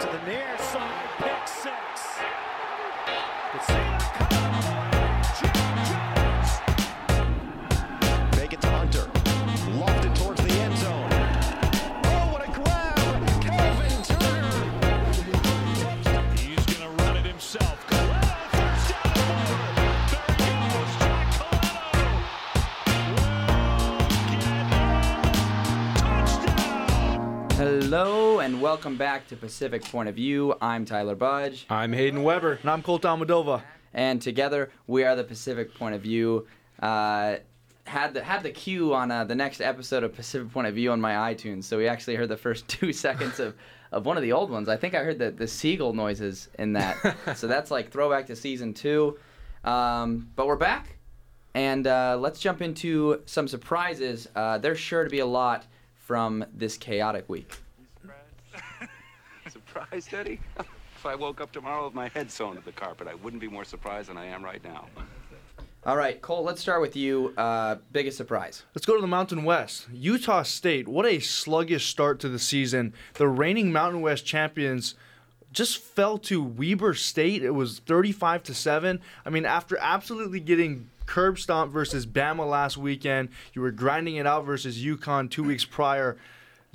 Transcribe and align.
To 0.00 0.08
the 0.08 0.18
near 0.30 0.35
Hello 27.88 28.40
and 28.40 28.60
welcome 28.60 28.96
back 28.96 29.28
to 29.28 29.36
Pacific 29.36 29.84
Point 29.84 30.08
of 30.08 30.16
View. 30.16 30.56
I'm 30.60 30.84
Tyler 30.84 31.14
Budge, 31.14 31.66
I'm 31.70 31.92
Hayden 31.92 32.24
Weber. 32.24 32.58
And 32.60 32.68
I'm 32.68 32.82
Colt 32.82 33.02
Almadova. 33.02 33.62
and 33.94 34.20
together 34.20 34.72
we 34.88 35.04
are 35.04 35.14
the 35.14 35.22
Pacific 35.22 35.72
Point 35.72 35.94
of 35.94 36.02
View. 36.02 36.48
Uh, 36.80 37.36
had 37.84 38.12
the 38.12 38.24
had 38.24 38.42
the 38.42 38.50
cue 38.50 38.92
on 38.92 39.12
uh, 39.12 39.22
the 39.22 39.36
next 39.36 39.60
episode 39.60 40.02
of 40.02 40.12
Pacific 40.12 40.50
Point 40.52 40.66
of 40.66 40.74
View 40.74 40.90
on 40.90 41.00
my 41.00 41.32
iTunes, 41.32 41.62
so 41.62 41.78
we 41.78 41.86
actually 41.86 42.16
heard 42.16 42.28
the 42.28 42.36
first 42.36 42.66
two 42.68 42.92
seconds 42.92 43.38
of, 43.38 43.54
of 43.92 44.04
one 44.04 44.16
of 44.16 44.24
the 44.24 44.32
old 44.32 44.50
ones. 44.50 44.68
I 44.68 44.76
think 44.76 44.96
I 44.96 45.04
heard 45.04 45.20
the 45.20 45.30
the 45.30 45.46
seagull 45.46 45.92
noises 45.92 46.48
in 46.58 46.72
that, 46.72 46.96
so 47.36 47.46
that's 47.46 47.70
like 47.70 47.92
throwback 47.92 48.26
to 48.26 48.34
season 48.34 48.74
two. 48.74 49.16
Um, 49.62 50.28
but 50.34 50.48
we're 50.48 50.56
back, 50.56 50.96
and 51.54 51.86
uh, 51.86 52.16
let's 52.18 52.40
jump 52.40 52.62
into 52.62 53.22
some 53.26 53.46
surprises. 53.46 54.28
Uh, 54.34 54.58
there's 54.58 54.80
sure 54.80 55.04
to 55.04 55.10
be 55.10 55.20
a 55.20 55.26
lot 55.26 55.66
from 55.94 56.44
this 56.52 56.76
chaotic 56.76 57.28
week. 57.28 57.52
Surprised, 59.76 60.14
Eddie? 60.14 60.40
if 60.58 61.04
I 61.04 61.14
woke 61.14 61.42
up 61.42 61.52
tomorrow 61.52 61.84
with 61.84 61.92
my 61.92 62.08
head 62.08 62.30
sewn 62.30 62.56
to 62.56 62.64
the 62.64 62.72
carpet, 62.72 63.06
I 63.08 63.14
wouldn't 63.16 63.42
be 63.42 63.48
more 63.48 63.64
surprised 63.64 64.08
than 64.08 64.16
I 64.16 64.24
am 64.24 64.42
right 64.42 64.64
now. 64.64 64.86
All 65.84 65.98
right, 65.98 66.18
Cole, 66.22 66.44
let's 66.44 66.62
start 66.62 66.80
with 66.80 66.96
you. 66.96 67.34
Uh, 67.36 67.76
biggest 67.92 68.16
surprise. 68.16 68.64
Let's 68.74 68.86
go 68.86 68.94
to 68.94 69.02
the 69.02 69.06
Mountain 69.06 69.44
West. 69.44 69.86
Utah 69.92 70.44
State, 70.44 70.88
what 70.88 71.04
a 71.04 71.18
sluggish 71.18 71.88
start 71.88 72.20
to 72.20 72.30
the 72.30 72.38
season. 72.38 72.94
The 73.14 73.28
reigning 73.28 73.70
Mountain 73.70 74.00
West 74.00 74.24
champions 74.24 74.94
just 75.52 75.76
fell 75.76 76.16
to 76.18 76.42
Weber 76.42 76.94
State. 76.94 77.44
It 77.44 77.50
was 77.50 77.80
35 77.80 78.44
to 78.44 78.54
7. 78.54 79.00
I 79.26 79.30
mean, 79.30 79.44
after 79.44 79.76
absolutely 79.78 80.40
getting 80.40 80.88
curb 81.04 81.38
stomped 81.38 81.74
versus 81.74 82.06
Bama 82.06 82.48
last 82.48 82.78
weekend, 82.78 83.28
you 83.52 83.60
were 83.60 83.72
grinding 83.72 84.16
it 84.16 84.26
out 84.26 84.46
versus 84.46 84.82
UConn 84.82 85.30
2 85.30 85.44
weeks 85.44 85.66
prior. 85.66 86.16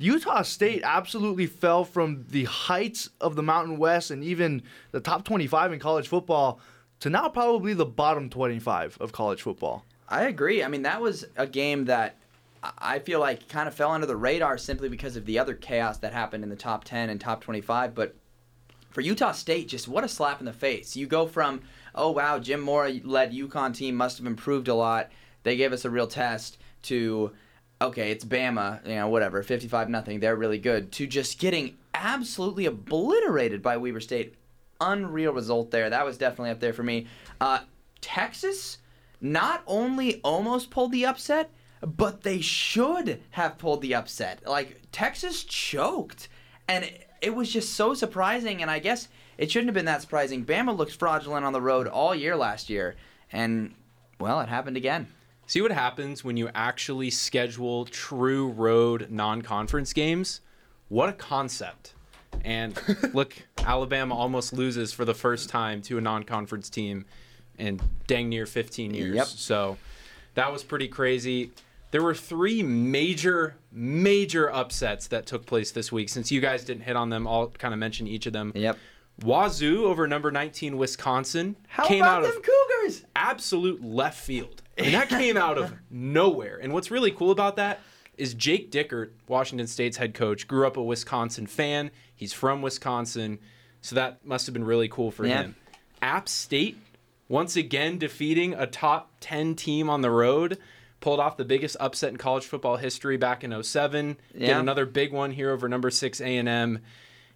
Utah 0.02 0.42
State 0.42 0.82
absolutely 0.84 1.46
fell 1.46 1.84
from 1.84 2.26
the 2.30 2.46
heights 2.46 3.10
of 3.20 3.36
the 3.36 3.44
Mountain 3.44 3.78
West 3.78 4.10
and 4.10 4.24
even 4.24 4.64
the 4.92 5.00
top 5.00 5.24
25 5.24 5.74
in 5.74 5.80
college 5.80 6.08
football 6.08 6.60
to 7.02 7.10
now 7.10 7.30
probably 7.30 7.74
the 7.74 7.86
bottom 7.86 8.30
25 8.30 8.98
of 9.00 9.12
college 9.12 9.42
football. 9.42 9.86
I 10.10 10.24
agree. 10.24 10.64
I 10.64 10.68
mean, 10.68 10.82
that 10.84 11.02
was 11.02 11.26
a 11.38 11.48
game 11.48 11.86
that 11.86 12.18
I- 12.64 13.00
feel 13.00 13.20
like 13.20 13.48
kind 13.48 13.68
of 13.68 13.74
fell 13.74 13.92
under 13.92 14.06
the 14.06 14.16
radar 14.16 14.58
simply 14.58 14.90
because 14.90 15.16
of 15.16 15.26
the 15.26 15.40
other 15.40 15.54
chaos 15.56 15.98
that 16.00 16.14
happened 16.14 16.44
in 16.44 16.50
the 16.50 16.56
top 16.56 16.84
10 16.84 17.10
and 17.10 17.20
top 17.20 17.42
25. 17.42 17.96
But 17.96 18.16
for 18.92 19.02
Utah 19.02 19.32
State, 19.32 19.68
just 19.68 19.88
what 19.88 20.04
a 20.04 20.08
slap 20.08 20.40
in 20.40 20.46
the 20.46 20.54
face. 20.54 20.96
You 20.96 21.08
go 21.08 21.26
from, 21.26 21.62
oh, 21.96 22.12
wow, 22.12 22.40
Jim 22.40 22.60
Mora 22.62 22.92
led 23.04 23.34
UConn 23.34 23.74
team 23.76 23.96
must 23.96 24.18
have 24.18 24.28
improved 24.28 24.68
a 24.68 24.76
lot. 24.76 25.10
They 25.44 25.56
gave 25.56 25.74
us 25.74 25.86
a 25.86 25.90
real 25.90 26.08
test 26.08 26.58
to, 26.84 27.32
okay, 27.82 28.12
it's 28.12 28.24
Bama, 28.24 28.86
you 28.88 28.96
know, 28.96 29.10
whatever, 29.10 29.44
55 29.44 29.90
nothing. 29.90 30.20
They're 30.20 30.36
really 30.36 30.60
good. 30.60 30.92
To 30.94 31.08
just 31.08 31.40
getting 31.40 31.78
absolutely 31.94 32.66
obliterated 32.66 33.62
by 33.62 33.78
Weber 33.78 34.00
State. 34.00 34.36
Unreal 34.80 35.34
result 35.34 35.72
there. 35.72 35.90
That 35.90 36.06
was 36.06 36.18
definitely 36.18 36.52
up 36.52 36.60
there 36.60 36.74
for 36.74 36.84
me. 36.84 37.08
Uh, 37.40 37.60
Texas 38.02 38.80
not 39.20 39.62
only 39.68 40.20
almost 40.22 40.72
pulled 40.72 40.92
the 40.92 41.06
upset, 41.06 41.52
but 41.82 42.22
they 42.24 42.42
should 42.42 43.22
have 43.32 43.60
pulled 43.60 43.82
the 43.82 43.94
upset. 43.94 44.48
Like 44.48 44.82
Texas 44.92 45.44
choked, 45.44 46.30
and 46.68 46.86
it, 46.86 47.08
it 47.22 47.36
was 47.36 47.52
just 47.52 47.74
so 47.74 47.94
surprising. 47.94 48.62
And 48.64 48.72
I 48.72 48.80
guess 48.80 49.08
it 49.38 49.52
shouldn't 49.52 49.70
have 49.70 49.76
been 49.76 49.86
that 49.86 50.02
surprising. 50.02 50.46
Bama 50.46 50.76
looked 50.76 50.96
fraudulent 50.96 51.46
on 51.46 51.54
the 51.54 51.62
road 51.62 51.88
all 51.88 52.16
year 52.16 52.36
last 52.36 52.70
year, 52.70 52.96
and 53.32 53.76
well, 54.20 54.40
it 54.42 54.50
happened 54.50 54.78
again. 54.78 55.08
See 55.52 55.62
what 55.62 55.74
happens 55.74 56.24
when 56.24 56.38
you 56.38 56.50
actually 56.56 57.10
schedule 57.10 57.84
true 57.84 58.52
road 58.52 59.08
non-conference 59.12 59.92
games? 59.92 60.40
What 60.88 61.10
a 61.10 61.12
concept. 61.12 61.94
And 62.46 62.82
look, 63.14 63.36
Alabama 63.58 64.16
almost 64.16 64.54
loses 64.54 64.94
for 64.94 65.04
the 65.04 65.14
first 65.14 65.50
time 65.50 65.82
to 65.82 65.98
a 65.98 66.02
non-conference 66.02 66.70
team 66.70 67.04
in 67.58 67.82
dang 68.08 68.30
near 68.30 68.46
15 68.46 68.94
years. 68.94 69.14
Yep. 69.14 69.28
So 69.28 69.78
that 70.36 70.54
was 70.54 70.64
pretty 70.64 70.88
crazy. 70.88 71.52
There 71.92 72.02
were 72.02 72.16
three 72.16 72.64
major, 72.64 73.58
major 73.74 74.50
upsets 74.50 75.08
that 75.08 75.26
took 75.26 75.46
place 75.46 75.72
this 75.72 75.92
week. 75.92 76.08
Since 76.08 76.32
you 76.32 76.40
guys 76.40 76.64
didn't 76.64 76.84
hit 76.84 76.96
on 76.96 77.10
them, 77.10 77.28
I'll 77.28 77.48
kind 77.48 77.74
of 77.74 77.80
mention 77.82 78.08
each 78.08 78.26
of 78.26 78.32
them. 78.32 78.54
Yep. 78.56 78.78
Wazoo 79.22 79.84
over 79.84 80.08
number 80.08 80.32
19 80.32 80.78
Wisconsin 80.78 81.58
How 81.68 81.86
came 81.86 82.02
about 82.02 82.24
out 82.24 82.30
them 82.30 82.38
of 82.38 82.44
Cougars? 82.44 83.04
absolute 83.16 83.84
left 83.84 84.18
field. 84.18 84.62
And 84.86 84.94
that 84.94 85.10
came 85.10 85.38
out 85.38 85.58
of 85.58 85.74
nowhere. 85.90 86.60
And 86.62 86.74
what's 86.74 86.92
really 86.92 87.12
cool 87.12 87.32
about 87.32 87.56
that 87.58 87.80
is 88.18 88.34
Jake 88.34 88.72
Dickert, 88.72 89.12
Washington 89.28 89.68
State's 89.68 89.98
head 89.98 90.14
coach, 90.14 90.48
grew 90.48 90.68
up 90.68 90.78
a 90.78 90.84
Wisconsin 90.84 91.48
fan. 91.48 91.92
He's 92.16 92.34
from 92.34 92.62
Wisconsin. 92.62 93.40
So 93.82 93.96
that 93.96 94.26
must 94.26 94.46
have 94.46 94.54
been 94.54 94.64
really 94.66 94.88
cool 94.90 95.12
for 95.12 95.26
Yeah. 95.26 95.44
him. 95.44 95.56
App 96.02 96.28
State, 96.30 96.78
once 97.30 97.56
again 97.56 97.98
defeating 97.98 98.54
a 98.54 98.68
top 98.68 99.12
10 99.22 99.56
team 99.56 99.90
on 99.90 100.02
the 100.02 100.12
road, 100.12 100.58
pulled 101.00 101.20
off 101.20 101.38
the 101.38 101.46
biggest 101.46 101.78
upset 101.80 102.12
in 102.12 102.18
college 102.18 102.46
football 102.46 102.78
history 102.78 103.18
back 103.18 103.44
in 103.44 103.52
07. 103.52 104.18
Get 104.34 104.42
Yeah. 104.50 104.60
another 104.60 104.86
big 104.86 105.12
one 105.12 105.32
here 105.32 105.50
over 105.50 105.68
number 105.68 105.90
6 105.90 106.22
A&M. 106.22 106.80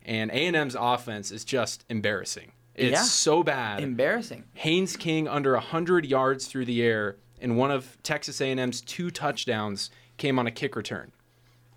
And 0.03 0.29
A&M's 0.29 0.75
offense 0.79 1.31
is 1.31 1.43
just 1.43 1.83
embarrassing. 1.89 2.51
It's 2.75 2.91
Yeah. 2.91 3.01
so 3.03 3.41
bad. 3.41 3.79
Embarrassing. 3.81 4.43
Haynes 4.53 4.97
King 4.97 5.27
under 5.27 5.55
100 5.55 6.05
yards 6.05 6.45
through 6.45 6.65
the 6.65 6.83
air, 6.83 7.15
and 7.41 7.57
one 7.57 7.71
of 7.71 7.97
Texas 8.03 8.41
A&M's 8.41 8.81
two 8.81 9.09
touchdowns 9.11 9.89
came 10.17 10.39
on 10.39 10.47
a 10.47 10.51
kick 10.51 10.75
return. 10.75 11.11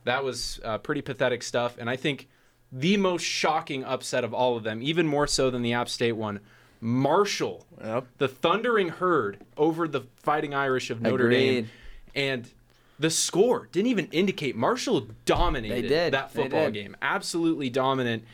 That 0.05 0.25
was 0.25 0.61
uh, 0.65 0.79
pretty 0.79 1.03
pathetic 1.03 1.43
stuff, 1.43 1.77
and 1.79 1.91
I 1.91 1.97
think 1.97 2.29
the 2.73 2.97
most 2.97 3.23
shocking 3.23 3.85
upset 3.85 4.25
of 4.25 4.33
all 4.35 4.57
of 4.57 4.63
them, 4.63 4.83
even 4.83 5.07
more 5.07 5.27
so 5.27 5.51
than 5.51 5.63
the 5.63 5.73
App 5.73 5.89
State 5.89 6.13
one, 6.13 6.41
Marshall, 6.81 7.67
Yep. 7.83 8.07
the 8.19 8.29
Thundering 8.29 8.89
Herd 8.91 9.39
over 9.57 9.89
the 9.89 10.03
Fighting 10.23 10.55
Irish 10.55 10.91
of 10.91 11.01
Notre 11.01 11.29
Dame, 11.29 11.69
and 12.15 12.49
the 12.99 13.11
score 13.11 13.69
didn't 13.73 13.89
even 13.89 14.09
indicate 14.13 14.55
Marshall 14.57 15.09
dominated 15.25 16.13
that 16.13 16.31
football 16.33 16.71
game, 16.71 16.97
absolutely 17.03 17.69
dominant. 17.71 18.25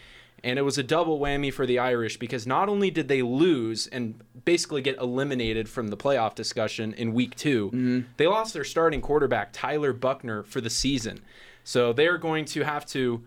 And 0.44 0.58
it 0.58 0.62
was 0.62 0.76
a 0.78 0.82
double 0.82 1.18
whammy 1.18 1.50
for 1.52 1.64
the 1.66 1.78
Irish 1.78 2.18
because 2.18 2.46
not 2.46 2.68
only 2.68 2.90
did 2.90 3.08
they 3.08 3.22
lose 3.22 3.86
and 3.88 4.20
basically 4.44 4.82
get 4.82 4.98
eliminated 4.98 5.68
from 5.68 5.88
the 5.88 5.96
playoff 5.96 6.34
discussion 6.34 6.92
in 6.94 7.14
week 7.14 7.34
2 7.34 7.70
Mm-hmm. 7.70 8.00
they 8.18 8.26
lost 8.26 8.52
their 8.52 8.62
starting 8.64 9.00
quarterback, 9.00 9.52
Tyler 9.52 9.92
Buchner, 9.94 10.42
for 10.42 10.60
the 10.60 10.68
season. 10.70 11.20
So 11.64 11.92
they're 11.94 12.18
going 12.18 12.44
to 12.46 12.62
have 12.62 12.84
to 12.88 13.24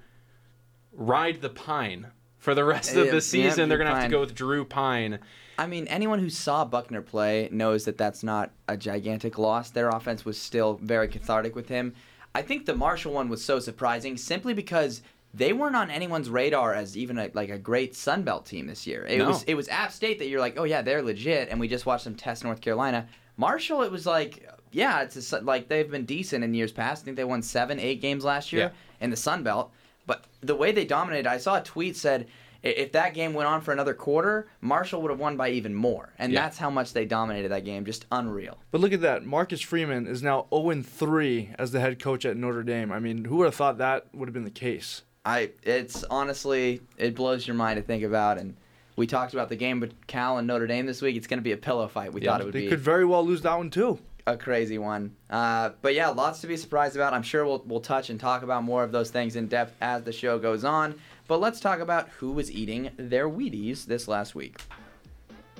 ride 0.94 1.41
the 1.41 1.50
pine 1.50 2.07
for 2.38 2.53
the 2.53 2.63
rest 2.63 2.95
of 2.95 3.09
the 3.12 3.19
season. 3.21 3.68
they're 3.68 3.77
going 3.77 3.89
to 3.89 3.95
have 3.95 4.06
to 4.06 4.09
go 4.12 4.19
with 4.21 4.36
Drew 4.36 4.63
Pyne. 4.63 5.19
I 5.57 5.65
mean, 5.65 5.88
anyone 5.88 6.19
who 6.19 6.30
saw 6.30 6.65
Buchner 6.65 7.01
play 7.01 7.50
knows 7.51 7.86
that 7.86 7.97
that's 7.97 8.21
not 8.24 8.51
a 8.68 8.77
gigantic 8.77 9.39
loss. 9.39 9.71
Their 9.71 9.89
offense 9.89 10.24
was 10.24 10.39
still 10.39 10.80
very 10.83 11.07
cathartic 11.07 11.56
with 11.56 11.68
him. 11.68 11.95
I 12.36 12.44
think 12.44 12.68
the 12.68 12.75
Marshall 12.75 13.13
one 13.13 13.27
was 13.30 13.44
so 13.44 13.59
surprising 13.59 14.18
simply 14.18 14.53
because 14.53 15.01
they 15.38 15.54
weren't 15.54 15.75
on 15.75 15.89
anyone's 15.92 16.30
radar 16.30 16.74
as 16.74 16.98
even 16.98 17.18
a, 17.18 17.30
like 17.34 17.50
a 17.50 17.57
great 17.57 17.95
Sun 17.95 18.24
Belt 18.24 18.45
team 18.45 18.68
this 18.68 18.88
year. 18.88 19.06
It 19.06 19.19
No. 19.19 19.28
was 19.30 19.44
it 19.44 19.54
was 19.54 19.68
App 19.69 19.92
State 19.92 20.19
that 20.19 20.28
you're 20.28 20.39
like, 20.39 20.57
oh 20.57 20.63
yeah, 20.63 20.81
they're 20.81 21.01
legit, 21.04 21.50
and 21.50 21.60
we 21.60 21.68
just 21.68 21.86
watched 21.86 22.06
them 22.06 22.16
test 22.16 22.44
North 22.44 22.62
Carolina. 22.62 23.07
Marshall, 23.38 23.84
it 23.84 23.92
was 23.92 24.06
like, 24.06 24.50
yeah, 24.72 25.01
it's 25.01 25.31
a, 25.31 25.39
like 25.42 25.68
they've 25.68 25.89
been 25.92 26.06
decent 26.06 26.44
in 26.44 26.54
years 26.54 26.72
past. 26.72 27.04
I 27.04 27.06
think 27.06 27.18
they 27.18 27.24
won 27.24 27.42
seven, 27.44 27.80
eight 27.80 28.01
games 28.01 28.24
last 28.24 28.51
year 28.51 28.63
Yeah. 28.63 28.69
in 29.06 29.10
the 29.12 29.16
Sun 29.16 29.44
Belt. 29.44 29.72
But 30.07 30.25
the 30.42 30.56
way 30.56 30.72
they 30.72 30.86
dominated, 30.86 31.28
I 31.28 31.38
saw 31.38 31.57
a 31.57 31.63
tweet 31.63 31.95
said 31.95 32.28
if 32.63 32.92
that 32.94 33.13
game 33.13 33.34
went 33.34 33.48
on 33.48 33.62
for 33.62 33.72
another 33.72 33.94
quarter, 33.94 34.48
Marshall 34.62 35.01
would 35.04 35.12
have 35.12 35.19
won 35.19 35.38
by 35.38 35.50
even 35.50 35.75
more. 35.75 36.13
And 36.18 36.34
Yeah. 36.34 36.42
that's 36.42 36.57
how 36.57 36.69
much 36.72 36.94
they 36.94 37.06
dominated 37.06 37.50
that 37.50 37.63
game. 37.66 37.86
Just 37.86 38.06
unreal. 38.12 38.57
But 38.72 38.81
look 38.81 38.92
at 38.94 39.01
that. 39.01 39.24
Marcus 39.25 39.62
Freeman 39.62 40.07
is 40.07 40.24
now 40.24 40.48
0 40.51 40.81
3 40.81 41.51
as 41.60 41.72
the 41.72 41.80
head 41.80 42.00
coach 42.00 42.25
at 42.25 42.36
Notre 42.36 42.63
Dame. 42.63 42.92
I 42.92 43.00
mean, 43.00 43.25
who 43.25 43.36
would 43.38 43.45
have 43.45 43.56
thought 43.56 43.78
that 43.78 44.07
would 44.16 44.28
have 44.28 44.34
been 44.34 44.44
the 44.44 44.50
case? 44.50 45.04
I 45.27 45.50
it's 45.62 46.06
honestly 46.06 46.79
it 46.97 47.13
blows 47.13 47.45
your 47.45 47.56
mind 47.57 47.75
to 47.77 47.83
think 47.83 48.03
about 48.03 48.38
and 48.38 48.56
we 48.95 49.06
talked 49.06 49.33
about 49.33 49.50
the 49.50 49.57
game 49.57 49.81
with 49.81 49.94
Cal 50.07 50.38
and 50.38 50.47
Notre 50.47 50.65
Dame 50.68 50.85
this 50.85 51.01
week. 51.01 51.18
It's 51.18 51.27
going 51.27 51.38
to 51.38 51.44
be 51.44 51.51
a 51.51 51.57
pillow 51.57 51.88
fight. 51.88 52.13
We 52.13 52.21
Yeah, 52.21 52.31
thought 52.31 52.41
it 52.41 52.45
would 52.45 52.53
They 52.53 52.59
be 52.62 52.65
They 52.65 52.69
could 52.71 52.79
very 52.79 53.06
well 53.06 53.24
lose 53.24 53.41
that 53.44 53.56
one, 53.56 53.69
too. 53.69 54.00
a 54.25 54.35
crazy 54.38 54.77
one. 54.77 55.13
Uh, 55.29 55.71
but 55.81 55.94
yeah, 55.94 56.07
lots 56.07 56.39
to 56.41 56.47
be 56.47 56.56
surprised 56.57 56.95
about. 56.95 57.13
I'm 57.13 57.21
sure 57.24 57.45
we'll 57.45 57.62
we'll 57.68 57.81
touch 57.81 58.09
and 58.09 58.19
talk 58.19 58.41
about 58.41 58.63
more 58.63 58.83
of 58.83 58.91
those 58.94 59.12
things 59.12 59.35
in 59.35 59.47
depth 59.47 59.75
as 59.81 60.01
the 60.03 60.12
show 60.13 60.39
goes 60.39 60.63
on. 60.63 60.95
But 61.27 61.41
let's 61.41 61.59
talk 61.59 61.79
about 61.81 62.07
who 62.09 62.31
was 62.31 62.50
eating 62.50 62.89
their 62.97 63.29
Wheaties 63.29 63.85
this 63.85 64.07
last 64.07 64.33
week. 64.33 64.62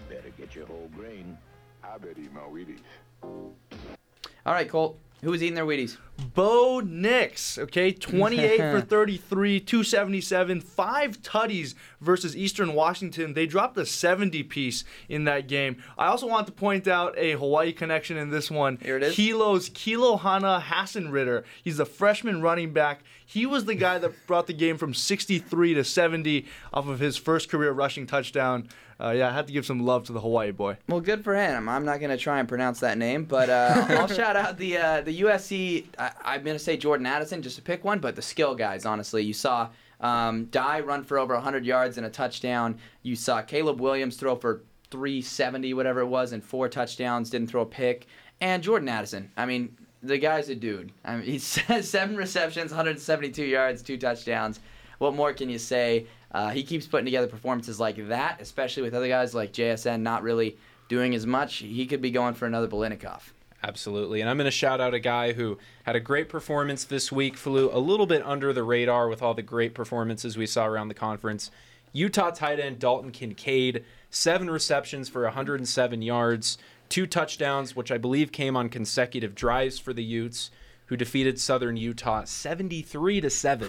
Better 0.10 0.32
get 0.38 0.56
your 0.56 0.66
whole 0.66 0.90
grain. 0.96 1.38
I 1.84 1.98
bet 1.98 2.16
eat 2.18 2.34
my 2.34 2.40
Wheaties. 2.42 2.80
All 3.22 4.54
right, 4.54 4.70
Colt, 4.70 4.98
who 5.22 5.32
was 5.32 5.44
eating 5.44 5.56
their 5.56 5.66
Wheaties? 5.66 5.98
Bo 6.18 6.80
Nix, 6.80 7.58
okay, 7.58 7.92
28 7.92 8.58
for 8.58 8.82
33, 8.88 9.60
277, 9.60 10.62
five 10.62 11.22
tutties 11.22 11.76
versus 12.02 12.36
Eastern 12.36 12.74
Washington. 12.74 13.34
They 13.34 13.46
dropped 13.46 13.78
a 13.78 13.86
70 13.86 14.44
piece 14.44 14.84
in 15.10 15.26
that 15.26 15.48
game. 15.48 15.82
I 15.98 16.08
also 16.08 16.28
want 16.28 16.48
to 16.48 16.54
point 16.54 16.88
out 16.88 17.18
a 17.18 17.34
Hawaii 17.34 17.72
connection 17.72 18.18
in 18.18 18.30
this 18.32 18.50
one. 18.50 18.78
Here 18.82 18.98
it 18.98 19.04
is. 19.04 19.16
Kilo's 19.16 19.70
Kilohana 19.70 20.62
Haasenritter. 20.62 21.44
He's 21.64 21.80
a 21.80 21.86
freshman 21.86 22.42
running 22.42 22.74
back. 22.74 23.02
He 23.26 23.46
was 23.46 23.66
the 23.66 23.76
guy 23.76 23.98
that 24.00 24.26
brought 24.26 24.48
the 24.48 24.54
game 24.54 24.78
from 24.78 24.94
63 24.94 25.74
to 25.76 25.84
70 25.84 26.46
off 26.74 26.88
of 26.88 27.00
his 27.00 27.18
first 27.18 27.50
career 27.50 27.72
rushing 27.72 28.08
touchdown. 28.08 28.70
Uh, 29.00 29.12
yeah, 29.12 29.30
I 29.30 29.32
had 29.32 29.46
to 29.46 29.54
give 29.54 29.64
some 29.64 29.86
love 29.86 30.06
to 30.06 30.14
the 30.14 30.22
Hawaii 30.22 30.50
boy. 30.52 30.78
Well, 30.88 31.02
good 31.02 31.24
for 31.24 31.36
him. 31.36 31.70
I'm 31.70 31.86
not 31.86 32.00
going 32.00 32.10
to 32.10 32.18
try 32.18 32.40
and 32.40 32.48
pronounce 32.48 32.80
that 32.80 32.98
name, 32.98 33.26
but 33.26 33.48
uh, 33.48 33.86
I'll 33.90 34.08
shout 34.08 34.36
out 34.36 34.58
the 34.58 34.78
uh, 34.78 35.02
the 35.02 35.22
USC. 35.22 35.86
I, 36.08 36.36
I'm 36.36 36.44
going 36.44 36.58
to 36.58 36.64
say 36.64 36.78
Jordan 36.78 37.06
Addison 37.06 37.42
just 37.42 37.56
to 37.58 37.62
pick 37.62 37.84
one, 37.84 38.00
but 38.00 38.16
the 38.16 38.22
skill 38.22 38.56
guys. 38.56 38.86
Honestly, 38.86 39.24
you 39.24 39.34
saw 39.34 39.70
um, 40.00 40.46
Dye 40.46 40.80
run 40.80 41.04
for 41.04 41.18
over 41.18 41.34
100 41.34 41.66
yards 41.66 41.98
and 41.98 42.06
a 42.06 42.10
touchdown. 42.10 42.78
You 43.04 43.16
saw 43.16 43.42
Caleb 43.42 43.80
Williams 43.80 44.18
throw 44.18 44.36
for 44.36 44.64
370, 44.92 45.74
whatever 45.74 46.02
it 46.02 46.08
was, 46.08 46.32
and 46.32 46.44
four 46.44 46.70
touchdowns. 46.70 47.30
Didn't 47.30 47.50
throw 47.50 47.62
a 47.62 47.66
pick. 47.66 48.08
And 48.40 48.62
Jordan 48.64 48.90
Addison. 48.90 49.32
I 49.36 49.46
mean, 49.46 49.76
the 50.04 50.18
guy's 50.18 50.50
a 50.50 50.56
dude. 50.56 50.92
I 51.04 51.18
mean, 51.18 51.26
he's 51.26 51.44
seven 51.44 52.16
receptions, 52.16 52.72
172 52.72 53.44
yards, 53.44 53.82
two 53.82 53.98
touchdowns. 53.98 54.60
What 55.00 55.16
more 55.16 55.34
can 55.34 55.50
you 55.50 55.60
say? 55.60 56.08
Uh, 56.32 56.50
he 56.50 56.64
keeps 56.64 56.88
putting 56.88 57.06
together 57.06 57.28
performances 57.28 57.80
like 57.80 58.08
that, 58.10 58.42
especially 58.42 58.84
with 58.84 58.94
other 58.94 59.08
guys 59.08 59.34
like 59.34 59.54
JSN 59.54 60.02
not 60.02 60.24
really 60.24 60.58
doing 60.90 61.16
as 61.16 61.26
much. 61.26 61.58
He 61.58 61.86
could 61.86 62.02
be 62.02 62.12
going 62.12 62.34
for 62.34 62.46
another 62.46 62.68
Biletnikoff. 62.68 63.32
Absolutely. 63.68 64.22
And 64.22 64.30
I'm 64.30 64.38
going 64.38 64.46
to 64.46 64.52
shout 64.52 64.80
out 64.80 64.94
a 64.94 65.00
guy 65.00 65.34
who 65.34 65.58
had 65.84 65.98
a 65.98 66.00
great 66.00 66.30
performance 66.30 66.86
this 66.86 67.12
week, 67.12 67.36
flew 67.36 67.70
a 67.70 67.80
little 67.80 68.06
bit 68.06 68.26
under 68.26 68.54
the 68.54 68.64
radar 68.64 69.10
with 69.10 69.22
all 69.22 69.34
the 69.34 69.42
great 69.42 69.74
performances 69.74 70.38
we 70.38 70.48
saw 70.48 70.66
around 70.66 70.88
the 70.88 70.94
conference. 70.94 71.52
Utah 71.92 72.32
tight 72.32 72.62
end 72.62 72.80
Dalton 72.80 73.12
Kincaid, 73.12 73.84
seven 74.10 74.50
receptions 74.50 75.10
for 75.10 75.24
107 75.24 76.02
yards, 76.02 76.58
two 76.88 77.06
touchdowns, 77.06 77.76
which 77.76 77.92
I 77.92 77.98
believe 77.98 78.32
came 78.32 78.56
on 78.56 78.70
consecutive 78.70 79.36
drives 79.36 79.80
for 79.80 79.92
the 79.92 80.04
Utes, 80.04 80.50
who 80.86 80.96
defeated 80.96 81.38
Southern 81.38 81.76
Utah 81.76 82.24
73 82.24 83.20
to 83.20 83.30
7. 83.30 83.68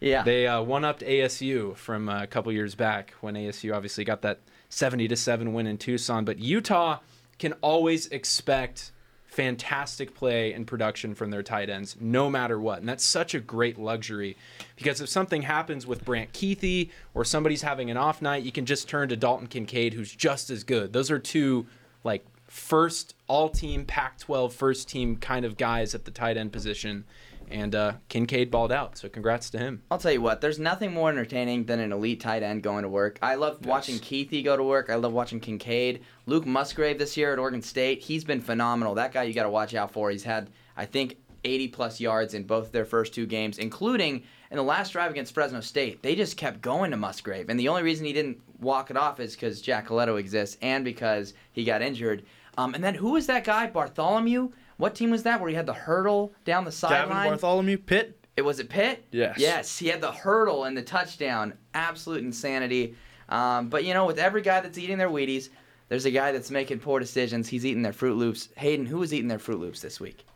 Yeah. 0.00 0.24
They 0.24 0.48
uh, 0.48 0.60
one 0.60 0.84
upped 0.84 1.02
ASU 1.02 1.76
from 1.76 2.08
uh, 2.08 2.24
a 2.24 2.26
couple 2.26 2.50
years 2.50 2.74
back 2.74 3.14
when 3.20 3.34
ASU 3.34 3.72
obviously 3.72 4.02
got 4.02 4.22
that 4.22 4.40
70 4.70 5.06
to 5.06 5.16
7 5.16 5.52
win 5.52 5.68
in 5.68 5.78
Tucson. 5.78 6.24
But 6.24 6.40
Utah 6.40 6.98
can 7.38 7.52
always 7.62 8.08
expect 8.08 8.90
fantastic 9.34 10.14
play 10.14 10.52
and 10.52 10.64
production 10.64 11.12
from 11.12 11.30
their 11.30 11.42
tight 11.42 11.68
ends 11.68 11.96
no 12.00 12.30
matter 12.30 12.58
what. 12.60 12.78
And 12.78 12.88
that's 12.88 13.04
such 13.04 13.34
a 13.34 13.40
great 13.40 13.76
luxury 13.76 14.36
because 14.76 15.00
if 15.00 15.08
something 15.08 15.42
happens 15.42 15.88
with 15.88 16.04
Brant 16.04 16.32
Kuithe 16.32 16.90
or 17.14 17.24
somebody's 17.24 17.62
having 17.62 17.90
an 17.90 17.96
off 17.96 18.22
night, 18.22 18.44
you 18.44 18.52
can 18.52 18.64
just 18.64 18.88
turn 18.88 19.08
to 19.08 19.16
Dalton 19.16 19.48
Kincaid, 19.48 19.94
who's 19.94 20.14
just 20.14 20.50
as 20.50 20.62
good. 20.62 20.92
Those 20.92 21.10
are 21.10 21.18
two 21.18 21.66
like 22.04 22.24
first 22.46 23.16
all 23.26 23.48
team 23.48 23.84
Pac 23.84 24.18
12 24.18 24.54
first 24.54 24.88
team 24.88 25.16
kind 25.16 25.44
of 25.44 25.56
guys 25.56 25.96
at 25.96 26.04
the 26.04 26.12
tight 26.12 26.36
end 26.36 26.52
position. 26.52 27.04
And 27.50 27.74
uh, 27.74 27.92
Kincaid 28.08 28.50
balled 28.50 28.72
out. 28.72 28.98
So 28.98 29.08
congrats 29.08 29.50
to 29.50 29.58
him. 29.58 29.82
I'll 29.90 29.98
tell 29.98 30.12
you 30.12 30.20
what, 30.20 30.40
there's 30.40 30.58
nothing 30.58 30.92
more 30.92 31.10
entertaining 31.10 31.64
than 31.64 31.80
an 31.80 31.92
elite 31.92 32.20
tight 32.20 32.42
end 32.42 32.62
going 32.62 32.82
to 32.82 32.88
work. 32.88 33.18
I 33.22 33.34
love 33.36 33.64
watching 33.64 33.96
Kuithe 33.96 34.44
go 34.44 34.56
to 34.56 34.62
work. 34.62 34.90
I 34.90 34.96
love 34.96 35.12
watching 35.12 35.40
Kincaid. 35.40 36.02
Luke 36.26 36.46
Musgrave 36.46 36.98
this 36.98 37.16
year 37.16 37.32
at 37.32 37.38
Oregon 37.38 37.62
State, 37.62 38.02
he's 38.02 38.24
been 38.24 38.40
phenomenal. 38.40 38.94
That 38.94 39.12
guy 39.12 39.24
you 39.24 39.34
got 39.34 39.44
to 39.44 39.50
watch 39.50 39.74
out 39.74 39.92
for. 39.92 40.10
He's 40.10 40.24
had, 40.24 40.50
I 40.76 40.86
think, 40.86 41.16
80 41.44 41.68
plus 41.68 42.00
yards 42.00 42.34
in 42.34 42.44
both 42.44 42.72
their 42.72 42.84
first 42.84 43.14
two 43.14 43.26
games, 43.26 43.58
including 43.58 44.22
in 44.50 44.56
the 44.56 44.62
last 44.62 44.92
drive 44.92 45.10
against 45.10 45.34
Fresno 45.34 45.60
State. 45.60 46.02
They 46.02 46.14
just 46.14 46.36
kept 46.36 46.60
going 46.60 46.90
to 46.90 46.96
Musgrave. 46.96 47.48
And 47.48 47.60
the 47.60 47.68
only 47.68 47.82
reason 47.82 48.06
he 48.06 48.12
didn't 48.12 48.40
walk 48.60 48.90
it 48.90 48.96
off 48.96 49.20
is 49.20 49.34
because 49.34 49.60
Jack 49.60 49.88
Coletto 49.88 50.18
exists 50.18 50.56
and 50.62 50.84
because 50.84 51.34
he 51.52 51.64
got 51.64 51.82
injured. 51.82 52.24
Um, 52.56 52.74
and 52.74 52.82
then 52.82 52.94
who 52.94 53.12
was 53.12 53.26
that 53.26 53.44
guy? 53.44 53.66
Bartholomew? 53.66 54.52
What 54.76 54.94
team 54.94 55.10
was 55.10 55.22
that 55.22 55.40
where 55.40 55.48
he 55.48 55.56
had 55.56 55.66
the 55.66 55.74
hurdle 55.74 56.32
down 56.44 56.64
the 56.64 56.72
sideline? 56.72 57.08
Gavin? 57.08 57.30
Bartholomew, 57.32 57.78
Pitt. 57.78 58.18
It 58.36 58.42
was 58.42 58.58
it 58.58 58.68
Pitt? 58.68 59.04
Yes. 59.12 59.38
Yes, 59.38 59.78
he 59.78 59.88
had 59.88 60.00
the 60.00 60.10
hurdle 60.10 60.64
and 60.64 60.76
the 60.76 60.82
touchdown. 60.82 61.54
Absolute 61.72 62.24
insanity. 62.24 62.96
Um, 63.28 63.68
but 63.68 63.84
you 63.84 63.94
know, 63.94 64.06
with 64.06 64.18
every 64.18 64.42
guy 64.42 64.60
that's 64.60 64.78
eating 64.78 64.98
their 64.98 65.08
Wheaties, 65.08 65.50
there's 65.88 66.04
a 66.04 66.10
guy 66.10 66.32
that's 66.32 66.50
making 66.50 66.80
poor 66.80 66.98
decisions. 66.98 67.48
He's 67.48 67.64
eating 67.64 67.82
their 67.82 67.92
Fruit 67.92 68.16
Loops. 68.16 68.48
Hayden, 68.56 68.86
who 68.86 68.98
was 68.98 69.14
eating 69.14 69.28
their 69.28 69.38
Fruit 69.38 69.60
Loops 69.60 69.80
this 69.80 70.00
week? 70.00 70.26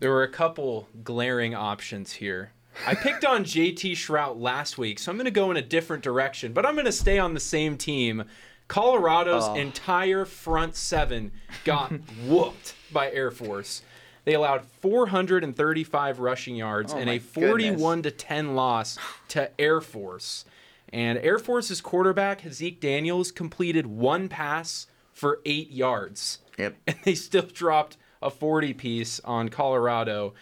There 0.00 0.10
were 0.10 0.22
a 0.22 0.28
couple 0.28 0.88
glaring 1.02 1.54
options 1.54 2.12
here. 2.12 2.52
I 2.86 2.94
picked 2.94 3.24
on 3.24 3.44
JT 3.44 3.92
Shrout 3.92 4.40
last 4.40 4.78
week, 4.78 4.98
so 4.98 5.10
I'm 5.10 5.16
going 5.16 5.26
to 5.26 5.30
go 5.30 5.50
in 5.50 5.56
a 5.56 5.62
different 5.62 6.02
direction, 6.02 6.52
but 6.52 6.64
I'm 6.64 6.74
going 6.74 6.86
to 6.86 6.92
stay 6.92 7.18
on 7.18 7.34
the 7.34 7.40
same 7.40 7.76
team. 7.76 8.24
Colorado's 8.70 9.48
Oh. 9.48 9.54
entire 9.54 10.24
front 10.24 10.76
seven 10.76 11.32
got 11.64 11.90
whooped 12.26 12.74
by 12.92 13.10
Air 13.10 13.32
Force. 13.32 13.82
They 14.24 14.34
allowed 14.34 14.64
435 14.64 16.20
rushing 16.20 16.54
yards 16.54 16.92
Oh 16.94 16.96
and 16.98 17.10
a 17.10 17.18
41 17.18 18.02
to 18.02 18.10
10 18.12 18.54
loss 18.54 18.96
to 19.28 19.50
Air 19.60 19.80
Force. 19.80 20.44
And 20.92 21.18
Air 21.18 21.38
Force's 21.40 21.80
quarterback, 21.80 22.42
Zeke 22.52 22.80
Daniels, 22.80 23.32
completed 23.32 23.86
one 23.88 24.28
pass 24.28 24.86
for 25.12 25.40
eight 25.44 25.70
yards 25.72 26.38
Yep. 26.56 26.76
and 26.86 26.96
they 27.04 27.14
still 27.16 27.42
dropped 27.42 27.96
a 28.22 28.30
40 28.30 28.72
piece 28.74 29.18
on 29.24 29.48
Colorado. 29.48 30.32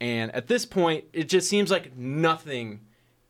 And 0.00 0.32
at 0.36 0.46
this 0.46 0.64
point, 0.66 1.04
it 1.12 1.28
just 1.28 1.48
seems 1.48 1.68
like 1.70 1.96
nothing 1.96 2.80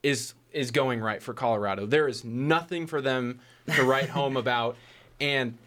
is 0.03 0.35
is 0.55 0.71
going 0.71 1.01
right 1.01 1.23
for 1.23 1.35
Colorado. 1.35 1.87
There 1.87 2.09
is 2.09 2.25
nothing 2.25 2.87
for 2.87 3.01
them 3.01 3.41
to 3.75 3.83
write 3.85 4.09
home 4.11 4.37
about. 4.37 4.77
And 5.21 5.59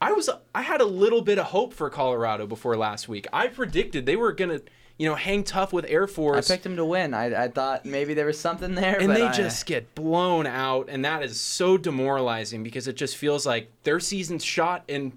I 0.00 0.12
was 0.12 0.28
I 0.54 0.62
had 0.62 0.80
a 0.80 0.84
little 0.86 1.22
bit 1.22 1.38
of 1.38 1.46
hope 1.46 1.72
for 1.72 1.88
Colorado 1.90 2.46
before 2.46 2.76
last 2.76 3.08
week. 3.08 3.26
I 3.32 3.46
predicted 3.48 4.04
they 4.06 4.16
were 4.16 4.32
gonna, 4.32 4.60
you 4.98 5.08
know, 5.08 5.14
hang 5.14 5.42
tough 5.44 5.72
with 5.72 5.86
Air 5.88 6.06
Force. 6.06 6.50
I 6.50 6.54
picked 6.54 6.64
them 6.64 6.76
to 6.76 6.84
win. 6.84 7.14
I, 7.14 7.44
I 7.44 7.48
thought 7.48 7.84
maybe 7.86 8.14
there 8.14 8.26
was 8.26 8.38
something 8.38 8.74
there, 8.74 8.98
and 8.98 9.08
but 9.08 9.14
they 9.14 9.22
I- 9.22 9.32
just 9.32 9.64
get 9.66 9.94
blown 9.94 10.46
out, 10.46 10.88
and 10.90 11.04
that 11.04 11.22
is 11.22 11.40
so 11.40 11.76
demoralizing 11.78 12.62
because 12.62 12.88
it 12.88 12.96
just 12.96 13.16
feels 13.16 13.46
like 13.46 13.68
their 13.84 14.00
season's 14.00 14.44
shot, 14.44 14.84
and 14.88 15.16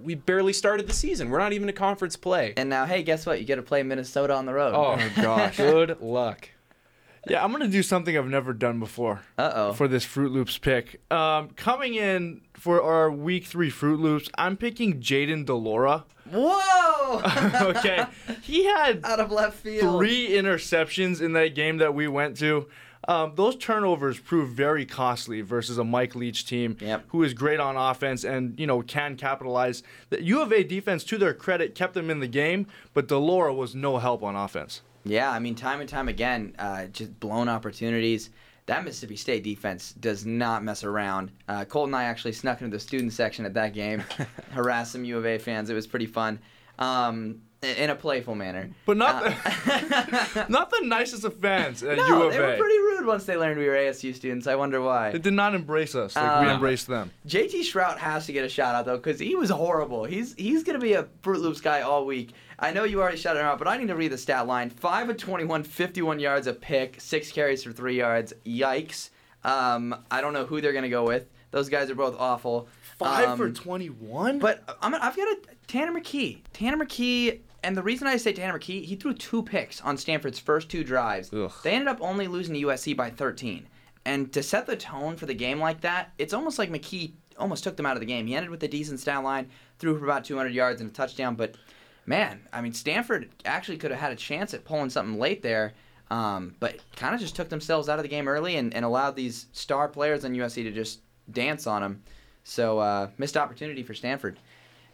we 0.00 0.14
barely 0.14 0.52
started 0.52 0.86
the 0.86 0.92
season. 0.94 1.28
We're 1.28 1.40
not 1.40 1.52
even 1.52 1.68
a 1.68 1.72
conference 1.72 2.14
play. 2.16 2.54
And 2.56 2.68
now, 2.68 2.86
hey, 2.86 3.02
guess 3.02 3.26
what? 3.26 3.40
You 3.40 3.44
get 3.44 3.56
to 3.56 3.62
play 3.62 3.82
Minnesota 3.82 4.32
on 4.34 4.46
the 4.46 4.54
road. 4.54 4.74
Oh, 4.74 4.96
oh 4.98 5.22
gosh, 5.22 5.56
good 5.56 6.00
luck. 6.00 6.48
Yeah, 7.26 7.42
I'm 7.44 7.50
gonna 7.52 7.68
do 7.68 7.82
something 7.82 8.16
I've 8.16 8.26
never 8.28 8.52
done 8.52 8.78
before. 8.78 9.22
Uh 9.36 9.52
oh. 9.54 9.72
For 9.72 9.88
this 9.88 10.04
Fruit 10.04 10.30
Loops 10.32 10.56
pick, 10.58 11.00
um, 11.12 11.50
coming 11.50 11.94
in 11.94 12.42
for 12.54 12.82
our 12.82 13.10
Week 13.10 13.44
Three 13.44 13.70
Fruit 13.70 13.98
Loops, 14.00 14.30
I'm 14.36 14.56
picking 14.56 15.00
Jayden 15.00 15.44
de 15.46 15.54
Laura. 15.54 16.04
Whoa! 16.30 17.20
okay, 17.70 18.04
he 18.42 18.64
had 18.64 19.00
Out 19.04 19.20
of 19.20 19.30
left 19.30 19.56
field. 19.58 19.98
three 19.98 20.28
interceptions 20.28 21.20
in 21.22 21.32
that 21.32 21.54
game 21.54 21.78
that 21.78 21.94
we 21.94 22.06
went 22.08 22.36
to. 22.38 22.68
Um, 23.06 23.32
those 23.36 23.56
turnovers 23.56 24.18
proved 24.18 24.52
very 24.54 24.84
costly 24.84 25.40
versus 25.40 25.78
a 25.78 25.84
Mike 25.84 26.14
Leach 26.14 26.44
team 26.44 26.76
Yep. 26.80 27.04
who 27.08 27.22
is 27.22 27.32
great 27.32 27.58
on 27.60 27.76
offense 27.76 28.24
and 28.24 28.58
you 28.60 28.66
know 28.66 28.82
can 28.82 29.16
capitalize. 29.16 29.82
The 30.10 30.22
U 30.22 30.42
of 30.42 30.52
A 30.52 30.62
defense, 30.62 31.04
to 31.04 31.16
their 31.16 31.32
credit, 31.32 31.74
kept 31.74 31.94
them 31.94 32.10
in 32.10 32.20
the 32.20 32.26
game, 32.28 32.66
but 32.92 33.08
Delora 33.08 33.54
was 33.54 33.74
no 33.74 33.96
help 33.98 34.22
on 34.22 34.36
offense. 34.36 34.82
Yeah, 35.04 35.30
I 35.30 35.38
mean, 35.38 35.54
time 35.54 35.80
and 35.80 35.88
time 35.88 36.08
again, 36.08 36.54
uh, 36.58 36.86
just 36.86 37.18
blown 37.20 37.48
opportunities. 37.48 38.30
That 38.66 38.84
Mississippi 38.84 39.16
State 39.16 39.42
defense 39.44 39.92
does 39.92 40.26
not 40.26 40.62
mess 40.62 40.84
around. 40.84 41.30
Uh, 41.48 41.64
Colt 41.64 41.86
and 41.86 41.96
I 41.96 42.04
actually 42.04 42.32
snuck 42.32 42.60
into 42.60 42.76
the 42.76 42.80
student 42.80 43.12
section 43.14 43.46
at 43.46 43.54
that 43.54 43.72
game, 43.72 44.04
harassed 44.50 44.92
some 44.92 45.04
U 45.04 45.16
of 45.16 45.24
A 45.24 45.38
fans. 45.38 45.70
It 45.70 45.74
was 45.74 45.86
pretty 45.86 46.06
fun. 46.06 46.38
Um, 46.78 47.40
in 47.60 47.90
a 47.90 47.94
playful 47.96 48.36
manner. 48.36 48.70
But 48.86 48.98
not 48.98 49.24
the, 49.24 50.46
not 50.48 50.70
the 50.70 50.80
nicest 50.84 51.24
of 51.24 51.34
fans 51.38 51.82
at 51.82 51.96
U 51.98 52.08
No, 52.08 52.22
of 52.28 52.32
they 52.32 52.38
were 52.38 52.56
pretty 52.56 52.78
rude 52.78 53.04
once 53.06 53.24
they 53.24 53.36
learned 53.36 53.58
we 53.58 53.66
were 53.66 53.74
ASU 53.74 54.14
students. 54.14 54.46
I 54.46 54.54
wonder 54.54 54.80
why. 54.80 55.10
They 55.10 55.18
did 55.18 55.32
not 55.32 55.54
embrace 55.56 55.94
us 55.96 56.14
like 56.14 56.42
we 56.42 56.46
Uh, 56.48 56.54
embraced 56.54 56.86
them. 56.86 57.10
JT 57.26 57.60
Shrout 57.62 57.98
has 57.98 58.26
to 58.26 58.32
get 58.32 58.44
a 58.44 58.48
shout 58.48 58.74
out 58.76 58.84
though, 58.84 58.96
because 58.96 59.18
he 59.18 59.34
was 59.34 59.50
horrible. 59.50 60.04
He's 60.04 60.34
he's 60.34 60.62
gonna 60.62 60.78
be 60.78 60.92
a 60.92 61.08
Fruit 61.22 61.40
Loops 61.40 61.60
guy 61.60 61.80
all 61.80 62.06
week. 62.06 62.32
I 62.58 62.72
know 62.72 62.84
you 62.84 63.00
already 63.00 63.16
shouted 63.16 63.40
him 63.40 63.46
out, 63.46 63.58
but 63.58 63.68
I 63.68 63.76
need 63.76 63.88
to 63.88 63.94
read 63.94 64.12
the 64.12 64.18
stat 64.18 64.46
line: 64.46 64.70
five 64.70 65.08
of 65.08 65.16
21, 65.16 65.62
51 65.62 66.18
yards 66.20 66.46
a 66.46 66.52
pick, 66.52 67.00
six 67.00 67.30
carries 67.30 67.62
for 67.62 67.72
three 67.72 67.96
yards. 67.96 68.32
Yikes! 68.44 69.10
Um, 69.44 69.94
I 70.10 70.20
don't 70.20 70.32
know 70.32 70.44
who 70.46 70.60
they're 70.60 70.72
gonna 70.72 70.88
go 70.88 71.04
with. 71.04 71.26
Those 71.50 71.68
guys 71.68 71.88
are 71.90 71.94
both 71.94 72.16
awful. 72.18 72.68
Five 72.98 73.28
Um, 73.30 73.38
for 73.38 73.50
21? 73.50 74.38
But 74.40 74.62
I'm, 74.82 74.94
I've 74.94 75.16
got 75.16 75.28
a 75.28 75.38
Tanner 75.68 75.98
McKee. 75.98 76.40
Tanner 76.52 76.84
McKee, 76.84 77.40
and 77.62 77.76
the 77.76 77.82
reason 77.82 78.06
I 78.08 78.16
say 78.16 78.32
Tanner 78.32 78.58
McKee, 78.58 78.84
he 78.84 78.96
threw 78.96 79.14
two 79.14 79.42
picks 79.44 79.80
on 79.80 79.96
Stanford's 79.96 80.38
first 80.40 80.68
two 80.68 80.82
drives. 80.84 81.32
Ugh. 81.32 81.52
They 81.62 81.72
ended 81.72 81.88
up 81.88 81.98
only 82.00 82.26
losing 82.26 82.54
to 82.54 82.60
USC 82.66 82.96
by 82.96 83.10
13. 83.10 83.66
And 84.04 84.32
to 84.32 84.42
set 84.42 84.66
the 84.66 84.76
tone 84.76 85.16
for 85.16 85.26
the 85.26 85.34
game 85.34 85.58
like 85.60 85.80
that, 85.82 86.12
it's 86.18 86.32
almost 86.34 86.58
like 86.58 86.70
McKee 86.70 87.12
almost 87.38 87.62
took 87.62 87.76
them 87.76 87.86
out 87.86 87.94
of 87.96 88.00
the 88.00 88.06
game. 88.06 88.26
He 88.26 88.34
ended 88.34 88.50
with 88.50 88.62
a 88.64 88.68
decent 88.68 88.98
stat 89.00 89.22
line, 89.22 89.48
threw 89.78 89.96
for 89.98 90.04
about 90.04 90.24
200 90.24 90.52
yards 90.52 90.80
and 90.80 90.90
a 90.90 90.92
touchdown. 90.92 91.34
But 91.36 91.54
man, 92.08 92.40
I 92.52 92.62
mean, 92.62 92.72
Stanford 92.72 93.28
actually 93.44 93.76
could 93.76 93.90
have 93.90 94.00
had 94.00 94.12
a 94.12 94.16
chance 94.16 94.54
at 94.54 94.64
pulling 94.64 94.90
something 94.90 95.18
late 95.18 95.42
there. 95.42 95.74
Um, 96.10 96.56
but 96.58 96.78
kind 96.96 97.14
of 97.14 97.20
just 97.20 97.36
took 97.36 97.50
themselves 97.50 97.90
out 97.90 97.98
of 97.98 98.02
the 98.02 98.08
game 98.08 98.28
early 98.28 98.56
and, 98.56 98.72
and 98.72 98.82
allowed 98.82 99.14
these 99.14 99.46
star 99.52 99.88
players 99.88 100.24
on 100.24 100.32
USC 100.32 100.62
to 100.62 100.70
just 100.70 101.00
dance 101.30 101.66
on 101.66 101.82
them. 101.82 102.02
So 102.44 102.78
uh, 102.78 103.10
missed 103.18 103.36
opportunity 103.36 103.82
for 103.82 103.92
Stanford. 103.92 104.38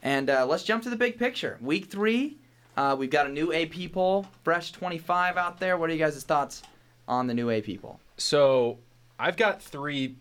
And 0.03 0.29
uh, 0.29 0.45
let's 0.45 0.65
jump 0.65 0.83
to 0.83 0.91
the 0.91 0.97
big 0.97 1.17
picture. 1.17 1.57
Week 1.61 1.87
three, 1.87 2.39
uh, 2.77 2.97
we've 2.99 3.11
got 3.11 3.27
a 3.27 3.31
new 3.31 3.53
AP 3.53 3.93
poll, 3.93 4.27
Fresh 4.43 4.73
25 4.73 5.37
out 5.37 5.61
there. 5.61 5.79
What 5.79 5.89
are 5.89 5.93
you 5.93 6.01
guys' 6.01 6.21
thoughts 6.25 6.65
on 7.07 7.29
the 7.29 7.35
new 7.35 7.49
AP 7.49 7.81
poll? 7.81 8.01
So 8.17 8.79
I've 9.17 9.37
got 9.37 9.63
three 9.63 10.17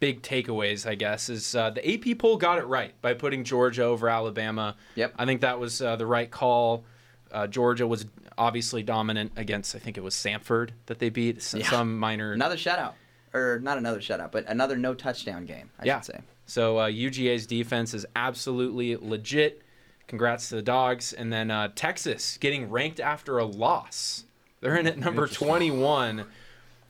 big 0.00 0.22
takeaways, 0.22 0.86
I 0.86 0.94
guess. 0.94 1.28
Is 1.28 1.54
uh, 1.54 1.70
the 1.70 1.86
AP 2.12 2.18
poll 2.18 2.36
got 2.36 2.58
it 2.58 2.66
right 2.66 2.92
by 3.02 3.14
putting 3.14 3.44
Georgia 3.44 3.84
over 3.84 4.08
Alabama. 4.08 4.76
Yep. 4.94 5.14
I 5.18 5.24
think 5.26 5.40
that 5.40 5.58
was 5.58 5.80
uh, 5.82 5.96
the 5.96 6.06
right 6.06 6.30
call. 6.30 6.84
Uh, 7.32 7.46
Georgia 7.46 7.86
was 7.86 8.06
obviously 8.38 8.82
dominant 8.82 9.32
against, 9.36 9.74
I 9.74 9.78
think 9.78 9.96
it 9.96 10.02
was 10.02 10.14
Samford 10.14 10.70
that 10.86 10.98
they 10.98 11.08
beat. 11.10 11.38
S- 11.38 11.54
Yeah. 11.54 11.68
Some 11.70 11.98
minor. 11.98 12.32
Another 12.32 12.56
shutout. 12.56 12.92
Or 13.34 13.58
not 13.60 13.76
another 13.78 14.00
shutout, 14.00 14.32
but 14.32 14.46
another 14.48 14.76
no 14.76 14.94
touchdown 14.94 15.44
game, 15.46 15.70
I 15.78 15.84
yeah. 15.86 16.00
should 16.00 16.14
say. 16.14 16.20
So 16.46 16.78
uh, 16.78 16.88
UGA's 16.88 17.46
defense 17.46 17.92
is 17.92 18.06
absolutely 18.14 18.96
legit. 18.96 19.62
Congrats 20.06 20.48
to 20.50 20.54
the 20.56 20.62
dogs. 20.62 21.12
And 21.12 21.32
then 21.32 21.50
uh, 21.50 21.68
Texas 21.74 22.38
getting 22.38 22.70
ranked 22.70 23.00
after 23.00 23.38
a 23.38 23.44
loss. 23.44 24.24
They're 24.60 24.76
in 24.76 24.86
at 24.86 24.98
number 24.98 25.26
21, 25.26 26.24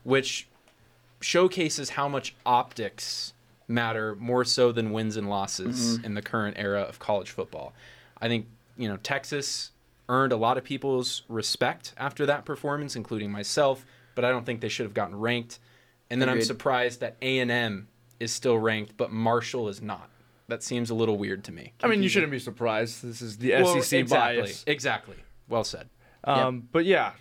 which 0.04 0.46
showcases 1.20 1.90
how 1.90 2.08
much 2.08 2.34
optics 2.44 3.32
matter 3.68 4.14
more 4.16 4.44
so 4.44 4.70
than 4.72 4.92
wins 4.92 5.16
and 5.16 5.28
losses 5.28 5.96
in 6.04 6.14
the 6.14 6.22
current 6.22 6.56
era 6.58 6.82
of 6.82 6.98
college 6.98 7.30
football. 7.30 7.72
I 8.20 8.28
think, 8.28 8.46
you 8.76 8.88
know, 8.88 8.96
Texas 8.98 9.72
earned 10.08 10.32
a 10.32 10.36
lot 10.36 10.56
of 10.56 10.62
people's 10.64 11.22
respect 11.28 11.92
after 11.96 12.26
that 12.26 12.44
performance, 12.44 12.94
including 12.94 13.30
myself, 13.32 13.84
but 14.14 14.24
I 14.24 14.30
don't 14.30 14.46
think 14.46 14.60
they 14.60 14.68
should 14.68 14.86
have 14.86 14.94
gotten 14.94 15.18
ranked. 15.18 15.58
And 16.10 16.22
then 16.22 16.28
I'm 16.28 16.42
surprised 16.42 17.00
that 17.00 17.16
A&M 17.20 17.88
is 18.20 18.30
still 18.32 18.56
ranked, 18.58 18.96
but 18.96 19.10
Marshall 19.10 19.68
is 19.68 19.82
not. 19.82 20.08
That 20.48 20.62
seems 20.62 20.90
a 20.90 20.94
little 20.94 21.18
weird 21.18 21.42
to 21.44 21.52
me. 21.52 21.72
I 21.82 21.88
mean, 21.88 22.04
you 22.04 22.08
shouldn't 22.08 22.30
be 22.30 22.38
surprised. 22.38 23.02
This 23.02 23.20
is 23.20 23.38
the 23.38 23.50
Well, 23.54 23.82
SEC 23.82 23.98
exactly, 23.98 24.42
bias. 24.42 24.64
Exactly. 24.68 25.16
Well 25.48 25.64
said. 25.64 25.88
Um, 26.22 26.68
But 26.70 26.84
yeah, 26.84 27.12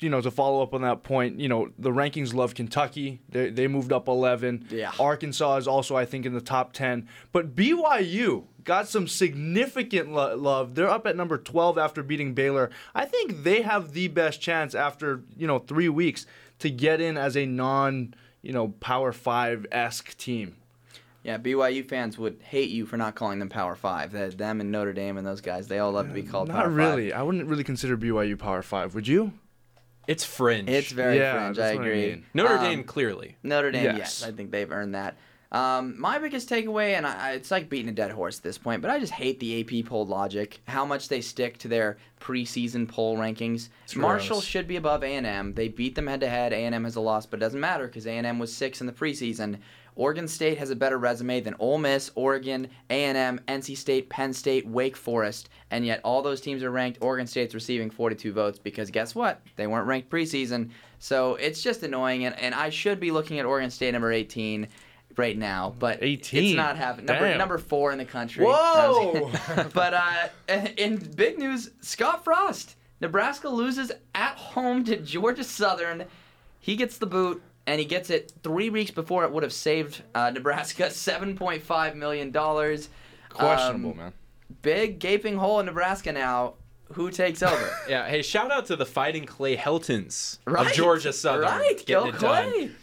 you 0.00 0.10
know, 0.10 0.20
to 0.20 0.30
follow 0.30 0.62
up 0.62 0.74
on 0.74 0.82
that 0.82 1.02
point, 1.02 1.40
you 1.40 1.48
know, 1.48 1.70
the 1.78 1.90
rankings 1.90 2.34
love 2.34 2.54
Kentucky. 2.54 3.20
They, 3.30 3.50
they 3.50 3.66
moved 3.66 3.92
up 3.92 4.08
11. 4.08 4.68
Yeah. 4.70 4.92
Arkansas 5.00 5.56
is 5.56 5.68
also, 5.68 5.96
I 5.96 6.04
think, 6.04 6.26
in 6.26 6.34
the 6.34 6.40
top 6.40 6.72
10. 6.72 7.08
But 7.32 7.54
BYU 7.56 8.44
got 8.64 8.88
some 8.88 9.08
significant 9.08 10.12
lo- 10.12 10.36
love. 10.36 10.74
They're 10.74 10.90
up 10.90 11.06
at 11.06 11.16
number 11.16 11.38
12 11.38 11.78
after 11.78 12.02
beating 12.02 12.34
Baylor. 12.34 12.70
I 12.94 13.06
think 13.06 13.42
they 13.42 13.62
have 13.62 13.92
the 13.92 14.08
best 14.08 14.40
chance 14.40 14.74
after, 14.74 15.22
you 15.36 15.46
know, 15.46 15.58
three 15.60 15.88
weeks 15.88 16.26
to 16.58 16.70
get 16.70 17.00
in 17.00 17.16
as 17.16 17.36
a 17.36 17.46
non, 17.46 18.14
you 18.42 18.52
know, 18.52 18.68
Power 18.80 19.12
5 19.12 19.66
esque 19.72 20.16
team. 20.18 20.56
Yeah, 21.26 21.38
BYU 21.38 21.84
fans 21.84 22.18
would 22.18 22.38
hate 22.40 22.70
you 22.70 22.86
for 22.86 22.96
not 22.96 23.16
calling 23.16 23.40
them 23.40 23.48
Power 23.48 23.74
Five. 23.74 24.12
That 24.12 24.38
them 24.38 24.60
and 24.60 24.70
Notre 24.70 24.92
Dame 24.92 25.18
and 25.18 25.26
those 25.26 25.40
guys, 25.40 25.66
they 25.66 25.80
all 25.80 25.90
love 25.90 26.06
to 26.06 26.14
be 26.14 26.22
called 26.22 26.46
Not 26.46 26.56
Power 26.56 26.68
really. 26.70 27.12
I 27.12 27.20
wouldn't 27.22 27.48
really 27.48 27.64
consider 27.64 27.96
BYU 27.96 28.38
Power 28.38 28.62
5. 28.62 28.94
Would 28.94 29.08
you? 29.08 29.32
It's 30.06 30.24
fringe. 30.24 30.68
It's 30.68 30.90
very 30.92 31.18
Yeah, 31.18 31.32
fringe. 31.52 31.58
I 31.58 31.74
what 31.74 31.84
I 31.84 31.88
agree. 31.88 32.06
mean. 32.10 32.24
Notre 32.34 32.58
Um, 32.58 32.64
Dame 32.64 32.84
clearly. 32.84 33.36
Notre 33.42 33.70
Dame, 33.72 33.84
yes. 33.84 33.96
Yes. 33.98 34.24
I 34.24 34.30
think 34.32 34.50
they've 34.50 34.70
earned 34.70 34.94
that. 34.94 35.16
Um, 35.52 35.98
my 36.00 36.18
biggest 36.18 36.48
takeaway, 36.48 36.96
and 36.96 37.06
I, 37.06 37.32
it's 37.32 37.50
like 37.50 37.68
beating 37.68 37.88
a 37.88 37.92
dead 37.92 38.10
horse 38.10 38.38
at 38.38 38.42
this 38.42 38.58
point, 38.58 38.82
but 38.82 38.90
I 38.90 38.98
just 38.98 39.12
hate 39.12 39.38
the 39.40 39.60
AP 39.60 39.86
poll 39.86 40.06
logic. 40.06 40.60
How 40.66 40.84
much 40.84 41.08
they 41.08 41.20
stick 41.20 41.58
to 41.58 41.68
their 41.68 41.98
preseason 42.20 42.88
poll 42.88 43.16
rankings. 43.16 43.68
Marshall 43.94 44.36
gross. 44.36 44.44
should 44.44 44.66
be 44.66 44.76
above 44.76 45.02
A&M. 45.04 45.54
They 45.54 45.68
beat 45.68 45.94
them 45.94 46.06
head 46.06 46.20
to 46.20 46.28
head. 46.28 46.52
A&M 46.52 46.84
has 46.84 46.96
a 46.96 47.00
loss, 47.00 47.26
but 47.26 47.38
it 47.38 47.40
doesn't 47.40 47.60
matter 47.60 47.86
because 47.86 48.06
A&M 48.06 48.38
was 48.38 48.54
six 48.54 48.80
in 48.80 48.86
the 48.86 48.92
preseason. 48.92 49.58
Oregon 49.94 50.28
State 50.28 50.58
has 50.58 50.68
a 50.68 50.76
better 50.76 50.98
resume 50.98 51.40
than 51.40 51.54
Ole 51.58 51.78
Miss, 51.78 52.10
Oregon, 52.14 52.68
A&M, 52.90 53.40
NC 53.48 53.76
State, 53.78 54.10
Penn 54.10 54.32
State, 54.34 54.66
Wake 54.66 54.96
Forest, 54.96 55.48
and 55.70 55.86
yet 55.86 56.00
all 56.04 56.20
those 56.20 56.42
teams 56.42 56.62
are 56.62 56.70
ranked. 56.70 56.98
Oregon 57.00 57.26
State's 57.26 57.54
receiving 57.54 57.88
42 57.88 58.32
votes 58.32 58.58
because 58.58 58.90
guess 58.90 59.14
what? 59.14 59.40
They 59.56 59.66
weren't 59.66 59.86
ranked 59.86 60.10
preseason. 60.10 60.70
So 60.98 61.36
it's 61.36 61.62
just 61.62 61.82
annoying, 61.82 62.26
and, 62.26 62.38
and 62.38 62.54
I 62.54 62.68
should 62.68 63.00
be 63.00 63.10
looking 63.10 63.38
at 63.38 63.46
Oregon 63.46 63.70
State 63.70 63.92
number 63.92 64.12
18 64.12 64.68
right 65.16 65.36
now, 65.36 65.74
but 65.78 65.98
18? 66.02 66.44
it's 66.44 66.56
not 66.56 66.76
happening. 66.76 67.06
Number, 67.06 67.36
number 67.38 67.58
four 67.58 67.92
in 67.92 67.98
the 67.98 68.04
country. 68.04 68.44
Whoa! 68.46 69.30
but 69.74 69.94
uh, 69.94 70.28
in 70.76 70.96
big 70.96 71.38
news, 71.38 71.70
Scott 71.80 72.24
Frost, 72.24 72.76
Nebraska 73.00 73.48
loses 73.48 73.92
at 74.14 74.36
home 74.36 74.84
to 74.84 74.96
Georgia 74.96 75.44
Southern. 75.44 76.04
He 76.60 76.76
gets 76.76 76.98
the 76.98 77.06
boot, 77.06 77.42
and 77.66 77.78
he 77.78 77.86
gets 77.86 78.10
it 78.10 78.32
three 78.42 78.70
weeks 78.70 78.90
before 78.90 79.24
it 79.24 79.30
would 79.32 79.42
have 79.42 79.52
saved 79.52 80.02
uh, 80.14 80.30
Nebraska 80.30 80.90
seven 80.92 81.36
point 81.36 81.62
five 81.62 81.96
million 81.96 82.30
dollars. 82.30 82.88
Questionable, 83.30 83.90
Um, 83.92 83.96
man. 83.96 84.12
Big 84.62 84.98
gaping 84.98 85.36
hole 85.36 85.60
in 85.60 85.66
Nebraska 85.66 86.12
now. 86.12 86.54
Who 86.92 87.10
takes 87.10 87.42
over? 87.42 87.70
Yeah. 87.88 88.08
Hey, 88.08 88.22
shout 88.22 88.52
out 88.52 88.66
to 88.66 88.76
the 88.76 88.86
Fighting 88.86 89.24
Clay 89.24 89.56
Heltons 89.56 90.38
Right. 90.46 90.66
of 90.68 90.72
Georgia 90.72 91.12
Southern. 91.12 91.42
Right. 91.48 91.84
Go 91.84 92.06
it 92.06 92.18
done. 92.20 92.76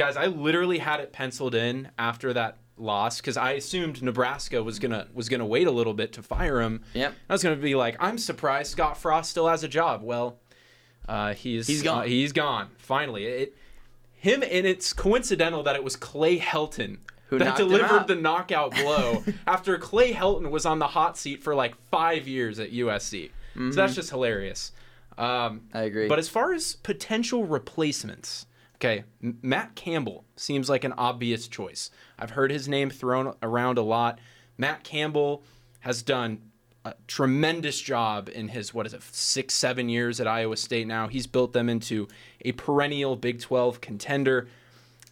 Guys, 0.00 0.16
I 0.16 0.26
literally 0.28 0.78
had 0.78 1.00
it 1.00 1.12
penciled 1.12 1.54
in 1.54 1.90
after 1.98 2.32
that 2.32 2.56
loss 2.78 3.20
because 3.20 3.36
I 3.36 3.52
assumed 3.52 4.02
Nebraska 4.02 4.62
was 4.62 4.78
gonna 4.78 5.06
was 5.12 5.28
gonna 5.28 5.44
wait 5.44 5.66
a 5.66 5.70
little 5.70 5.92
bit 5.92 6.14
to 6.14 6.22
fire 6.22 6.62
him. 6.62 6.82
Yep. 6.94 7.12
I 7.28 7.32
was 7.34 7.42
gonna 7.42 7.56
be 7.56 7.74
like, 7.74 7.96
I'm 8.00 8.16
surprised 8.16 8.72
Scott 8.72 8.96
Frost 8.96 9.28
still 9.30 9.46
has 9.46 9.62
a 9.62 9.68
job. 9.68 10.02
Well, 10.02 10.38
uh, 11.06 11.34
he's 11.34 11.66
He's 11.66 11.82
gone. 11.82 11.98
uh, 11.98 12.06
he's 12.06 12.32
gone. 12.32 12.70
Finally, 12.78 13.26
it 13.26 13.56
him 14.14 14.42
and 14.42 14.66
it's 14.66 14.94
coincidental 14.94 15.62
that 15.64 15.76
it 15.76 15.84
was 15.84 15.96
Clay 15.96 16.38
Helton 16.38 17.00
Who 17.26 17.38
that 17.38 17.58
delivered 17.58 18.06
the 18.06 18.16
knockout 18.16 18.74
blow 18.74 19.22
after 19.46 19.76
Clay 19.76 20.14
Helton 20.14 20.50
was 20.50 20.64
on 20.64 20.78
the 20.78 20.86
hot 20.86 21.18
seat 21.18 21.42
for 21.42 21.54
like 21.54 21.74
five 21.90 22.26
years 22.26 22.58
at 22.58 22.72
USC. 22.72 23.32
So 23.54 23.70
that's 23.72 23.94
just 23.94 24.08
hilarious. 24.08 24.72
Um, 25.18 25.68
I 25.74 25.82
agree. 25.82 26.08
But 26.08 26.18
as 26.18 26.30
far 26.30 26.54
as 26.54 26.76
potential 26.76 27.44
replacements, 27.44 28.46
okay, 28.80 29.04
Matt 29.20 29.74
Campbell 29.74 30.24
seems 30.36 30.70
like 30.70 30.84
an 30.84 30.94
obvious 30.96 31.48
choice. 31.48 31.90
I've 32.18 32.30
heard 32.30 32.50
his 32.50 32.66
name 32.66 32.88
thrown 32.88 33.34
around 33.42 33.76
a 33.76 33.82
lot. 33.82 34.18
Matt 34.56 34.84
Campbell 34.84 35.42
has 35.80 36.02
done 36.02 36.40
a 36.84 36.94
tremendous 37.06 37.78
job 37.78 38.30
in 38.30 38.48
his 38.48 38.72
what 38.72 38.86
is 38.86 38.94
it 38.94 39.02
six 39.02 39.52
seven 39.54 39.90
years 39.90 40.18
at 40.18 40.26
Iowa 40.26 40.56
State 40.56 40.86
now. 40.86 41.08
He's 41.08 41.26
built 41.26 41.52
them 41.52 41.68
into 41.68 42.08
a 42.42 42.52
perennial 42.52 43.16
Big 43.16 43.40
12 43.40 43.82
contender. 43.82 44.48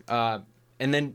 Uh, 0.09 0.41
and 0.81 0.95
then 0.95 1.15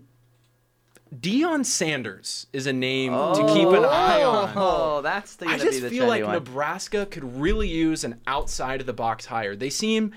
Deion 1.13 1.65
Sanders 1.65 2.47
is 2.53 2.67
a 2.67 2.73
name 2.73 3.13
to 3.13 3.51
keep 3.53 3.67
an 3.67 3.85
eye 3.85 4.23
on. 4.23 4.53
Oh, 4.55 5.01
that's 5.01 5.35
the, 5.35 5.47
I 5.47 5.57
just 5.57 5.71
be 5.71 5.79
the 5.79 5.89
feel 5.89 6.07
like 6.07 6.23
one. 6.23 6.33
Nebraska 6.33 7.07
could 7.07 7.39
really 7.39 7.67
use 7.67 8.03
an 8.03 8.19
outside 8.27 8.79
of 8.79 8.85
the 8.85 8.93
box 8.93 9.25
hire. 9.25 9.55
They 9.55 9.69
seem 9.71 10.13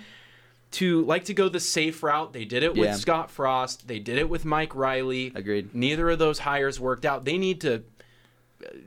to 0.73 1.03
like 1.05 1.25
to 1.27 1.35
go 1.35 1.49
the 1.49 1.61
safe 1.61 2.03
route. 2.03 2.33
They 2.33 2.45
did 2.45 2.63
it 2.63 2.75
with 2.75 2.89
Yeah. 2.89 2.95
Scott 2.95 3.31
Frost. 3.31 3.89
They 3.89 3.99
did 3.99 4.19
it 4.19 4.29
with 4.29 4.45
Mike 4.45 4.75
Riley. 4.75 5.33
Agreed. 5.35 5.75
Neither 5.75 6.11
of 6.11 6.19
those 6.19 6.41
hires 6.41 6.81
worked 6.81 7.05
out. 7.05 7.25
They 7.25 7.39
need 7.39 7.61
to 7.63 7.85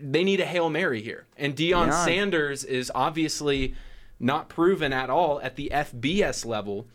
they 0.02 0.24
need 0.24 0.40
a 0.40 0.46
Hail 0.46 0.70
Mary 0.70 1.02
here. 1.02 1.28
And 1.38 1.56
Deion 1.56 1.90
Deion. 1.90 2.06
Sanders 2.06 2.64
is 2.64 2.92
obviously 2.94 3.76
not 4.20 4.50
proven 4.50 4.92
at 4.92 5.10
all 5.10 5.40
at 5.42 5.56
the 5.56 5.72
FBS 5.74 6.46
level, 6.46 6.88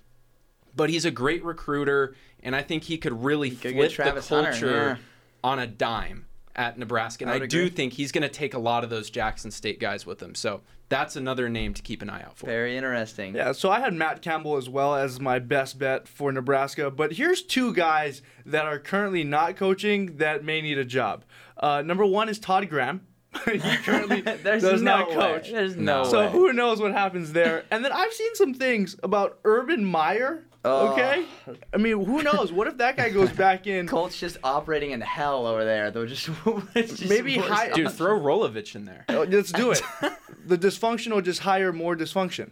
but 0.75 0.91
he's 0.91 1.05
a 1.05 1.11
great 1.11 1.45
recruiter 1.45 2.15
and 2.45 2.55
I 2.55 2.63
think 2.63 2.85
he 2.85 2.99
could 2.99 3.25
really 3.25 3.51
get 3.51 3.75
flip 3.93 4.15
the 4.15 4.21
culture 4.21 4.99
yeah. 4.99 5.05
on 5.43 5.59
a 5.59 5.67
dime 5.67 6.27
at 6.55 6.79
Nebraska. 6.79 7.25
And 7.25 7.31
I 7.31 7.45
I, 7.45 7.47
do 7.47 7.69
think 7.69 7.95
he's 7.95 8.13
going 8.13 8.23
to 8.23 8.29
take 8.29 8.55
a 8.55 8.59
lot 8.59 8.85
of 8.85 8.91
those 8.91 9.11
Jackson 9.11 9.51
State 9.51 9.81
guys 9.81 10.05
with 10.07 10.23
him. 10.23 10.35
So 10.35 10.61
that's 10.95 11.17
another 11.17 11.49
name 11.49 11.75
to 11.75 11.83
keep 11.83 12.03
an 12.03 12.09
eye 12.11 12.23
out 12.23 12.39
for. 12.39 12.47
Very 12.47 12.77
interesting. 12.77 13.35
Yeah, 13.35 13.51
so 13.51 13.71
I 13.71 13.81
had 13.81 13.95
Matt 13.95 14.23
Campbell 14.23 14.57
as 14.57 14.69
well 14.69 14.95
as 14.95 15.19
my 15.21 15.41
best 15.41 15.77
bet 15.79 16.07
for 16.07 16.31
Nebraska. 16.31 16.89
But 16.91 17.15
here's 17.15 17.43
two 17.43 17.75
guys 17.75 18.23
that 18.47 18.65
are 18.65 18.79
currently 18.79 19.25
not 19.25 19.57
coaching 19.57 20.19
that 20.19 20.45
may 20.45 20.61
need 20.61 20.79
a 20.79 20.85
job. 20.85 21.25
Uh, 21.57 21.83
number 21.83 22.07
one 22.07 22.29
is 22.29 22.39
Todd 22.39 22.69
Graham. 22.69 23.07
he 23.45 23.59
currently 23.59 24.21
There's 24.43 24.63
does 24.63 24.83
no 24.83 24.99
not 24.99 25.09
way. 25.09 25.15
coach. 25.17 25.51
There's 25.51 25.75
no 25.75 26.05
so 26.05 26.21
way. 26.27 26.31
who 26.31 26.53
knows 26.53 26.81
what 26.81 26.93
happens 26.93 27.33
there? 27.33 27.65
And 27.73 27.85
then 27.85 27.91
I've 27.91 28.13
seen 28.13 28.35
some 28.37 28.55
things 28.55 28.97
about 29.03 29.39
Urban 29.45 29.85
Meyer. 29.85 30.45
Oh. 30.67 30.93
Okay, 30.93 31.27
I 31.75 31.77
mean, 31.77 32.05
who 32.05 32.23
knows? 32.23 32.51
What 32.51 32.67
if 32.69 32.79
that 32.79 32.97
guy 32.97 33.11
goes 33.11 33.31
back 33.37 33.67
in? 33.67 33.87
Colts 33.87 34.19
just 34.19 34.39
operating 34.43 34.93
in 34.93 35.01
hell 35.03 35.47
over 35.47 35.65
there. 35.65 35.91
They're 35.91 36.07
just, 36.07 36.31
just 36.75 37.09
Maybe 37.09 37.37
worse. 37.37 37.49
high- 37.49 37.71
Dude, 37.71 37.91
throw 37.93 38.19
Rolovich 38.19 38.75
in 38.75 38.85
there. 38.87 39.05
Oh, 39.11 39.27
Let's 39.29 39.53
do 39.53 39.73
it. 39.73 39.83
the 40.47 40.57
dysfunctional 40.57 41.23
just 41.23 41.41
hire 41.41 41.73
more 41.73 41.95
dysfunction. 41.95 42.51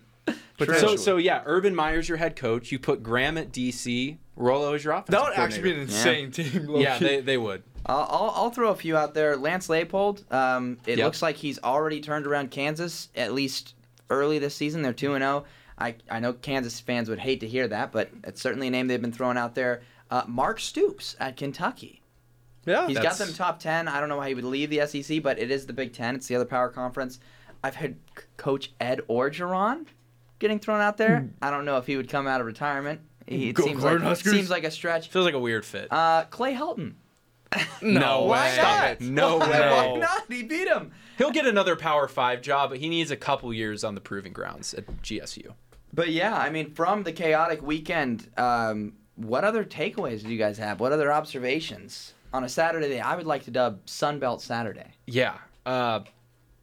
So, 0.78 0.94
so 0.96 1.16
yeah, 1.16 1.42
Urban 1.46 1.74
Meyer's 1.74 2.08
your 2.08 2.18
head 2.18 2.36
coach. 2.36 2.70
You 2.70 2.78
put 2.78 3.02
Graham 3.02 3.36
at 3.38 3.50
DC. 3.50 4.18
Rolo 4.36 4.74
is 4.74 4.84
your 4.84 4.92
offensive 4.92 5.12
that 5.12 5.22
would 5.24 5.32
actually 5.38 5.62
be 5.62 5.70
an 5.80 5.86
coordinator. 5.88 6.20
insane 6.30 6.52
team. 6.52 6.76
Yeah, 6.76 6.92
low-key. 6.92 7.04
they, 7.04 7.20
they 7.20 7.38
would. 7.38 7.62
I'll, 7.86 8.06
I'll, 8.10 8.32
I'll 8.36 8.50
throw 8.50 8.70
a 8.70 8.74
few 8.76 8.96
out 8.96 9.12
there. 9.14 9.36
Lance 9.36 9.66
Leipold. 9.68 10.30
Um, 10.32 10.78
it 10.86 10.98
Yep. 10.98 11.04
looks 11.06 11.22
like 11.22 11.36
he's 11.36 11.58
already 11.64 12.00
turned 12.00 12.26
around 12.26 12.50
Kansas 12.52 13.08
at 13.16 13.32
least 13.32 13.74
early 14.10 14.38
this 14.38 14.54
season. 14.54 14.82
They're 14.82 14.92
two 14.92 15.14
and 15.14 15.22
zero. 15.22 15.44
I 15.82 15.94
I 16.10 16.20
know 16.20 16.32
Kansas 16.32 16.78
fans 16.80 17.08
would 17.10 17.18
hate 17.18 17.40
to 17.40 17.48
hear 17.48 17.68
that, 17.68 17.92
but 17.92 18.10
it's 18.24 18.40
certainly 18.40 18.68
a 18.68 18.70
name 18.70 18.86
they've 18.86 19.00
been 19.02 19.12
throwing 19.12 19.36
out 19.36 19.54
there. 19.54 19.82
Uh, 20.10 20.22
Mark 20.26 20.60
Stoops 20.60 21.16
at 21.20 21.36
Kentucky. 21.36 22.02
yeah. 22.66 22.86
He's 22.86 22.96
That's- 22.96 23.18
got 23.18 23.26
them 23.26 23.34
top 23.34 23.58
ten. 23.60 23.88
I 23.88 23.98
don't 24.00 24.08
know 24.08 24.16
why 24.18 24.28
he 24.28 24.34
would 24.34 24.44
leave 24.44 24.70
the 24.70 24.86
SEC, 24.86 25.22
but 25.22 25.38
it 25.38 25.50
is 25.50 25.66
the 25.66 25.72
Big 25.72 25.92
Ten. 25.92 26.14
It's 26.14 26.26
the 26.28 26.36
other 26.36 26.44
power 26.44 26.68
conference. 26.68 27.18
I've 27.64 27.76
had 27.76 27.96
C- 28.18 28.24
Coach 28.36 28.72
Ed 28.80 29.00
Orgeron 29.08 29.86
getting 30.38 30.58
thrown 30.58 30.80
out 30.80 30.96
there. 30.96 31.28
I 31.40 31.50
don't 31.50 31.64
know 31.64 31.76
if 31.78 31.86
he 31.86 31.96
would 31.96 32.08
come 32.08 32.26
out 32.26 32.40
of 32.40 32.46
retirement. 32.46 33.00
He, 33.26 33.50
it 33.50 33.52
Go 33.54 33.64
seems 33.64 33.82
like, 33.84 33.98
Cornhuskers. 33.98 34.30
seems 34.32 34.50
like 34.50 34.64
a 34.64 34.70
stretch. 34.70 35.08
Feels 35.08 35.24
like 35.24 35.34
a 35.34 35.38
weird 35.38 35.64
fit. 35.64 35.86
Uh, 35.92 36.24
Clay 36.24 36.54
Helton. 36.54 36.94
no 37.82 38.24
Why 38.24 38.48
way. 38.50 38.56
not? 38.62 39.00
No 39.00 39.36
Why 39.38 39.92
way. 39.92 39.98
not? 40.00 40.24
He 40.28 40.42
beat 40.42 40.66
him. 40.68 40.90
He'll 41.18 41.30
get 41.30 41.46
another 41.46 41.76
Power 41.76 42.08
Five 42.08 42.42
job, 42.42 42.70
but 42.70 42.78
he 42.78 42.88
needs 42.88 43.10
a 43.10 43.16
couple 43.16 43.52
years 43.54 43.84
on 43.84 43.94
the 43.94 44.00
proving 44.00 44.32
grounds 44.32 44.74
at 44.74 44.86
GSU. 45.02 45.52
But 45.92 46.10
yeah, 46.10 46.36
I 46.36 46.50
mean, 46.50 46.72
from 46.72 47.02
the 47.02 47.12
chaotic 47.12 47.62
weekend, 47.62 48.28
um, 48.36 48.94
what 49.16 49.44
other 49.44 49.64
takeaways 49.64 50.22
do 50.22 50.30
you 50.30 50.38
guys 50.38 50.58
have? 50.58 50.80
What 50.80 50.92
other 50.92 51.12
observations 51.12 52.14
on 52.32 52.44
a 52.44 52.48
Saturday? 52.48 52.88
that 52.88 53.04
I 53.04 53.16
would 53.16 53.26
like 53.26 53.44
to 53.44 53.50
dub 53.50 53.84
Sunbelt 53.86 54.40
Saturday. 54.40 54.94
Yeah. 55.06 55.36
Uh, 55.66 56.00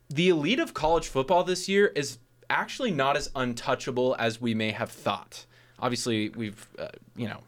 the 0.09 0.29
elite 0.29 0.59
of 0.59 0.73
college 0.73 1.07
football 1.07 1.43
this 1.43 1.69
year 1.69 1.87
is 1.87 2.17
actually 2.49 2.91
not 2.91 3.15
as 3.15 3.29
untouchable 3.35 4.15
as 4.17 4.41
we 4.41 4.55
may 4.55 4.71
have 4.71 4.89
thought. 4.89 5.45
Obviously, 5.77 6.29
we've, 6.29 6.67
uh, 6.79 6.87
you 7.15 7.27
know, 7.27 7.41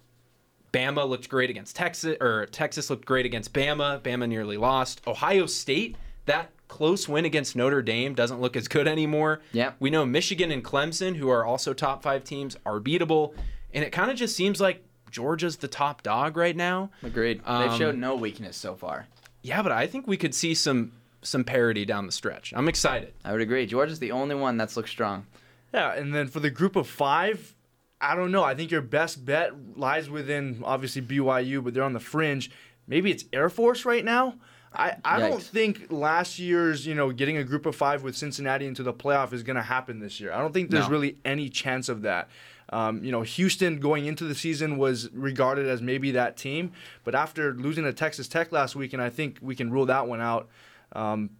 Bama 0.72 1.08
looked 1.08 1.28
great 1.28 1.50
against 1.50 1.76
Texas, 1.76 2.16
or 2.22 2.46
Texas 2.46 2.90
looked 2.90 3.06
great 3.06 3.26
against 3.26 3.54
Bama. 3.54 4.00
Bama 4.02 4.28
nearly 4.30 4.58
lost. 4.58 5.02
Ohio 5.06 5.46
State, 5.46 5.98
that 6.26 6.52
close 6.68 7.08
win 7.08 7.26
against 7.26 7.56
Notre 7.56 7.82
Dame 7.82 8.14
doesn't 8.14 8.40
look 8.40 8.56
as 8.56 8.68
good 8.68 8.88
anymore. 8.88 9.42
Yep. 9.52 9.76
We 9.80 9.90
know 9.90 10.06
Michigan 10.06 10.52
and 10.52 10.64
Clemson, 10.64 11.16
who 11.16 11.30
are 11.30 11.46
also 11.46 11.74
top 11.74 12.02
five 12.02 12.24
teams, 12.24 12.56
are 12.66 12.80
beatable. 12.80 13.34
And 13.74 13.84
it 13.84 13.92
kind 13.92 14.10
of 14.10 14.18
just 14.18 14.36
seems 14.36 14.62
like 14.62 14.84
Georgia's 15.10 15.58
the 15.58 15.68
top 15.68 16.02
dog 16.04 16.38
right 16.38 16.56
now. 16.56 16.90
Agreed. 17.04 17.42
Um, 17.46 17.68
They've 17.68 17.78
showed 17.78 17.98
no 17.98 18.16
weakness 18.16 18.56
so 18.56 18.76
far. 18.76 19.08
Yeah, 19.42 19.62
but 19.62 19.72
I 19.72 19.88
think 19.88 20.08
we 20.08 20.18
could 20.18 20.34
see 20.34 20.54
some 20.54 20.94
some 21.24 21.44
parity 21.44 21.86
down 21.86 22.08
the 22.08 22.12
stretch. 22.12 22.52
I'm 22.56 22.68
excited. 22.68 23.14
I 23.24 23.32
would 23.32 23.42
agree. 23.42 23.66
Georgia's 23.68 24.00
the 24.00 24.12
only 24.12 24.34
one 24.34 24.58
that's 24.58 24.76
looked 24.76 24.90
strong. 24.90 25.28
Yeah, 25.72 25.94
and 25.94 26.16
then 26.16 26.28
for 26.28 26.40
the 26.40 26.50
group 26.50 26.76
of 26.76 26.88
five, 26.88 27.56
I 28.00 28.16
don't 28.16 28.32
know. 28.32 28.44
I 28.44 28.56
think 28.56 28.72
your 28.72 28.82
best 28.82 29.24
bet 29.24 29.52
lies 29.78 30.10
within 30.10 30.62
obviously 30.64 31.02
BYU, 31.02 31.64
but 31.64 31.74
they're 31.74 31.84
on 31.84 31.94
the 31.94 32.00
fringe. 32.00 32.50
Maybe 32.88 33.12
it's 33.12 33.26
Air 33.32 33.50
Force 33.50 33.86
right 33.86 34.04
now. 34.04 34.36
I, 34.74 34.96
I 35.04 35.20
don't 35.20 35.44
think 35.44 35.92
last 35.92 36.40
year's, 36.40 36.88
you 36.88 36.96
know, 36.96 37.12
getting 37.12 37.36
a 37.38 37.44
group 37.44 37.66
of 37.66 37.76
five 37.76 38.04
with 38.04 38.16
Cincinnati 38.16 38.66
into 38.66 38.84
the 38.84 38.94
playoff 38.94 39.34
is 39.34 39.44
going 39.44 39.58
to 39.58 39.62
happen 39.62 40.00
this 40.00 40.20
year. 40.22 40.32
I 40.32 40.38
don't 40.40 40.54
think 40.54 40.70
there's 40.72 40.86
No. 40.86 40.92
really 40.92 41.18
any 41.26 41.50
chance 41.50 41.90
of 41.90 42.04
that. 42.04 42.30
Um, 42.70 43.04
you 43.04 43.12
know, 43.12 43.22
Houston 43.22 43.80
going 43.82 44.06
into 44.06 44.24
the 44.24 44.34
season 44.36 44.78
was 44.78 45.12
regarded 45.12 45.68
as 45.68 45.82
maybe 45.82 46.12
that 46.12 46.38
team, 46.38 46.72
but 47.04 47.14
after 47.14 47.54
losing 47.54 47.84
to 47.84 47.92
Texas 47.92 48.30
Tech 48.30 48.54
last 48.54 48.76
week, 48.78 48.94
and 48.94 49.02
I 49.02 49.10
think 49.10 49.40
we 49.42 49.56
can 49.58 49.70
rule 49.72 49.86
that 49.88 50.08
one 50.08 50.22
out. 50.22 50.48
Um, 50.94 51.32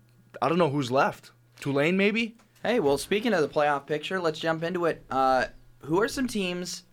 I 0.42 0.50
don't 0.50 0.58
know 0.58 0.70
who's 0.70 0.92
left. 0.92 1.32
Tulane, 1.62 1.96
maybe? 1.96 2.36
Hey, 2.64 2.82
well, 2.82 2.98
speaking 2.98 3.34
of 3.34 3.42
the 3.42 3.48
playoff 3.48 3.86
picture, 3.86 4.20
let's 4.20 4.40
jump 4.40 4.62
into 4.62 4.86
it. 4.86 5.04
Uh, 5.10 5.46
who 5.84 6.02
are 6.02 6.10
some 6.10 6.28
teams 6.28 6.84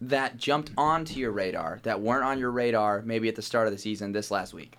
that 0.00 0.36
jumped 0.36 0.70
onto 0.78 1.18
your 1.18 1.32
radar 1.32 1.80
that 1.82 2.00
weren't 2.00 2.24
on 2.24 2.38
your 2.38 2.52
radar 2.52 3.02
maybe 3.02 3.28
at 3.28 3.34
the 3.34 3.42
start 3.42 3.66
of 3.66 3.72
the 3.72 3.78
season 3.78 4.12
this 4.12 4.30
last 4.30 4.54
week? 4.54 4.78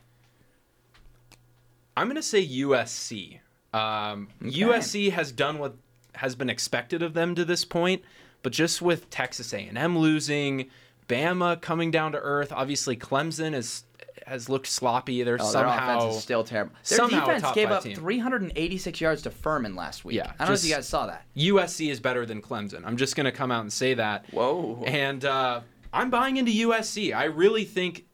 I'm 1.99 2.07
going 2.07 2.15
to 2.15 2.23
say 2.23 2.47
USC. 2.47 3.39
Um, 3.73 4.29
USC 4.41 5.11
has 5.11 5.33
done 5.33 5.59
what 5.59 5.75
has 6.15 6.33
been 6.33 6.49
expected 6.49 7.03
of 7.03 7.13
them 7.13 7.35
to 7.35 7.43
this 7.43 7.65
point, 7.65 8.03
but 8.41 8.53
just 8.53 8.81
with 8.81 9.09
Texas 9.09 9.53
A&M 9.53 9.97
losing, 9.97 10.69
Bama 11.09 11.59
coming 11.59 11.91
down 11.91 12.13
to 12.13 12.17
earth, 12.19 12.53
obviously 12.53 12.95
Clemson 12.95 13.53
is 13.53 13.83
has 14.25 14.47
looked 14.47 14.67
sloppy. 14.67 15.23
They're 15.23 15.39
Oh, 15.41 15.45
somehow 15.45 16.09
is 16.09 16.21
still 16.23 16.45
terrible. 16.45 16.73
Their 16.87 16.97
somehow 16.97 17.25
defense 17.25 17.53
gave 17.53 17.69
up 17.69 17.83
team. 17.83 17.95
386 17.97 19.01
yards 19.01 19.21
to 19.23 19.31
Furman 19.31 19.75
last 19.75 20.05
week. 20.05 20.15
Yeah, 20.15 20.31
I 20.39 20.45
don't 20.45 20.49
know 20.49 20.53
if 20.53 20.63
you 20.63 20.73
guys 20.73 20.87
saw 20.87 21.07
that. 21.07 21.25
USC 21.35 21.91
is 21.91 21.99
better 21.99 22.25
than 22.25 22.41
Clemson. 22.41 22.83
I'm 22.85 22.95
just 22.95 23.17
going 23.17 23.25
to 23.25 23.31
come 23.33 23.51
out 23.51 23.61
and 23.61 23.73
say 23.73 23.95
that. 23.95 24.25
Whoa. 24.31 24.83
And 24.85 25.25
uh, 25.25 25.61
I'm 25.91 26.09
buying 26.09 26.37
into 26.37 26.51
USC. 26.69 27.13
I 27.13 27.25
really 27.25 27.65
think 27.65 28.05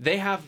they 0.00 0.16
have 0.16 0.42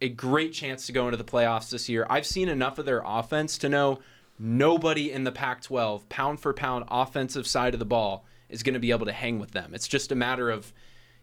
a 0.00 0.08
great 0.08 0.52
chance 0.52 0.86
to 0.86 0.92
go 0.92 1.06
into 1.06 1.16
the 1.16 1.24
playoffs 1.24 1.70
this 1.70 1.88
year. 1.88 2.06
I've 2.08 2.26
seen 2.26 2.48
enough 2.48 2.78
of 2.78 2.86
their 2.86 3.02
offense 3.04 3.58
to 3.58 3.68
know 3.68 3.98
nobody 4.38 5.10
in 5.10 5.24
the 5.24 5.32
Pac 5.32 5.62
12, 5.62 6.08
pound 6.08 6.40
for 6.40 6.52
pound, 6.52 6.84
offensive 6.88 7.46
side 7.46 7.74
of 7.74 7.80
the 7.80 7.86
ball, 7.86 8.24
is 8.48 8.62
going 8.62 8.74
to 8.74 8.80
be 8.80 8.90
able 8.90 9.06
to 9.06 9.12
hang 9.12 9.38
with 9.38 9.50
them. 9.50 9.72
It's 9.74 9.88
just 9.88 10.12
a 10.12 10.14
matter 10.14 10.50
of. 10.50 10.72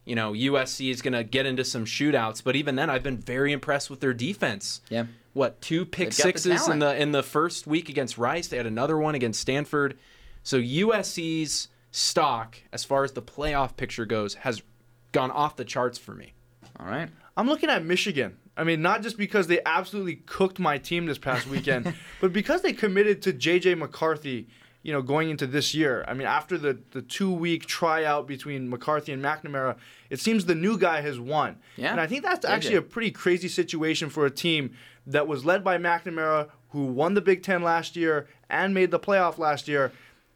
You 0.08 0.14
know, 0.14 0.34
USC 0.34 0.92
is 0.92 1.02
going 1.02 1.16
to 1.16 1.24
get 1.24 1.48
into 1.48 1.64
some 1.64 1.84
shootouts, 1.84 2.44
but 2.44 2.56
even 2.56 2.76
then, 2.76 2.92
I've 2.92 3.02
been 3.02 3.18
very 3.18 3.52
impressed 3.52 3.90
with 3.90 4.02
their 4.02 4.14
defense. 4.14 4.82
Yeah. 4.88 5.06
What 5.34 5.62
two 5.62 5.84
pick 5.84 6.10
They've 6.12 6.18
got 6.18 6.34
the 6.34 6.40
sixes 6.40 6.68
in 6.68 6.78
the 6.78 6.96
in 6.96 7.12
the 7.12 7.24
first 7.24 7.66
week 7.66 7.90
against 7.90 8.16
Rice? 8.16 8.48
They 8.48 8.58
had 8.58 8.68
another 8.68 9.00
one 9.00 9.16
against 9.16 9.42
Stanford. 9.42 9.98
So 10.44 10.60
USC's 10.60 11.70
stock, 11.90 12.58
as 12.72 12.84
far 12.84 13.04
as 13.04 13.14
the 13.14 13.22
playoff 13.24 13.78
picture 13.78 14.06
goes, 14.06 14.36
has 14.36 14.62
gone 15.12 15.32
off 15.32 15.56
the 15.56 15.66
charts 15.66 15.98
for 15.98 16.14
me. 16.14 16.34
All 16.80 16.86
right. 16.86 17.10
I'm 17.36 17.48
looking 17.48 17.72
at 17.72 17.84
Michigan. 17.84 18.38
I 18.58 18.64
mean, 18.64 18.82
not 18.82 19.02
just 19.04 19.18
because 19.18 19.48
they 19.48 19.60
absolutely 19.66 20.16
cooked 20.26 20.60
my 20.60 20.78
team 20.78 21.06
this 21.06 21.18
past 21.18 21.48
weekend, 21.48 21.94
but 22.22 22.32
because 22.32 22.62
they 22.62 22.74
committed 22.74 23.22
to 23.24 23.34
JJ 23.34 23.78
McCarthy, 23.78 24.48
you 24.82 24.94
know, 24.94 25.02
going 25.02 25.30
into 25.30 25.48
this 25.48 25.74
year. 25.74 26.06
I 26.08 26.14
mean, 26.14 26.28
after 26.28 26.58
the, 26.58 26.78
the 26.92 27.02
two 27.02 27.32
week 27.34 27.66
tryout 27.66 28.28
between 28.28 28.70
McCarthy 28.70 29.12
and 29.12 29.22
McNamara, 29.24 29.78
it 30.10 30.20
seems 30.20 30.46
the 30.46 30.54
new 30.56 30.78
guy 30.78 31.02
has 31.02 31.20
won. 31.20 31.58
Yeah, 31.76 31.92
And 31.92 32.00
I 32.00 32.06
think 32.08 32.24
that's 32.24 32.46
JJ. 32.46 32.50
actually 32.50 32.76
a 32.76 32.82
pretty 32.84 33.12
crazy 33.12 33.48
situation 33.48 34.10
for 34.10 34.26
a 34.26 34.32
team 34.32 34.76
that 35.08 35.28
was 35.28 35.44
led 35.44 35.64
by 35.64 35.78
McNamara, 35.78 36.50
who 36.70 36.86
won 36.86 37.16
the 37.16 37.22
Big 37.22 37.42
Ten 37.42 37.64
last 37.64 37.96
year 37.96 38.28
and 38.50 38.74
made 38.74 38.92
the 38.92 39.00
playoff 39.00 39.38
last 39.38 39.68
year. 39.68 39.92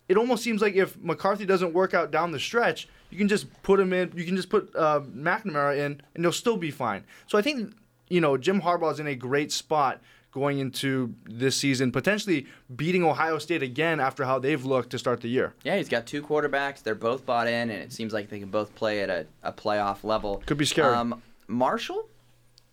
It 0.07 0.17
almost 0.17 0.43
seems 0.43 0.61
like 0.61 0.73
if 0.75 0.97
McCarthy 0.99 1.45
doesn't 1.45 1.73
work 1.73 1.93
out 1.93 2.09
down 2.09 2.31
the 2.31 2.39
stretch, 2.39 2.87
you 3.11 3.17
can 3.17 3.27
just 3.27 3.45
put 3.61 3.79
him 3.79 3.93
in. 3.93 4.11
You 4.15 4.25
can 4.25 4.35
just 4.35 4.49
put 4.49 4.75
uh, 4.75 5.01
McNamara 5.01 5.77
in, 5.77 6.01
and 6.15 6.23
he'll 6.25 6.31
still 6.31 6.57
be 6.57 6.71
fine. 6.71 7.03
So 7.27 7.37
I 7.37 7.43
think 7.43 7.73
you 8.09 8.21
know 8.21 8.37
Jim 8.37 8.61
Harbaugh 8.61 8.91
is 8.91 8.99
in 8.99 9.07
a 9.07 9.15
great 9.15 9.51
spot 9.51 10.01
going 10.31 10.59
into 10.59 11.15
this 11.25 11.55
season, 11.55 11.91
potentially 11.91 12.45
beating 12.75 13.03
Ohio 13.03 13.39
State 13.39 13.63
again 13.63 13.99
after 13.99 14.25
how 14.25 14.39
they've 14.39 14.63
looked 14.63 14.91
to 14.91 14.99
start 14.99 15.21
the 15.21 15.27
year. 15.27 15.53
Yeah, 15.63 15.77
he's 15.77 15.89
got 15.89 16.05
two 16.05 16.21
quarterbacks. 16.21 16.83
They're 16.83 16.95
both 16.95 17.25
bought 17.25 17.47
in, 17.47 17.69
and 17.69 17.81
it 17.81 17.91
seems 17.91 18.13
like 18.13 18.29
they 18.29 18.39
can 18.39 18.49
both 18.49 18.75
play 18.75 19.01
at 19.01 19.09
a, 19.09 19.25
a 19.43 19.51
playoff 19.51 20.03
level. 20.03 20.43
Could 20.45 20.57
be 20.57 20.65
scary. 20.65 20.93
Um, 20.93 21.21
Marshall, 21.47 22.07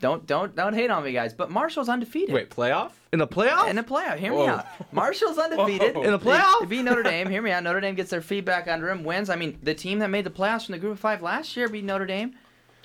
don't 0.01 0.27
don't 0.27 0.55
don't 0.55 0.75
hate 0.75 0.91
on 0.91 1.03
me, 1.05 1.13
guys. 1.13 1.33
But 1.33 1.51
Marshall's 1.51 1.89
undefeated. 1.89 2.35
Wait, 2.35 2.51
playoff? 2.51 2.93
In 3.13 3.19
the 3.19 3.27
playoff? 3.27 3.71
In 3.71 3.77
the 3.77 3.83
playoff, 3.83 4.19
hear 4.19 4.33
me 4.33 4.47
out. 4.47 4.67
Marshall's 4.93 5.39
undefeated. 5.39 5.95
Whoa. 5.95 6.03
In 6.03 6.11
the 6.11 6.19
playoff? 6.19 6.61
They 6.61 6.67
beat 6.67 6.83
Notre 6.83 7.03
Dame. 7.03 7.31
Hear 7.31 7.41
me 7.41 7.51
out. 7.51 7.63
Notre 7.63 7.81
Dame 7.81 7.95
gets 7.95 8.11
their 8.11 8.21
feedback 8.21 8.69
under 8.69 8.91
him, 8.91 9.05
wins. 9.05 9.31
I 9.31 9.37
mean, 9.37 9.59
the 9.63 9.75
team 9.75 10.01
that 10.01 10.09
made 10.11 10.25
the 10.27 10.31
playoffs 10.31 10.67
from 10.67 10.73
the 10.73 10.79
group 10.79 10.93
of 10.93 11.01
five 11.01 11.23
last 11.23 11.57
year 11.57 11.69
beat 11.69 11.85
Notre 11.85 12.05
Dame. 12.05 12.35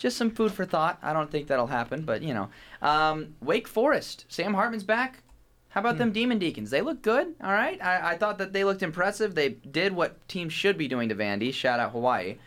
Just 0.01 0.17
some 0.17 0.31
food 0.31 0.51
for 0.51 0.65
thought. 0.65 0.97
I 1.03 1.13
don't 1.13 1.29
think 1.29 1.45
that'll 1.45 1.67
happen, 1.67 2.01
but 2.01 2.23
you 2.23 2.33
know. 2.33 2.49
Um, 2.81 3.35
Wake 3.39 3.67
Forest. 3.67 4.25
Sam 4.29 4.55
Hartman's 4.55 4.83
back. 4.83 5.21
How 5.69 5.79
about 5.79 5.99
them 5.99 6.11
Demon 6.11 6.39
Deacons? 6.39 6.71
They 6.71 6.81
look 6.81 7.03
good. 7.03 7.35
All 7.39 7.51
right. 7.51 7.79
I, 7.83 8.13
I 8.13 8.17
thought 8.17 8.39
that 8.39 8.51
they 8.51 8.63
looked 8.63 8.81
impressive. 8.81 9.35
They 9.35 9.49
did 9.49 9.93
what 9.93 10.27
teams 10.27 10.53
should 10.53 10.75
be 10.75 10.87
doing 10.87 11.09
to 11.09 11.15
Vandy. 11.15 11.53
Shout 11.53 11.79
out 11.79 11.91
Hawaii. 11.91 12.37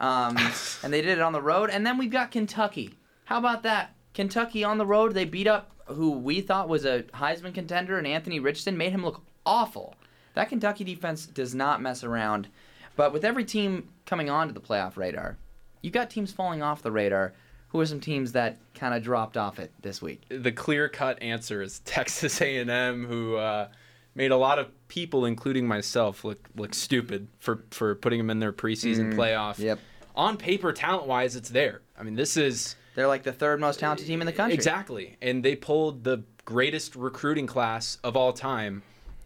Um, 0.00 0.36
and 0.82 0.92
they 0.92 1.02
did 1.02 1.18
it 1.18 1.20
on 1.20 1.32
the 1.32 1.40
road. 1.40 1.70
And 1.70 1.86
then 1.86 1.98
we've 1.98 2.10
got 2.10 2.32
Kentucky. 2.32 2.98
How 3.26 3.38
about 3.38 3.62
that? 3.62 3.94
Kentucky 4.12 4.64
on 4.64 4.78
the 4.78 4.84
road. 4.84 5.14
They 5.14 5.24
beat 5.24 5.46
up 5.46 5.70
who 5.86 6.10
we 6.10 6.40
thought 6.40 6.68
was 6.68 6.84
a 6.84 7.04
Heisman 7.14 7.54
contender, 7.54 7.96
and 7.96 8.08
Anthony 8.08 8.40
Richardson 8.40 8.76
made 8.76 8.90
him 8.90 9.04
look 9.04 9.22
awful. 9.46 9.94
That 10.34 10.48
Kentucky 10.48 10.82
defense 10.82 11.26
does 11.26 11.54
not 11.54 11.80
mess 11.80 12.02
around. 12.02 12.48
But 12.96 13.12
with 13.12 13.24
every 13.24 13.44
team 13.44 13.90
coming 14.04 14.28
onto 14.28 14.52
the 14.52 14.60
playoff 14.60 14.96
radar, 14.96 15.36
you 15.84 15.90
got 15.90 16.08
teams 16.08 16.32
falling 16.32 16.62
off 16.62 16.82
the 16.82 16.90
radar. 16.90 17.34
Who 17.68 17.80
are 17.80 17.86
some 17.86 18.00
teams 18.00 18.32
that 18.32 18.56
kind 18.74 18.94
of 18.94 19.02
dropped 19.02 19.36
off 19.36 19.58
it 19.58 19.70
this 19.82 20.00
week? 20.00 20.22
the 20.28 20.52
clear 20.52 20.88
cut 20.88 21.22
answer 21.22 21.60
is 21.60 21.78
Texas 21.84 22.40
A&M, 22.40 23.04
who 23.04 23.36
uh, 23.36 23.68
made 24.14 24.30
a 24.30 24.36
lot 24.36 24.58
of 24.58 24.68
people, 24.88 25.26
including 25.26 25.66
myself, 25.68 26.24
look 26.24 26.48
look 26.56 26.72
stupid 26.72 27.28
for 27.38 27.64
for 27.70 27.94
putting 27.96 28.18
them 28.18 28.30
in 28.30 28.38
their 28.38 28.52
preseason 28.52 29.14
playoff. 29.14 29.58
yep. 29.58 29.78
On 30.16 30.36
paper, 30.36 30.72
talent 30.72 31.06
wise, 31.06 31.34
it's 31.36 31.48
there. 31.50 31.82
I 31.98 32.04
mean, 32.04 32.14
this 32.14 32.36
is 32.36 32.76
They're 32.94 33.08
like 33.08 33.24
the 33.24 33.32
third 33.32 33.60
most 33.60 33.80
talented 33.80 34.06
team 34.06 34.22
in 34.22 34.26
the 34.26 34.32
country. 34.32 34.54
exactly, 34.54 35.16
and 35.20 35.44
they 35.44 35.56
pulled 35.56 36.04
the 36.04 36.22
greatest 36.44 36.94
recruiting 36.96 37.46
class 37.48 37.98
of 38.04 38.16
all 38.16 38.32
time, 38.32 38.82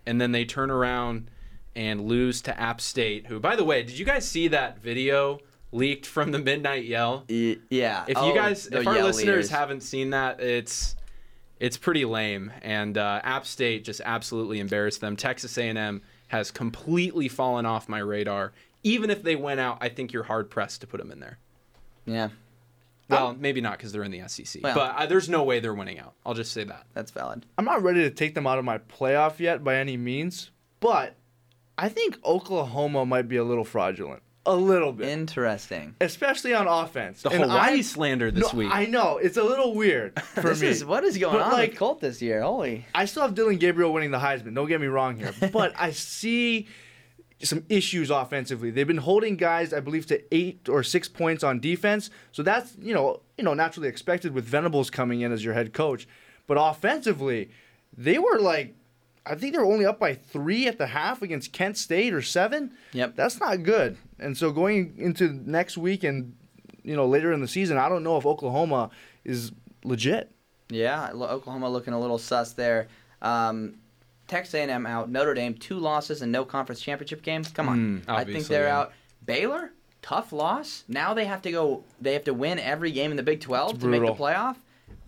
and 0.06 0.20
then 0.20 0.32
they 0.32 0.44
turn 0.46 0.70
around 0.70 1.30
and 1.76 2.00
lose 2.00 2.40
to 2.42 2.58
App 2.58 2.80
State. 2.80 3.26
Who, 3.26 3.38
by 3.38 3.54
the 3.54 3.64
way, 3.64 3.82
did 3.82 3.98
you 3.98 4.06
guys 4.06 4.26
see 4.26 4.48
that 4.48 4.80
video? 4.80 5.38
Leaked 5.72 6.06
from 6.06 6.32
the 6.32 6.38
Midnight 6.38 6.84
Yell. 6.84 7.24
Y- 7.28 7.56
Yeah. 7.70 8.04
If 8.08 8.16
Oh, 8.16 8.28
you 8.28 8.34
guys, 8.34 8.66
if 8.68 8.86
our 8.86 8.94
Yale 8.94 9.06
listeners 9.06 9.26
leaders. 9.26 9.50
haven't 9.50 9.82
seen 9.82 10.10
that, 10.10 10.40
it's 10.40 10.96
it's 11.60 11.76
pretty 11.76 12.04
lame. 12.04 12.52
And 12.62 12.96
uh, 12.96 13.20
App 13.24 13.44
State 13.44 13.84
just 13.84 14.00
absolutely 14.04 14.60
embarrassed 14.60 15.00
them. 15.00 15.16
Texas 15.16 15.58
A&M 15.58 16.02
has 16.28 16.50
completely 16.50 17.26
fallen 17.28 17.66
off 17.66 17.88
my 17.88 17.98
radar. 17.98 18.52
Even 18.84 19.10
if 19.10 19.22
they 19.24 19.34
went 19.36 19.58
out, 19.60 19.78
I 19.80 19.88
think 19.88 20.12
you're 20.12 20.22
hard 20.22 20.50
pressed 20.50 20.80
to 20.82 20.86
put 20.86 20.98
them 21.00 21.10
in 21.10 21.18
there. 21.20 21.38
Yeah, 22.06 22.28
Well, 23.10 23.34
maybe 23.38 23.60
not 23.60 23.72
because 23.76 23.92
they're 23.92 24.04
in 24.04 24.10
the 24.12 24.26
SEC, 24.28 24.62
Well- 24.62 24.74
but 24.74 24.94
uh, 24.96 25.06
there's 25.06 25.28
no 25.28 25.42
way 25.42 25.58
they're 25.60 25.74
winning 25.74 25.98
out. 25.98 26.14
I'll 26.24 26.32
just 26.34 26.52
say 26.52 26.64
that. 26.64 26.86
that's 26.94 27.10
valid. 27.10 27.44
I'm 27.58 27.64
not 27.64 27.82
ready 27.82 28.00
to 28.02 28.10
take 28.10 28.34
them 28.34 28.46
out 28.46 28.58
of 28.58 28.64
my 28.64 28.78
playoff 28.78 29.40
yet 29.40 29.62
by 29.64 29.76
any 29.76 29.96
means, 29.96 30.50
but 30.80 31.16
I 31.76 31.88
think 31.88 32.18
Oklahoma 32.24 33.04
might 33.04 33.26
be 33.28 33.36
a 33.36 33.44
little 33.44 33.64
fraudulent. 33.64 34.22
A 34.46 34.54
little 34.56 34.92
bit. 34.92 35.08
Interesting. 35.08 35.94
especially 36.00 36.54
on 36.54 36.66
offense. 36.66 37.20
The 37.22 37.30
And 37.30 37.42
Hawaii 37.42 37.78
I- 37.78 37.80
slander 37.82 38.30
this 38.30 38.50
no, 38.52 38.58
week. 38.58 38.70
I 38.72 38.86
know 38.86 39.18
it's 39.18 39.36
a 39.36 39.42
little 39.42 39.74
weird 39.74 40.18
for 40.34 40.40
This 40.50 40.62
me. 40.62 40.68
is 40.68 40.84
what 40.84 41.04
is 41.04 41.18
going 41.18 41.34
But, 41.36 41.42
on 41.42 41.52
like, 41.52 41.70
with 41.70 41.78
Colt 41.78 42.00
this 42.00 42.22
year? 42.22 42.40
Holy. 42.42 42.86
I 42.94 43.04
still 43.04 43.22
have 43.22 43.34
Dillon 43.34 43.58
Gabriel 43.58 43.92
winning 43.92 44.10
the 44.10 44.18
Heisman. 44.18 44.54
Don't 44.54 44.68
get 44.68 44.80
me 44.80 44.86
wrong 44.86 45.16
here, 45.18 45.34
but 45.52 45.74
I 45.78 45.90
see 45.90 46.66
some 47.42 47.64
issues 47.68 48.10
offensively. 48.10 48.70
They've 48.70 48.86
been 48.86 48.96
holding 48.96 49.36
guys, 49.36 49.72
I 49.74 49.80
believe, 49.80 50.06
to 50.06 50.20
eight 50.34 50.68
or 50.68 50.82
six 50.82 51.08
points 51.08 51.44
on 51.44 51.60
defense. 51.60 52.08
So 52.32 52.42
that's 52.42 52.74
you 52.80 52.94
know 52.94 53.20
you 53.36 53.44
know 53.44 53.52
naturally 53.54 53.88
expected 53.88 54.32
with 54.32 54.44
Venables 54.46 54.88
coming 54.88 55.20
in 55.20 55.30
as 55.30 55.44
your 55.44 55.54
head 55.54 55.72
coach. 55.74 56.08
But 56.46 56.56
offensively, 56.58 57.50
they 57.96 58.18
were 58.18 58.38
like. 58.40 58.74
I 59.28 59.34
think 59.34 59.52
they 59.52 59.58
were 59.58 59.64
only 59.66 59.84
up 59.86 59.98
by 59.98 60.14
three 60.14 60.66
at 60.66 60.78
the 60.78 60.86
half 60.86 61.22
against 61.22 61.52
Kent 61.52 61.76
State 61.76 62.14
or 62.14 62.22
seven. 62.22 62.72
Yep. 62.92 63.16
That's 63.16 63.38
not 63.40 63.62
good. 63.62 63.96
And 64.18 64.36
so 64.36 64.50
going 64.50 64.94
into 64.98 65.32
next 65.32 65.76
week 65.78 66.04
and 66.04 66.34
you 66.82 66.96
know 66.96 67.06
later 67.06 67.32
in 67.32 67.40
the 67.40 67.48
season, 67.48 67.76
I 67.78 67.88
don't 67.88 68.02
know 68.02 68.16
if 68.16 68.26
Oklahoma 68.26 68.90
is 69.24 69.52
legit. 69.84 70.30
Yeah, 70.70 71.10
Oklahoma 71.12 71.68
looking 71.70 71.94
a 71.94 72.00
little 72.00 72.18
sus 72.18 72.52
there. 72.52 72.88
Um, 73.22 73.74
Texas 74.26 74.54
A&M 74.54 74.86
out. 74.86 75.10
Notre 75.10 75.34
Dame 75.34 75.54
two 75.54 75.78
losses 75.78 76.20
and 76.22 76.30
no 76.30 76.44
conference 76.44 76.80
championship 76.80 77.22
games. 77.22 77.48
Come 77.48 77.68
on, 77.68 77.78
Mm, 77.78 78.02
I 78.08 78.24
think 78.24 78.46
they're 78.46 78.66
yeah. 78.66 78.78
out. 78.78 78.92
Baylor 79.24 79.72
tough 80.02 80.32
loss. 80.32 80.84
Now 80.88 81.14
they 81.14 81.24
have 81.24 81.42
to 81.42 81.50
go. 81.50 81.84
They 82.00 82.12
have 82.12 82.24
to 82.24 82.34
win 82.34 82.58
every 82.58 82.90
game 82.92 83.10
in 83.10 83.16
the 83.16 83.22
Big 83.22 83.40
12 83.40 83.70
It's 83.74 83.80
to 83.80 83.88
make 83.88 84.02
the 84.02 84.12
playoff. 84.12 84.56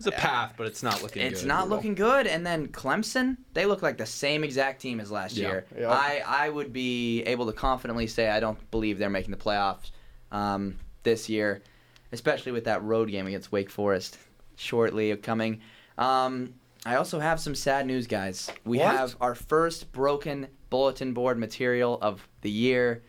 It's 0.07 0.15
a 0.15 0.19
path, 0.19 0.53
but 0.57 0.67
it's 0.67 0.83
not 0.83 1.01
looking 1.01 1.21
good. 1.23 1.31
It's 1.31 1.41
good. 1.41 1.47
not 1.47 1.69
looking 1.69 1.95
good. 1.95 2.27
And 2.27 2.45
then 2.45 2.67
Clemson, 2.69 3.37
they 3.53 3.65
look 3.65 3.81
like 3.81 3.97
the 3.97 4.05
same 4.05 4.43
exact 4.43 4.81
team 4.81 4.99
as 4.99 5.11
last 5.11 5.35
Yeah. 5.37 5.47
year. 5.47 5.65
Yeah. 5.79 5.89
I, 5.89 6.23
I 6.25 6.49
would 6.49 6.71
be 6.73 7.21
able 7.23 7.45
to 7.47 7.53
confidently 7.53 8.07
say 8.07 8.29
I 8.29 8.39
don't 8.39 8.57
believe 8.71 8.97
they're 8.97 9.09
making 9.09 9.31
the 9.31 9.37
playoffs 9.37 9.91
um, 10.31 10.77
this 11.03 11.29
year, 11.29 11.61
especially 12.11 12.51
with 12.51 12.65
that 12.65 12.83
road 12.83 13.09
game 13.09 13.27
against 13.27 13.51
Wake 13.51 13.69
Forest 13.69 14.17
shortly 14.55 15.15
coming. 15.17 15.61
Um, 15.97 16.53
I 16.85 16.95
also 16.95 17.19
have 17.19 17.39
some 17.39 17.53
sad 17.55 17.85
news, 17.85 18.07
guys. 18.07 18.51
We 18.65 18.79
What? 18.79 18.95
have 18.95 19.15
our 19.21 19.35
first 19.35 19.91
broken 19.91 20.47
bulletin 20.69 21.13
board 21.13 21.37
material 21.37 21.97
of 22.01 22.27
the 22.41 22.49
year. 22.49 23.03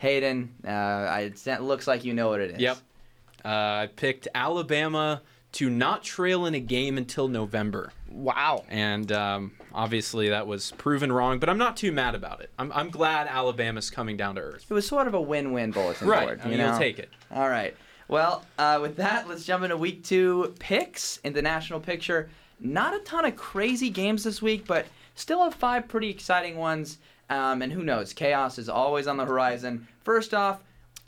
Hayden, 0.00 0.52
uh, 0.66 0.70
I, 0.70 1.32
it 1.46 1.62
looks 1.62 1.86
like 1.86 2.04
you 2.04 2.12
know 2.14 2.28
what 2.30 2.40
it 2.40 2.52
is. 2.52 2.60
Yep. 2.60 2.76
Uh, 3.44 3.48
I 3.48 3.88
picked 3.94 4.26
Alabama 4.34 5.22
to 5.52 5.68
not 5.70 6.02
trail 6.02 6.46
in 6.46 6.54
a 6.54 6.60
game 6.60 6.96
until 6.98 7.28
November. 7.28 7.92
Wow. 8.10 8.64
And 8.68 9.10
um, 9.12 9.52
obviously 9.72 10.28
that 10.30 10.46
was 10.46 10.72
proven 10.72 11.12
wrong, 11.12 11.38
but 11.38 11.48
I'm 11.48 11.58
not 11.58 11.76
too 11.76 11.92
mad 11.92 12.14
about 12.14 12.40
it. 12.40 12.50
I'm, 12.58 12.72
I'm 12.72 12.90
glad 12.90 13.26
Alabama's 13.26 13.90
coming 13.90 14.16
down 14.16 14.34
to 14.36 14.40
earth. 14.40 14.66
It 14.68 14.74
was 14.74 14.86
sort 14.86 15.06
of 15.06 15.14
a 15.14 15.20
win-win 15.20 15.70
bulletin 15.70 16.08
Right. 16.08 16.26
board. 16.26 16.40
I 16.44 16.48
mean, 16.48 16.58
you 16.58 16.64
you'll 16.66 16.78
take 16.78 16.98
it. 16.98 17.08
All 17.30 17.48
right. 17.48 17.76
Well, 18.08 18.44
uh, 18.58 18.78
with 18.82 18.96
that, 18.96 19.28
let's 19.28 19.44
jump 19.44 19.62
into 19.64 19.76
week 19.76 20.04
two 20.04 20.54
picks 20.58 21.18
in 21.18 21.32
the 21.32 21.42
national 21.42 21.80
picture. 21.80 22.28
Not 22.60 22.94
a 22.94 22.98
ton 23.00 23.24
of 23.24 23.36
crazy 23.36 23.88
games 23.90 24.24
this 24.24 24.42
week, 24.42 24.66
but 24.66 24.86
still 25.14 25.42
have 25.44 25.54
five 25.54 25.88
pretty 25.88 26.10
exciting 26.10 26.56
ones. 26.56 26.98
Um, 27.30 27.62
and 27.62 27.72
who 27.72 27.82
knows? 27.82 28.12
Chaos 28.12 28.58
is 28.58 28.68
always 28.68 29.06
on 29.06 29.16
the 29.16 29.24
horizon. 29.24 29.86
First 30.04 30.34
off, 30.34 30.60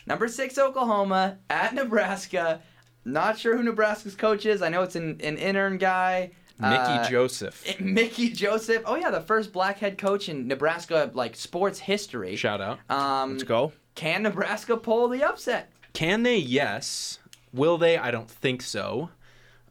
number 0.07 0.27
six 0.29 0.57
Oklahoma 0.57 1.37
at 1.51 1.75
Nebraska. 1.75 2.61
Not 3.05 3.39
sure 3.39 3.57
who 3.57 3.63
Nebraska's 3.63 4.15
coach 4.15 4.47
is. 4.47 4.63
I 4.63 4.69
know 4.69 4.83
it's 4.83 4.97
an, 4.97 5.21
an 5.23 5.37
intern 5.39 5.79
guy. 5.79 6.31
Mickey 6.59 6.75
Uh, 6.77 7.09
Joseph. 7.09 7.65
Mickey 7.81 8.31
Joseph. 8.31 8.83
Oh 8.87 8.95
yeah, 8.97 9.11
the 9.11 9.21
first 9.21 9.53
black 9.53 9.79
head 9.79 9.99
coach 9.99 10.29
in 10.29 10.47
Nebraska 10.47 11.11
like 11.15 11.35
sports 11.37 11.79
history. 11.81 12.37
Shout 12.37 12.61
out. 12.61 12.79
Um, 12.89 13.33
Let's 13.33 13.43
go. 13.45 13.73
Can 13.95 14.23
Nebraska 14.23 14.77
pull 14.77 15.09
the 15.09 15.23
upset? 15.25 15.71
Can 15.93 16.23
they? 16.23 16.37
Yes. 16.37 17.19
Will 17.53 17.77
they? 17.79 17.99
I 17.99 18.11
don't 18.11 18.31
think 18.31 18.63
so. 18.63 19.11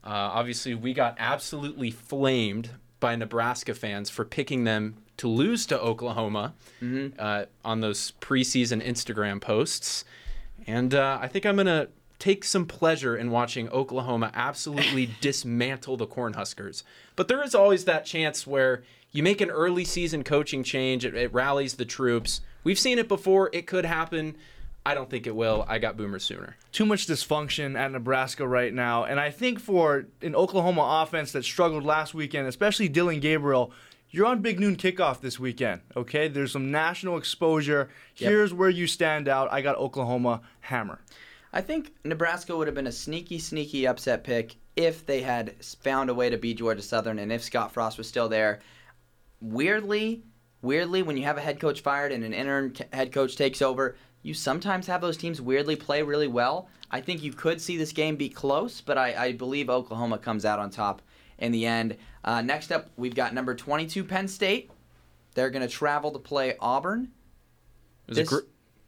Uh, 0.02 0.08
obviously, 0.10 0.74
we 0.74 0.92
got 0.94 1.16
absolutely 1.18 1.90
flamed 1.90 2.70
by 3.00 3.16
Nebraska 3.16 3.74
fans 3.74 4.08
for 4.10 4.24
picking 4.24 4.64
them 4.64 4.96
to 5.16 5.28
lose 5.28 5.64
to 5.66 5.78
Oklahoma 5.80 6.54
uh, 7.18 7.44
on 7.64 7.80
those 7.80 8.12
preseason 8.20 8.82
Instagram 8.86 9.40
posts. 9.40 10.04
And 10.66 10.94
uh, 10.94 11.18
I 11.20 11.28
think 11.28 11.46
I'm 11.46 11.56
going 11.56 11.66
to 11.66 11.88
take 12.24 12.42
some 12.42 12.64
pleasure 12.64 13.14
in 13.14 13.30
watching 13.30 13.68
Oklahoma 13.68 14.30
absolutely 14.32 15.10
dismantle 15.20 15.98
the 15.98 16.06
Cornhuskers. 16.06 16.82
But 17.16 17.28
there 17.28 17.44
is 17.44 17.54
always 17.54 17.84
that 17.84 18.06
chance 18.06 18.46
where 18.46 18.82
you 19.12 19.22
make 19.22 19.42
an 19.42 19.50
early 19.50 19.84
season 19.84 20.24
coaching 20.24 20.62
change, 20.62 21.04
it, 21.04 21.14
it 21.14 21.34
rallies 21.34 21.74
the 21.74 21.84
troops. 21.84 22.40
We've 22.64 22.78
seen 22.78 22.98
it 22.98 23.08
before, 23.08 23.50
it 23.52 23.66
could 23.66 23.84
happen. 23.84 24.36
I 24.86 24.94
don't 24.94 25.10
think 25.10 25.26
it 25.26 25.36
will. 25.36 25.66
I 25.68 25.78
got 25.78 25.98
Boomer 25.98 26.18
sooner. 26.18 26.56
Too 26.72 26.86
much 26.86 27.06
dysfunction 27.06 27.78
at 27.78 27.92
Nebraska 27.92 28.48
right 28.48 28.72
now. 28.72 29.04
And 29.04 29.20
I 29.20 29.30
think 29.30 29.60
for 29.60 30.06
an 30.22 30.34
Oklahoma 30.34 31.02
offense 31.02 31.32
that 31.32 31.44
struggled 31.44 31.84
last 31.84 32.14
weekend, 32.14 32.48
especially 32.48 32.88
Dillon 32.88 33.20
Gabriel, 33.20 33.70
you're 34.08 34.26
on 34.26 34.40
Big 34.40 34.60
Noon 34.60 34.76
kickoff 34.76 35.20
this 35.20 35.38
weekend, 35.38 35.82
okay? 35.94 36.28
There's 36.28 36.52
some 36.52 36.70
national 36.70 37.18
exposure. 37.18 37.90
Yep. 38.16 38.30
Here's 38.30 38.54
where 38.54 38.70
you 38.70 38.86
stand 38.86 39.28
out. 39.28 39.52
I 39.52 39.60
got 39.60 39.76
Oklahoma 39.76 40.40
hammer. 40.60 41.00
I 41.54 41.60
think 41.60 41.94
Nebraska 42.04 42.54
would 42.56 42.66
have 42.66 42.74
been 42.74 42.88
a 42.88 42.92
sneaky, 42.92 43.38
sneaky 43.38 43.86
upset 43.86 44.24
pick 44.24 44.56
if 44.74 45.06
they 45.06 45.22
had 45.22 45.54
found 45.64 46.10
a 46.10 46.14
way 46.14 46.28
to 46.28 46.36
beat 46.36 46.58
Georgia 46.58 46.82
Southern 46.82 47.20
and 47.20 47.32
if 47.32 47.44
Scott 47.44 47.72
Frost 47.72 47.96
was 47.96 48.08
still 48.08 48.28
there. 48.28 48.58
Weirdly, 49.40 50.24
weirdly, 50.62 51.02
when 51.02 51.16
you 51.16 51.22
have 51.22 51.38
a 51.38 51.40
head 51.40 51.60
coach 51.60 51.80
fired 51.80 52.10
and 52.10 52.24
an 52.24 52.34
interim 52.34 52.74
head 52.92 53.12
coach 53.12 53.36
takes 53.36 53.62
over, 53.62 53.94
you 54.22 54.34
sometimes 54.34 54.88
have 54.88 55.00
those 55.00 55.16
teams 55.16 55.40
weirdly 55.40 55.76
play 55.76 56.02
really 56.02 56.26
well. 56.26 56.68
I 56.90 57.00
think 57.00 57.22
you 57.22 57.32
could 57.32 57.60
see 57.60 57.76
this 57.76 57.92
game 57.92 58.16
be 58.16 58.28
close, 58.28 58.80
but 58.80 58.98
I, 58.98 59.26
I 59.26 59.32
believe 59.32 59.70
Oklahoma 59.70 60.18
comes 60.18 60.44
out 60.44 60.58
on 60.58 60.70
top 60.70 61.02
in 61.38 61.52
the 61.52 61.66
end. 61.66 61.96
Uh, 62.24 62.42
next 62.42 62.72
up, 62.72 62.90
we've 62.96 63.14
got 63.14 63.32
number 63.32 63.54
22 63.54 64.02
Penn 64.02 64.26
State. 64.26 64.72
They're 65.34 65.50
going 65.50 65.66
to 65.66 65.72
travel 65.72 66.10
to 66.10 66.18
play 66.18 66.56
Auburn. 66.58 67.12
This- 68.08 68.28
gr- 68.28 68.38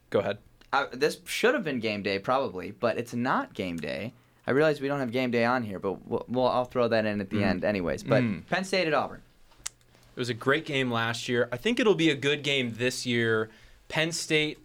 Go 0.09 0.19
ahead. 0.19 0.39
Uh, 0.73 0.85
this 0.91 1.19
should 1.25 1.53
have 1.53 1.63
been 1.63 1.79
game 1.79 2.03
day 2.03 2.19
probably, 2.19 2.71
but 2.71 2.97
it's 2.97 3.13
not 3.13 3.53
game 3.53 3.77
day. 3.77 4.13
I 4.45 4.51
realize 4.51 4.79
we 4.79 4.87
don't 4.87 4.99
have 4.99 5.11
game 5.11 5.31
day 5.31 5.43
on 5.43 5.63
here, 5.63 5.77
but 5.79 6.07
we'll, 6.07 6.25
we'll 6.27 6.47
I'll 6.47 6.65
throw 6.65 6.87
that 6.87 7.05
in 7.05 7.19
at 7.19 7.29
the 7.29 7.43
end 7.43 7.65
anyways. 7.65 8.03
But 8.03 8.23
Penn 8.49 8.63
State 8.63 8.87
at 8.87 8.93
Auburn. 8.93 9.21
It 9.65 10.19
was 10.19 10.29
a 10.29 10.33
great 10.33 10.65
game 10.65 10.89
last 10.89 11.29
year. 11.29 11.47
I 11.51 11.57
think 11.57 11.79
it'll 11.79 11.95
be 11.95 12.09
a 12.09 12.15
good 12.15 12.43
game 12.43 12.75
this 12.77 13.05
year. 13.05 13.49
Penn 13.89 14.11
State 14.11 14.57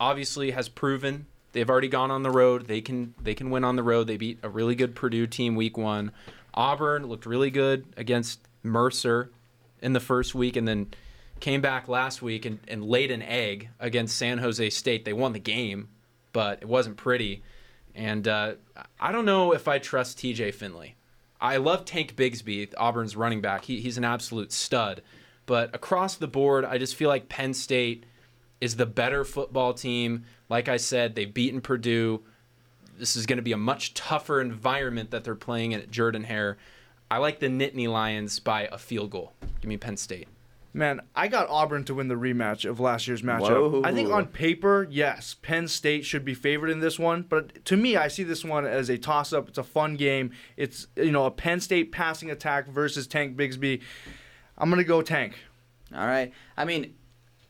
obviously 0.00 0.52
has 0.52 0.68
proven 0.68 1.26
they've 1.52 1.68
already 1.68 1.88
gone 1.88 2.10
on 2.10 2.22
the 2.22 2.30
road. 2.30 2.66
They 2.66 2.80
can 2.80 3.14
they 3.20 3.34
can 3.34 3.50
win 3.50 3.64
on 3.64 3.76
the 3.76 3.82
road. 3.82 4.06
They 4.06 4.16
beat 4.16 4.38
a 4.42 4.48
really 4.48 4.74
good 4.74 4.94
Purdue 4.94 5.26
team 5.26 5.56
week 5.56 5.76
1. 5.76 6.12
Auburn 6.54 7.06
looked 7.06 7.26
really 7.26 7.50
good 7.50 7.86
against 7.96 8.40
Mercer 8.62 9.30
in 9.82 9.92
the 9.92 10.00
first 10.00 10.34
week 10.34 10.56
and 10.56 10.66
then 10.66 10.88
came 11.40 11.60
back 11.60 11.88
last 11.88 12.22
week 12.22 12.44
and, 12.44 12.58
and 12.68 12.84
laid 12.84 13.10
an 13.10 13.22
egg 13.22 13.68
against 13.78 14.16
San 14.16 14.38
Jose 14.38 14.70
State. 14.70 15.04
They 15.04 15.12
won 15.12 15.32
the 15.32 15.38
game, 15.38 15.88
but 16.32 16.60
it 16.62 16.68
wasn't 16.68 16.96
pretty. 16.96 17.42
And 17.94 18.26
uh, 18.28 18.54
I 19.00 19.12
don't 19.12 19.24
know 19.24 19.52
if 19.52 19.68
I 19.68 19.78
trust 19.78 20.18
TJ 20.18 20.54
Finley. 20.54 20.96
I 21.40 21.56
love 21.56 21.84
Tank 21.84 22.16
Bigsby, 22.16 22.72
Auburn's 22.76 23.16
running 23.16 23.40
back. 23.40 23.64
He, 23.64 23.80
he's 23.80 23.98
an 23.98 24.04
absolute 24.04 24.52
stud. 24.52 25.02
but 25.46 25.74
across 25.74 26.16
the 26.16 26.26
board, 26.26 26.64
I 26.64 26.78
just 26.78 26.96
feel 26.96 27.08
like 27.08 27.28
Penn 27.28 27.54
State 27.54 28.04
is 28.60 28.76
the 28.76 28.86
better 28.86 29.24
football 29.24 29.72
team. 29.72 30.24
Like 30.48 30.68
I 30.68 30.76
said, 30.76 31.14
they've 31.14 31.32
beaten 31.32 31.60
Purdue. 31.60 32.22
This 32.98 33.14
is 33.14 33.26
going 33.26 33.36
to 33.36 33.42
be 33.42 33.52
a 33.52 33.56
much 33.56 33.94
tougher 33.94 34.40
environment 34.40 35.12
that 35.12 35.22
they're 35.22 35.36
playing 35.36 35.72
in 35.72 35.80
at 35.80 35.90
Jordan 35.90 36.24
Hare. 36.24 36.58
I 37.10 37.18
like 37.18 37.38
the 37.38 37.46
Nittany 37.46 37.88
Lions 37.88 38.40
by 38.40 38.68
a 38.70 38.76
field 38.76 39.10
goal. 39.10 39.32
Give 39.60 39.68
me 39.68 39.76
Penn 39.76 39.96
State. 39.96 40.28
Man, 40.74 41.00
I 41.14 41.28
got 41.28 41.48
Auburn 41.48 41.84
to 41.84 41.94
win 41.94 42.08
the 42.08 42.14
rematch 42.14 42.68
of 42.68 42.78
last 42.78 43.08
year's 43.08 43.22
matchup. 43.22 43.72
Whoa. 43.72 43.82
I 43.84 43.92
think 43.92 44.10
on 44.10 44.26
paper, 44.26 44.86
yes, 44.90 45.34
Penn 45.40 45.66
State 45.66 46.04
should 46.04 46.24
be 46.24 46.34
favored 46.34 46.68
in 46.68 46.80
this 46.80 46.98
one, 46.98 47.24
but 47.28 47.64
to 47.64 47.76
me, 47.76 47.96
I 47.96 48.08
see 48.08 48.22
this 48.22 48.44
one 48.44 48.66
as 48.66 48.88
a 48.88 48.98
toss-up. 48.98 49.48
It's 49.48 49.58
a 49.58 49.64
fun 49.64 49.96
game. 49.96 50.30
It's 50.56 50.86
you 50.96 51.10
know 51.10 51.24
a 51.24 51.30
Penn 51.30 51.60
State 51.60 51.90
passing 51.90 52.30
attack 52.30 52.68
versus 52.68 53.06
Tank 53.06 53.36
Bigsby. 53.36 53.80
I'm 54.58 54.68
gonna 54.70 54.84
go 54.84 55.02
Tank. 55.02 55.38
All 55.94 56.06
right. 56.06 56.32
I 56.56 56.64
mean, 56.64 56.94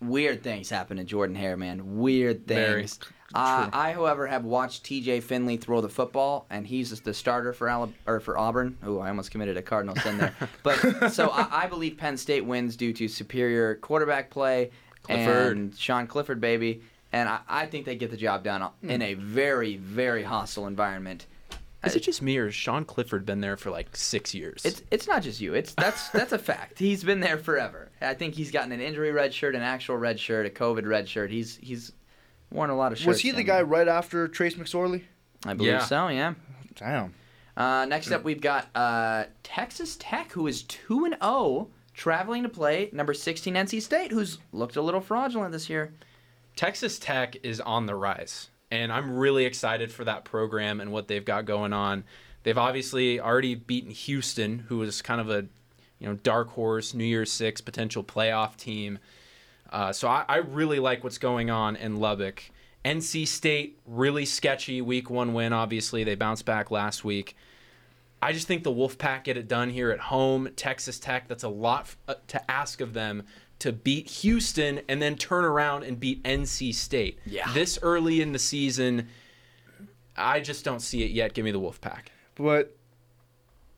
weird 0.00 0.42
things 0.42 0.70
happen 0.70 0.96
to 0.98 1.04
Jordan 1.04 1.36
Hare, 1.36 1.56
man. 1.56 1.98
Weird 1.98 2.46
Very 2.46 2.82
things. 2.82 3.00
Uh, 3.34 3.68
I, 3.72 3.92
however, 3.92 4.26
have 4.26 4.44
watched 4.44 4.84
T.J. 4.84 5.20
Finley 5.20 5.56
throw 5.58 5.80
the 5.82 5.88
football, 5.88 6.46
and 6.48 6.66
he's 6.66 6.98
the 7.00 7.12
starter 7.12 7.52
for 7.52 7.66
Alab- 7.68 7.92
or 8.06 8.20
for 8.20 8.38
Auburn. 8.38 8.78
Oh, 8.82 9.00
I 9.00 9.08
almost 9.08 9.30
committed 9.30 9.56
a 9.56 9.62
Cardinal 9.62 9.96
sin 9.96 10.16
there. 10.18 10.34
But 10.62 11.10
so 11.10 11.28
I, 11.28 11.64
I 11.64 11.66
believe 11.66 11.98
Penn 11.98 12.16
State 12.16 12.44
wins 12.44 12.74
due 12.76 12.92
to 12.94 13.06
superior 13.08 13.74
quarterback 13.76 14.30
play 14.30 14.70
Clifford. 15.02 15.56
and 15.56 15.76
Sean 15.76 16.06
Clifford, 16.06 16.40
baby. 16.40 16.82
And 17.12 17.28
I, 17.28 17.40
I 17.48 17.66
think 17.66 17.86
they 17.86 17.96
get 17.96 18.10
the 18.10 18.16
job 18.16 18.44
done 18.44 18.66
in 18.82 19.02
a 19.02 19.14
very, 19.14 19.76
very 19.76 20.22
hostile 20.22 20.66
environment. 20.66 21.26
Is 21.84 21.94
it 21.94 22.00
just 22.00 22.20
me 22.22 22.36
or 22.38 22.46
has 22.46 22.54
Sean 22.54 22.84
Clifford 22.84 23.24
been 23.24 23.40
there 23.40 23.56
for 23.56 23.70
like 23.70 23.94
six 23.96 24.34
years? 24.34 24.64
It's 24.64 24.82
it's 24.90 25.06
not 25.06 25.22
just 25.22 25.40
you. 25.40 25.54
It's 25.54 25.74
that's 25.74 26.08
that's 26.10 26.32
a 26.32 26.38
fact. 26.38 26.78
He's 26.78 27.04
been 27.04 27.20
there 27.20 27.38
forever. 27.38 27.88
I 28.00 28.14
think 28.14 28.34
he's 28.34 28.50
gotten 28.50 28.72
an 28.72 28.80
injury 28.80 29.12
red 29.12 29.32
shirt, 29.32 29.54
an 29.54 29.62
actual 29.62 29.96
red 29.96 30.18
shirt, 30.18 30.44
a 30.44 30.50
COVID 30.50 30.86
red 30.86 31.08
shirt. 31.08 31.30
He's 31.30 31.56
he's 31.62 31.92
worn 32.50 32.70
a 32.70 32.76
lot 32.76 32.92
of 32.92 32.98
shirts. 32.98 33.06
Was 33.06 33.20
he 33.20 33.30
the 33.30 33.42
guy 33.42 33.56
there. 33.56 33.64
right 33.66 33.88
after 33.88 34.28
Trace 34.28 34.54
McSorley? 34.54 35.02
I 35.46 35.54
believe 35.54 35.72
Yeah. 35.72 35.78
so. 35.84 36.08
Yeah. 36.08 36.34
Damn. 36.74 37.14
Uh, 37.56 37.86
next 37.86 38.10
up, 38.12 38.22
we've 38.24 38.40
got 38.40 38.68
uh, 38.74 39.24
Texas 39.42 39.96
Tech, 39.98 40.32
who 40.32 40.46
is 40.46 40.62
two 40.62 41.04
and 41.04 41.16
zero, 41.20 41.68
traveling 41.92 42.44
to 42.44 42.48
play 42.48 42.88
number 42.92 43.12
sixteen 43.14 43.54
NC 43.54 43.82
State, 43.82 44.12
who's 44.12 44.38
looked 44.52 44.76
a 44.76 44.82
little 44.82 45.00
fraudulent 45.00 45.50
this 45.52 45.68
year. 45.68 45.92
Texas 46.54 46.98
Tech 46.98 47.36
is 47.42 47.60
on 47.60 47.86
the 47.86 47.94
rise, 47.94 48.48
and 48.70 48.92
I'm 48.92 49.16
really 49.16 49.44
excited 49.44 49.90
for 49.92 50.04
that 50.04 50.24
program 50.24 50.80
and 50.80 50.92
what 50.92 51.08
they've 51.08 51.24
got 51.24 51.44
going 51.46 51.72
on. 51.72 52.04
They've 52.44 52.58
obviously 52.58 53.20
already 53.20 53.54
beaten 53.56 53.90
Houston, 53.90 54.60
who 54.68 54.78
was 54.78 55.02
kind 55.02 55.20
of 55.20 55.28
a 55.28 55.46
you 55.98 56.06
know 56.08 56.14
dark 56.14 56.50
horse 56.50 56.94
New 56.94 57.04
Year's 57.04 57.32
Six 57.32 57.60
potential 57.60 58.04
playoff 58.04 58.56
team. 58.56 59.00
Uh, 59.70 59.92
so 59.92 60.08
I, 60.08 60.24
I 60.28 60.36
really 60.38 60.78
like 60.78 61.04
what's 61.04 61.18
going 61.18 61.50
on 61.50 61.76
in 61.76 61.96
Lubbock. 61.96 62.42
NC 62.84 63.26
State 63.26 63.78
really 63.86 64.24
sketchy 64.24 64.80
week 64.80 65.10
one 65.10 65.34
win. 65.34 65.52
Obviously 65.52 66.04
they 66.04 66.14
bounced 66.14 66.44
back 66.44 66.70
last 66.70 67.04
week. 67.04 67.36
I 68.20 68.32
just 68.32 68.46
think 68.48 68.64
the 68.64 68.72
Wolfpack 68.72 69.24
get 69.24 69.36
it 69.36 69.46
done 69.46 69.70
here 69.70 69.90
at 69.90 70.00
home. 70.00 70.48
Texas 70.56 70.98
Tech, 70.98 71.28
that's 71.28 71.44
a 71.44 71.48
lot 71.48 71.82
f- 71.82 71.96
uh, 72.08 72.14
to 72.28 72.50
ask 72.50 72.80
of 72.80 72.92
them 72.94 73.24
to 73.60 73.72
beat 73.72 74.08
Houston 74.08 74.80
and 74.88 75.02
then 75.02 75.16
turn 75.16 75.44
around 75.44 75.84
and 75.84 75.98
beat 75.98 76.22
NC 76.24 76.74
State. 76.74 77.18
Yeah. 77.26 77.52
This 77.52 77.78
early 77.82 78.20
in 78.20 78.32
the 78.32 78.38
season, 78.38 79.08
I 80.16 80.40
just 80.40 80.64
don't 80.64 80.80
see 80.80 81.02
it 81.04 81.10
yet. 81.10 81.34
Give 81.34 81.44
me 81.44 81.50
the 81.50 81.60
Wolfpack. 81.60 82.06
But 82.36 82.76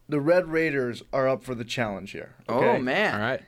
the 0.09 0.21
Red 0.21 0.49
Raiders 0.49 1.03
are 1.13 1.29
up 1.29 1.43
for 1.45 1.55
the 1.55 1.65
challenge 1.65 2.13
here. 2.13 2.35
Oh 2.49 2.79
man! 2.79 3.15
All 3.15 3.21
right. 3.21 3.43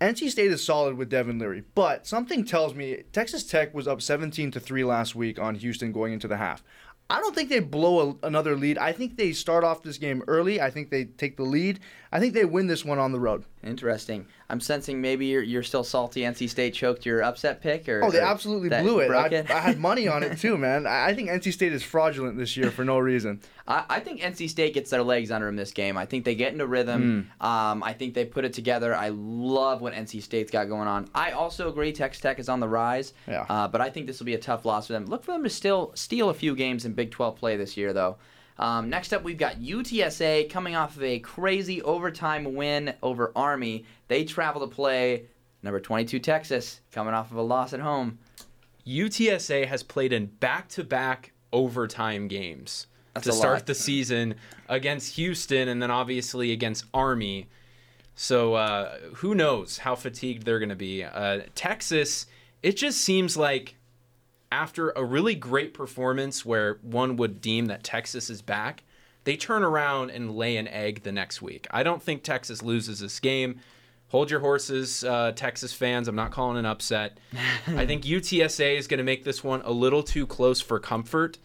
NC 0.00 0.30
State 0.30 0.52
is 0.52 0.64
solid 0.64 0.96
with 0.96 1.08
Devin 1.08 1.40
Leary, 1.40 1.64
but 1.74 2.06
something 2.06 2.44
tells 2.44 2.72
me 2.72 3.02
Texas 3.12 3.42
Tech 3.42 3.74
was 3.74 3.88
up 3.88 4.00
17 4.00 4.52
to 4.52 4.60
3 4.60 4.84
last 4.84 5.16
week 5.16 5.40
on 5.40 5.56
Houston 5.56 5.90
going 5.90 6.12
into 6.12 6.28
the 6.28 6.36
half. 6.36 6.62
I 7.10 7.18
don't 7.20 7.34
think 7.34 7.48
they 7.48 7.58
blow 7.58 8.18
a, 8.22 8.26
another 8.26 8.54
lead. 8.54 8.78
I 8.78 8.92
think 8.92 9.16
they 9.16 9.32
start 9.32 9.64
off 9.64 9.82
this 9.82 9.98
game 9.98 10.22
early. 10.28 10.60
I 10.60 10.70
think 10.70 10.90
they 10.90 11.06
take 11.06 11.36
the 11.36 11.42
lead. 11.42 11.80
I 12.10 12.20
think 12.20 12.32
they 12.32 12.44
win 12.44 12.66
this 12.68 12.84
one 12.84 12.98
on 12.98 13.12
the 13.12 13.20
road. 13.20 13.44
Interesting. 13.62 14.26
I'm 14.48 14.60
sensing 14.60 15.00
maybe 15.02 15.26
you're 15.26 15.42
you're 15.42 15.62
still 15.62 15.84
salty. 15.84 16.22
NC 16.22 16.48
State 16.48 16.72
choked 16.72 17.04
your 17.04 17.22
upset 17.22 17.60
pick, 17.60 17.86
or 17.88 18.02
Oh, 18.02 18.10
they 18.10 18.18
or 18.20 18.22
absolutely 18.22 18.70
blew 18.70 19.00
it. 19.00 19.10
I, 19.10 19.26
it? 19.26 19.50
I 19.50 19.60
had 19.60 19.78
money 19.78 20.08
on 20.08 20.22
it 20.22 20.38
too, 20.40 20.56
man. 20.56 20.86
I 20.86 21.12
think 21.12 21.28
NC 21.28 21.52
State 21.52 21.72
is 21.72 21.82
fraudulent 21.82 22.38
this 22.38 22.56
year 22.56 22.70
for 22.70 22.82
no 22.84 22.98
reason. 22.98 23.40
I, 23.68 23.84
I 23.90 24.00
think 24.00 24.20
NC 24.22 24.48
State 24.48 24.72
gets 24.72 24.88
their 24.88 25.02
legs 25.02 25.30
under 25.30 25.46
them 25.46 25.56
this 25.56 25.72
game. 25.72 25.98
I 25.98 26.06
think 26.06 26.24
they 26.24 26.34
get 26.34 26.52
into 26.52 26.66
rhythm. 26.66 27.28
Hmm. 27.40 27.46
Um, 27.46 27.82
I 27.82 27.92
think 27.92 28.14
they 28.14 28.24
put 28.24 28.46
it 28.46 28.54
together. 28.54 28.94
I 28.94 29.10
love 29.10 29.82
what 29.82 29.92
NC 29.92 30.22
State's 30.22 30.50
got 30.50 30.68
going 30.68 30.88
on. 30.88 31.10
I 31.14 31.32
also 31.32 31.68
agree 31.68 31.92
Texas 31.92 32.22
Tech 32.22 32.38
is 32.38 32.48
on 32.48 32.60
the 32.60 32.68
rise. 32.68 33.12
Yeah. 33.26 33.44
Uh, 33.50 33.68
but 33.68 33.82
I 33.82 33.90
think 33.90 34.06
this 34.06 34.18
will 34.18 34.26
be 34.26 34.34
a 34.34 34.38
tough 34.38 34.64
loss 34.64 34.86
for 34.86 34.94
them. 34.94 35.04
Look 35.06 35.24
for 35.24 35.32
them 35.32 35.44
to 35.44 35.50
still 35.50 35.92
steal 35.94 36.30
a 36.30 36.34
few 36.34 36.56
games 36.56 36.86
in 36.86 36.94
Big 36.94 37.10
12 37.10 37.36
play 37.36 37.56
this 37.58 37.76
year, 37.76 37.92
though. 37.92 38.16
Um, 38.58 38.90
next 38.90 39.12
up, 39.12 39.22
we've 39.22 39.38
got 39.38 39.60
UTSA 39.60 40.50
coming 40.50 40.74
off 40.74 40.96
of 40.96 41.02
a 41.02 41.20
crazy 41.20 41.80
overtime 41.82 42.54
win 42.54 42.94
over 43.02 43.32
Army. 43.36 43.84
They 44.08 44.24
travel 44.24 44.66
to 44.66 44.74
play 44.74 45.26
number 45.62 45.80
22 45.80 46.18
Texas, 46.18 46.80
coming 46.92 47.14
off 47.14 47.30
of 47.30 47.36
a 47.36 47.42
loss 47.42 47.72
at 47.72 47.80
home. 47.80 48.18
UTSA 48.86 49.66
has 49.66 49.82
played 49.82 50.12
in 50.12 50.26
back-to-back 50.26 51.32
overtime 51.52 52.28
games 52.28 52.86
That's 53.14 53.26
to 53.26 53.32
start 53.32 53.54
lot. 53.54 53.66
the 53.66 53.74
season 53.74 54.34
against 54.68 55.16
Houston 55.16 55.68
and 55.68 55.82
then 55.82 55.90
obviously 55.90 56.52
against 56.52 56.84
Army. 56.94 57.48
So 58.14 58.54
uh, 58.54 58.98
who 59.16 59.34
knows 59.34 59.78
how 59.78 59.94
fatigued 59.94 60.44
they're 60.44 60.58
going 60.58 60.70
to 60.70 60.76
be? 60.76 61.04
Uh, 61.04 61.42
Texas, 61.54 62.26
it 62.62 62.76
just 62.76 63.00
seems 63.00 63.36
like 63.36 63.76
after 64.50 64.90
a 64.90 65.04
really 65.04 65.34
great 65.34 65.74
performance 65.74 66.44
where 66.44 66.78
one 66.82 67.16
would 67.16 67.40
deem 67.40 67.66
that 67.66 67.84
Texas 67.84 68.30
is 68.30 68.42
back, 68.42 68.84
they 69.24 69.36
turn 69.36 69.62
around 69.62 70.10
and 70.10 70.34
lay 70.34 70.56
an 70.56 70.68
egg 70.68 71.02
the 71.02 71.12
next 71.12 71.42
week. 71.42 71.66
I 71.70 71.82
don't 71.82 72.02
think 72.02 72.22
Texas 72.22 72.62
loses 72.62 73.00
this 73.00 73.20
game. 73.20 73.60
Hold 74.08 74.30
your 74.30 74.40
horses, 74.40 75.04
uh, 75.04 75.32
Texas 75.32 75.74
fans. 75.74 76.08
I'm 76.08 76.16
not 76.16 76.30
calling 76.30 76.56
an 76.56 76.64
upset. 76.64 77.18
I 77.66 77.84
think 77.84 78.04
UTSA 78.04 78.78
is 78.78 78.86
going 78.86 78.98
to 78.98 79.04
make 79.04 79.24
this 79.24 79.44
one 79.44 79.60
a 79.62 79.70
little 79.70 80.02
too 80.02 80.26
close 80.26 80.62
for 80.62 80.80
comfort. 80.80 81.38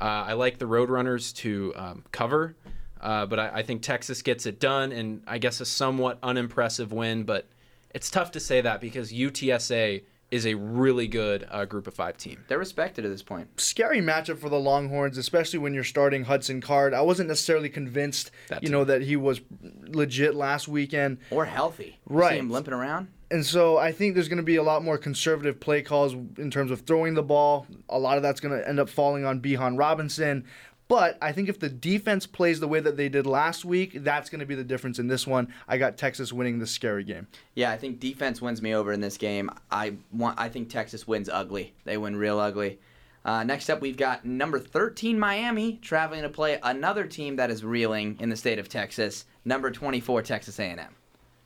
Uh, 0.00 0.04
I 0.04 0.32
like 0.32 0.58
the 0.58 0.64
Roadrunners 0.64 1.34
to 1.36 1.74
um, 1.76 2.04
cover, 2.12 2.56
uh, 3.02 3.26
but 3.26 3.38
I, 3.38 3.50
I 3.56 3.62
think 3.62 3.82
Texas 3.82 4.22
gets 4.22 4.46
it 4.46 4.58
done, 4.58 4.92
and 4.92 5.22
I 5.26 5.36
guess 5.36 5.60
a 5.60 5.66
somewhat 5.66 6.18
unimpressive 6.22 6.90
win. 6.90 7.24
But 7.24 7.48
it's 7.94 8.10
tough 8.10 8.30
to 8.32 8.40
say 8.40 8.62
that 8.62 8.80
because 8.80 9.12
UTSA 9.12 10.02
is 10.30 10.46
a 10.46 10.54
really 10.54 11.06
good 11.06 11.46
uh, 11.50 11.64
Group 11.64 11.86
of 11.86 11.94
Five 11.94 12.16
team. 12.16 12.44
They're 12.48 12.58
respected 12.58 13.04
at 13.04 13.10
this 13.10 13.22
point. 13.22 13.60
Scary 13.60 14.00
matchup 14.00 14.38
for 14.38 14.48
the 14.48 14.58
Longhorns, 14.58 15.18
especially 15.18 15.58
when 15.58 15.72
you're 15.72 15.84
starting 15.84 16.24
Hudson 16.24 16.60
Card. 16.60 16.94
I 16.94 17.02
wasn't 17.02 17.28
necessarily 17.28 17.68
convinced, 17.68 18.30
That 18.48 18.62
you 18.62 18.70
know, 18.70 18.84
that 18.84 19.02
he 19.02 19.16
was 19.16 19.40
legit 19.86 20.34
last 20.34 20.66
weekend. 20.68 21.18
Or 21.30 21.44
healthy. 21.44 21.98
Right. 22.06 22.32
See 22.32 22.38
him 22.38 22.50
limping 22.50 22.74
around? 22.74 23.08
And 23.30 23.44
so 23.44 23.76
I 23.76 23.90
think 23.92 24.14
there's 24.14 24.28
going 24.28 24.36
to 24.36 24.44
be 24.44 24.56
a 24.56 24.62
lot 24.62 24.84
more 24.84 24.98
conservative 24.98 25.58
play 25.58 25.82
calls 25.82 26.12
in 26.12 26.50
terms 26.50 26.70
of 26.70 26.82
throwing 26.82 27.14
the 27.14 27.22
ball. 27.22 27.66
A 27.88 27.98
lot 27.98 28.16
of 28.16 28.22
that's 28.22 28.40
going 28.40 28.56
to 28.56 28.68
end 28.68 28.78
up 28.78 28.88
falling 28.88 29.24
on 29.24 29.40
Bijan 29.40 29.78
Robinson. 29.78 30.44
But 30.88 31.18
I 31.20 31.32
think 31.32 31.48
if 31.48 31.58
the 31.58 31.68
defense 31.68 32.26
plays 32.26 32.60
the 32.60 32.68
way 32.68 32.78
that 32.80 32.96
they 32.96 33.08
did 33.08 33.26
last 33.26 33.64
week, 33.64 34.04
that's 34.04 34.30
going 34.30 34.38
to 34.38 34.46
be 34.46 34.54
the 34.54 34.62
difference 34.62 34.98
in 35.00 35.08
this 35.08 35.26
one. 35.26 35.52
I 35.66 35.78
got 35.78 35.96
Texas 35.96 36.32
winning 36.32 36.60
this 36.60 36.70
scary 36.70 37.02
game. 37.02 37.26
Yeah, 37.54 37.72
I 37.72 37.76
think 37.76 37.98
defense 37.98 38.40
wins 38.40 38.62
me 38.62 38.72
over 38.72 38.92
in 38.92 39.00
this 39.00 39.16
game. 39.16 39.50
I 39.70 39.94
want. 40.12 40.38
I 40.38 40.48
think 40.48 40.68
Texas 40.68 41.06
wins 41.06 41.28
ugly. 41.28 41.74
They 41.84 41.96
win 41.96 42.16
real 42.16 42.38
ugly. 42.38 42.78
Uh, 43.24 43.42
next 43.42 43.68
up, 43.68 43.80
we've 43.80 43.96
got 43.96 44.24
number 44.24 44.60
13 44.60 45.18
Miami 45.18 45.80
traveling 45.82 46.22
to 46.22 46.28
play 46.28 46.60
another 46.62 47.04
team 47.04 47.34
that 47.34 47.50
is 47.50 47.64
reeling 47.64 48.16
in 48.20 48.28
the 48.28 48.36
state 48.36 48.60
of 48.60 48.68
Texas. 48.68 49.24
Number 49.44 49.72
24 49.72 50.22
Texas 50.22 50.60
A&M. 50.60 50.94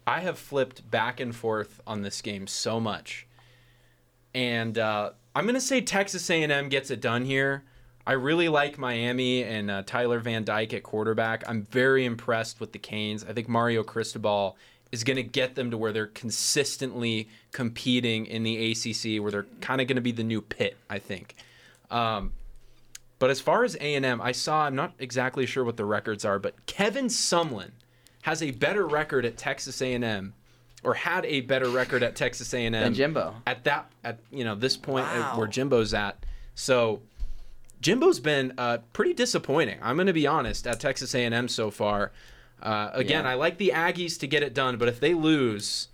I 0.06 0.20
have 0.20 0.38
flipped 0.38 0.90
back 0.90 1.20
and 1.20 1.34
forth 1.34 1.80
on 1.86 2.02
this 2.02 2.20
game 2.20 2.46
so 2.46 2.80
much, 2.80 3.26
and 4.34 4.76
uh, 4.76 5.12
I'm 5.34 5.46
gonna 5.46 5.60
say 5.60 5.80
Texas 5.80 6.28
A&M 6.28 6.68
gets 6.68 6.90
it 6.90 7.00
done 7.00 7.24
here. 7.24 7.64
I 8.10 8.14
really 8.14 8.48
like 8.48 8.76
Miami 8.76 9.44
and 9.44 9.70
uh, 9.70 9.84
Tyler 9.86 10.18
Van 10.18 10.42
Dyke 10.42 10.74
at 10.74 10.82
quarterback. 10.82 11.44
I'm 11.46 11.62
very 11.62 12.04
impressed 12.04 12.58
with 12.58 12.72
the 12.72 12.78
Canes. 12.80 13.24
I 13.24 13.32
think 13.32 13.48
Mario 13.48 13.84
Cristobal 13.84 14.56
is 14.90 15.04
going 15.04 15.16
to 15.16 15.22
get 15.22 15.54
them 15.54 15.70
to 15.70 15.78
where 15.78 15.92
they're 15.92 16.08
consistently 16.08 17.28
competing 17.52 18.26
in 18.26 18.42
the 18.42 18.72
ACC, 18.72 19.22
where 19.22 19.30
they're 19.30 19.46
kind 19.60 19.80
of 19.80 19.86
going 19.86 19.94
to 19.94 20.02
be 20.02 20.10
the 20.10 20.24
new 20.24 20.40
pit. 20.42 20.76
I 20.90 20.98
think. 20.98 21.36
Um, 21.88 22.32
but 23.20 23.30
as 23.30 23.40
far 23.40 23.62
as 23.62 23.76
A&M, 23.80 24.20
I 24.20 24.32
saw. 24.32 24.64
I'm 24.64 24.74
not 24.74 24.92
exactly 24.98 25.46
sure 25.46 25.62
what 25.62 25.76
the 25.76 25.84
records 25.84 26.24
are, 26.24 26.40
but 26.40 26.66
Kevin 26.66 27.06
Sumlin 27.06 27.70
has 28.22 28.42
a 28.42 28.50
better 28.50 28.88
record 28.88 29.24
at 29.24 29.36
Texas 29.36 29.80
A&M, 29.80 30.34
or 30.82 30.94
had 30.94 31.24
a 31.26 31.42
better 31.42 31.68
record 31.68 32.02
at 32.02 32.16
Texas 32.16 32.52
A&M 32.54 32.72
Than 32.72 32.92
Jimbo. 32.92 33.36
at 33.46 33.62
that 33.62 33.88
at 34.02 34.18
you 34.32 34.42
know 34.42 34.56
this 34.56 34.76
point 34.76 35.06
Wow. 35.06 35.38
where 35.38 35.46
Jimbo's 35.46 35.94
at. 35.94 36.26
So 36.56 37.02
Jimbo's 37.80 38.20
been 38.20 38.52
uh, 38.58 38.78
pretty 38.92 39.14
disappointing. 39.14 39.78
I'm 39.82 39.96
going 39.96 40.06
to 40.06 40.12
be 40.12 40.26
honest 40.26 40.66
at 40.66 40.80
Texas 40.80 41.14
A&M 41.14 41.48
so 41.48 41.70
far. 41.70 42.12
Uh, 42.62 42.90
again, 42.92 43.24
Yeah. 43.24 43.30
I 43.30 43.34
like 43.34 43.58
the 43.58 43.72
Aggies 43.74 44.18
to 44.20 44.26
get 44.26 44.42
it 44.42 44.52
done, 44.54 44.76
but 44.76 44.88
if 44.88 45.00
they 45.00 45.14
lose, 45.14 45.88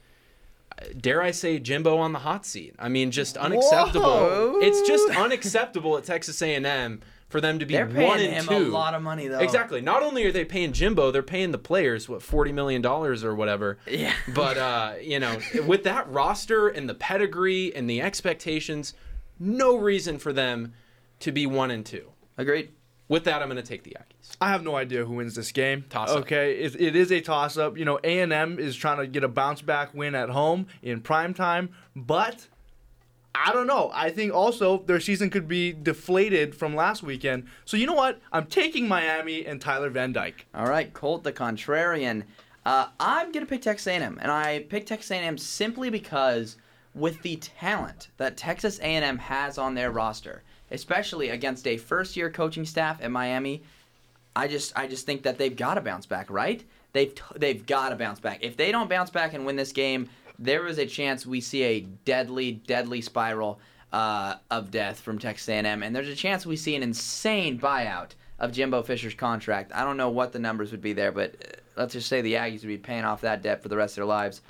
dare 1.01 1.22
I 1.22 1.31
say, 1.31 1.59
Jimbo 1.59 1.96
on 1.99 2.12
the 2.12 2.18
hot 2.20 2.44
seat. 2.44 2.75
I 2.79 2.88
mean, 2.88 3.11
just 3.11 3.37
unacceptable. 3.37 4.59
It's 4.61 4.87
just 4.88 5.09
unacceptable 5.16 5.96
at 5.96 6.05
Texas 6.05 6.42
A&M 6.42 7.01
for 7.29 7.40
them 7.40 7.59
to 7.59 7.66
be 7.66 7.75
They're 7.75 7.87
one 7.87 7.94
paying 8.18 8.33
and 8.35 8.49
him 8.49 8.64
two. 8.64 8.68
a 8.68 8.72
lot 8.72 8.94
of 8.94 9.03
money 9.03 9.27
though. 9.29 9.40
Exactly. 9.40 9.81
Not 9.81 10.03
only 10.03 10.25
are 10.27 10.33
they 10.33 10.44
paying 10.44 10.72
Jimbo, 10.72 11.11
they're 11.11 11.22
paying 11.25 11.51
the 11.51 11.59
players 11.59 12.09
what 12.09 12.22
forty 12.22 12.53
million 12.53 12.83
dollars 12.83 13.25
or 13.25 13.35
whatever. 13.35 13.79
Yeah. 13.88 14.12
But 14.33 14.57
uh, 14.57 14.92
you 15.03 15.18
know, 15.18 15.38
with 15.66 15.83
that 15.85 16.09
roster 16.09 16.68
and 16.68 16.88
the 16.88 16.94
pedigree 16.94 17.75
and 17.75 17.90
the 17.90 18.01
expectations, 18.01 18.94
no 19.40 19.77
reason 19.77 20.18
for 20.18 20.33
them 20.33 20.72
to 21.20 21.33
be 21.33 21.46
one 21.46 21.70
and 21.70 21.85
two. 21.85 22.12
Agreed. 22.37 22.70
With 23.09 23.24
that, 23.24 23.40
I'm 23.40 23.48
going 23.48 23.62
to 23.62 23.66
take 23.66 23.85
the 23.85 23.96
Aggies. 23.98 24.37
I 24.40 24.48
have 24.48 24.64
no 24.64 24.74
idea 24.74 25.05
who 25.05 25.14
wins 25.14 25.37
this 25.37 25.52
game. 25.52 25.85
Toss-up. 25.88 26.18
Okay, 26.22 26.59
it, 26.59 26.74
it 26.81 26.96
is 26.96 27.12
a 27.12 27.20
toss 27.20 27.57
up. 27.57 27.79
You 27.79 27.85
know, 27.85 28.00
A 28.02 28.18
and 28.18 28.33
M 28.33 28.59
is 28.59 28.74
trying 28.74 28.98
to 28.98 29.07
get 29.07 29.22
a 29.22 29.29
bounce 29.29 29.62
back 29.62 29.94
win 29.94 30.16
at 30.16 30.31
home 30.31 30.66
in 30.83 31.00
prime 31.00 31.33
time, 31.33 31.70
but 31.94 32.48
I 33.33 33.52
don't 33.52 33.68
know. 33.68 33.90
I 33.94 34.11
think 34.11 34.35
also 34.35 34.79
their 34.87 34.98
season 34.98 35.31
could 35.31 35.46
be 35.46 35.72
deflated 35.72 36.55
from 36.55 36.74
last 36.74 37.05
weekend. 37.05 37.46
So 37.64 37.76
you 37.76 37.87
know 37.87 37.94
what? 37.94 38.20
I'm 38.33 38.46
taking 38.46 38.88
Miami 38.88 39.46
and 39.46 39.61
Tyler 39.61 39.90
Van 39.90 40.12
Dyke. 40.12 40.46
All 40.52 40.66
right, 40.66 40.92
Colt 40.92 41.22
the 41.22 41.33
contrarian. 41.33 42.24
Uh, 42.64 42.88
I'm 42.98 43.31
gonna 43.31 43.46
pick 43.46 43.62
Texas 43.62 43.87
A&M, 43.87 44.18
and 44.20 44.33
I 44.33 44.66
pick 44.68 44.87
Texas 44.87 45.12
A&M 45.12 45.38
simply 45.38 45.90
because 45.90 46.57
with 46.94 47.22
the 47.22 47.37
talent 47.37 48.09
that 48.16 48.37
Texas 48.37 48.81
A&M 48.81 49.18
has 49.18 49.59
on 49.59 49.74
their 49.74 49.92
roster, 49.92 50.42
especially 50.70 51.31
against 51.31 51.66
a 51.66 51.76
first-year 51.76 52.31
coaching 52.31 52.64
staff 52.64 53.00
at 53.02 53.11
Miami, 53.11 53.62
I 54.35 54.48
just 54.48 54.76
I 54.76 54.87
just 54.87 55.07
think 55.07 55.22
that 55.22 55.38
they've 55.38 55.57
got 55.57 55.74
to 55.74 55.81
bounce 55.81 56.07
back, 56.07 56.31
right? 56.31 56.62
They've 56.92 57.14
t- 57.14 57.22
they've 57.37 57.64
got 57.64 57.90
to 57.90 57.96
bounce 57.96 58.20
back. 58.20 58.38
If 58.42 58.57
they 58.57 58.70
don't 58.70 58.88
bounce 58.88 59.11
back 59.11 59.35
and 59.35 59.46
win 59.46 59.57
this 59.57 59.72
game, 59.72 60.09
there 60.38 60.66
is 60.66 60.79
a 60.79 60.87
chance 60.87 61.26
we 61.26 61.40
see 61.40 61.62
a 61.62 61.81
deadly, 61.81 62.52
deadly 62.52 63.00
spiral 63.00 63.59
uh, 63.92 64.37
of 64.50 64.70
death 64.70 65.00
from 65.00 65.18
Texas 65.18 65.48
A&M, 65.48 65.83
and 65.83 65.94
there's 65.94 66.09
a 66.09 66.16
chance 66.16 66.44
we 66.44 66.57
see 66.57 66.76
an 66.76 66.83
insane 66.83 67.59
buyout 67.59 68.11
of 68.38 68.52
Jimbo 68.52 68.83
Fisher's 68.83 69.14
contract. 69.14 69.72
I 69.74 69.85
don't 69.85 69.96
know 69.96 70.11
what 70.11 70.33
the 70.33 70.38
numbers 70.38 70.70
would 70.72 70.83
be 70.83 70.92
there, 70.92 71.12
but 71.12 71.35
uh, 71.35 71.81
let's 71.81 71.94
just 71.94 72.09
say 72.09 72.20
the 72.20 72.35
Aggies 72.35 72.61
would 72.61 72.68
be 72.68 72.79
paying 72.79 73.05
off 73.05 73.22
that 73.22 73.42
debt 73.42 73.62
for 73.62 73.68
the 73.68 73.76
rest 73.76 73.92
of 73.92 73.96
their 73.96 74.07
lives. 74.07 74.42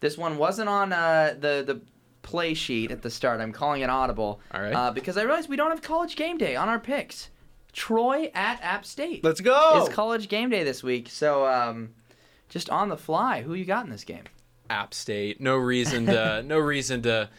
This 0.00 0.16
one 0.16 0.36
wasn't 0.36 0.68
on 0.68 0.92
uh, 0.92 1.34
the 1.38 1.64
the 1.66 1.80
play 2.22 2.54
sheet 2.54 2.90
at 2.90 3.02
the 3.02 3.10
start. 3.10 3.40
I'm 3.40 3.52
calling 3.52 3.82
it 3.82 3.90
audible. 3.90 4.40
All 4.52 4.62
right. 4.62 4.72
Uh, 4.72 4.90
because 4.90 5.16
I 5.16 5.22
realized 5.22 5.48
we 5.48 5.56
don't 5.56 5.70
have 5.70 5.82
college 5.82 6.16
game 6.16 6.38
day 6.38 6.56
on 6.56 6.68
our 6.68 6.78
picks. 6.78 7.30
Troy 7.72 8.30
at 8.34 8.60
App 8.62 8.84
State. 8.84 9.24
Let's 9.24 9.40
go. 9.40 9.82
It's 9.84 9.94
college 9.94 10.28
game 10.28 10.50
day 10.50 10.62
this 10.62 10.82
week. 10.82 11.08
So 11.08 11.46
um, 11.46 11.94
just 12.48 12.68
on 12.70 12.88
the 12.88 12.96
fly, 12.96 13.42
who 13.42 13.54
you 13.54 13.64
got 13.64 13.84
in 13.84 13.90
this 13.90 14.04
game? 14.04 14.24
App 14.70 14.94
State. 14.94 15.40
No 15.40 15.56
reason 15.56 16.06
to 16.06 16.42
no 16.46 16.58
reason 16.58 17.02
to 17.02 17.30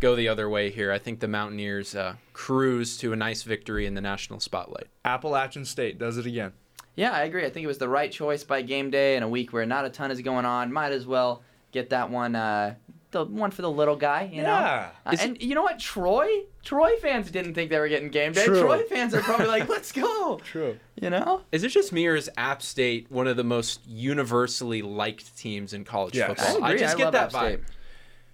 go 0.00 0.14
the 0.14 0.28
other 0.28 0.48
way 0.48 0.70
here. 0.70 0.92
I 0.92 0.98
think 0.98 1.20
the 1.20 1.28
Mountaineers 1.28 1.94
uh, 1.94 2.14
cruise 2.32 2.96
to 2.98 3.12
a 3.12 3.16
nice 3.16 3.42
victory 3.42 3.86
in 3.86 3.94
the 3.94 4.00
national 4.00 4.40
spotlight. 4.40 4.86
Appalachian 5.04 5.64
State 5.64 5.98
does 5.98 6.18
it 6.18 6.26
again. 6.26 6.52
Yeah, 6.96 7.12
I 7.12 7.22
agree. 7.22 7.44
I 7.44 7.50
think 7.50 7.62
it 7.62 7.68
was 7.68 7.78
the 7.78 7.88
right 7.88 8.10
choice 8.10 8.42
by 8.42 8.62
game 8.62 8.90
day 8.90 9.16
in 9.16 9.22
a 9.22 9.28
week 9.28 9.52
where 9.52 9.64
not 9.64 9.84
a 9.84 9.90
ton 9.90 10.10
is 10.10 10.20
going 10.20 10.44
on. 10.44 10.72
Might 10.72 10.90
as 10.90 11.06
well 11.06 11.42
get 11.70 11.90
that 11.90 12.10
one, 12.10 12.34
uh, 12.34 12.74
the 13.10 13.24
one 13.24 13.50
for 13.50 13.62
the 13.62 13.70
little 13.70 13.96
guy. 13.96 14.28
You 14.32 14.42
Yeah. 14.42 14.90
know. 15.06 15.10
Uh, 15.12 15.16
and 15.20 15.40
you 15.42 15.54
know 15.54 15.62
what? 15.62 15.78
Troy, 15.78 16.28
Troy 16.62 16.96
fans 17.00 17.30
didn't 17.30 17.54
think 17.54 17.70
they 17.70 17.78
were 17.78 17.88
getting 17.88 18.10
game 18.10 18.32
day. 18.32 18.44
True. 18.44 18.60
Troy 18.60 18.82
fans 18.84 19.14
are 19.14 19.20
probably 19.22 19.46
like, 19.46 19.68
"Let's 19.68 19.92
go." 19.92 20.40
True. 20.44 20.78
You 21.00 21.10
know. 21.10 21.42
Is 21.52 21.64
it 21.64 21.68
just 21.68 21.92
me 21.92 22.06
or 22.06 22.14
is 22.16 22.30
App 22.36 22.60
State 22.62 23.10
one 23.10 23.26
of 23.26 23.36
the 23.36 23.44
most 23.44 23.80
universally 23.86 24.82
liked 24.82 25.36
teams 25.38 25.72
in 25.72 25.84
college 25.84 26.14
Yes. 26.16 26.28
football? 26.28 26.64
I 26.64 26.68
agree. 26.70 26.80
just 26.80 26.94
I 26.94 26.98
get 26.98 27.04
love 27.04 27.12
that 27.14 27.22
App 27.24 27.30
State. 27.30 27.60
vibe. 27.60 27.64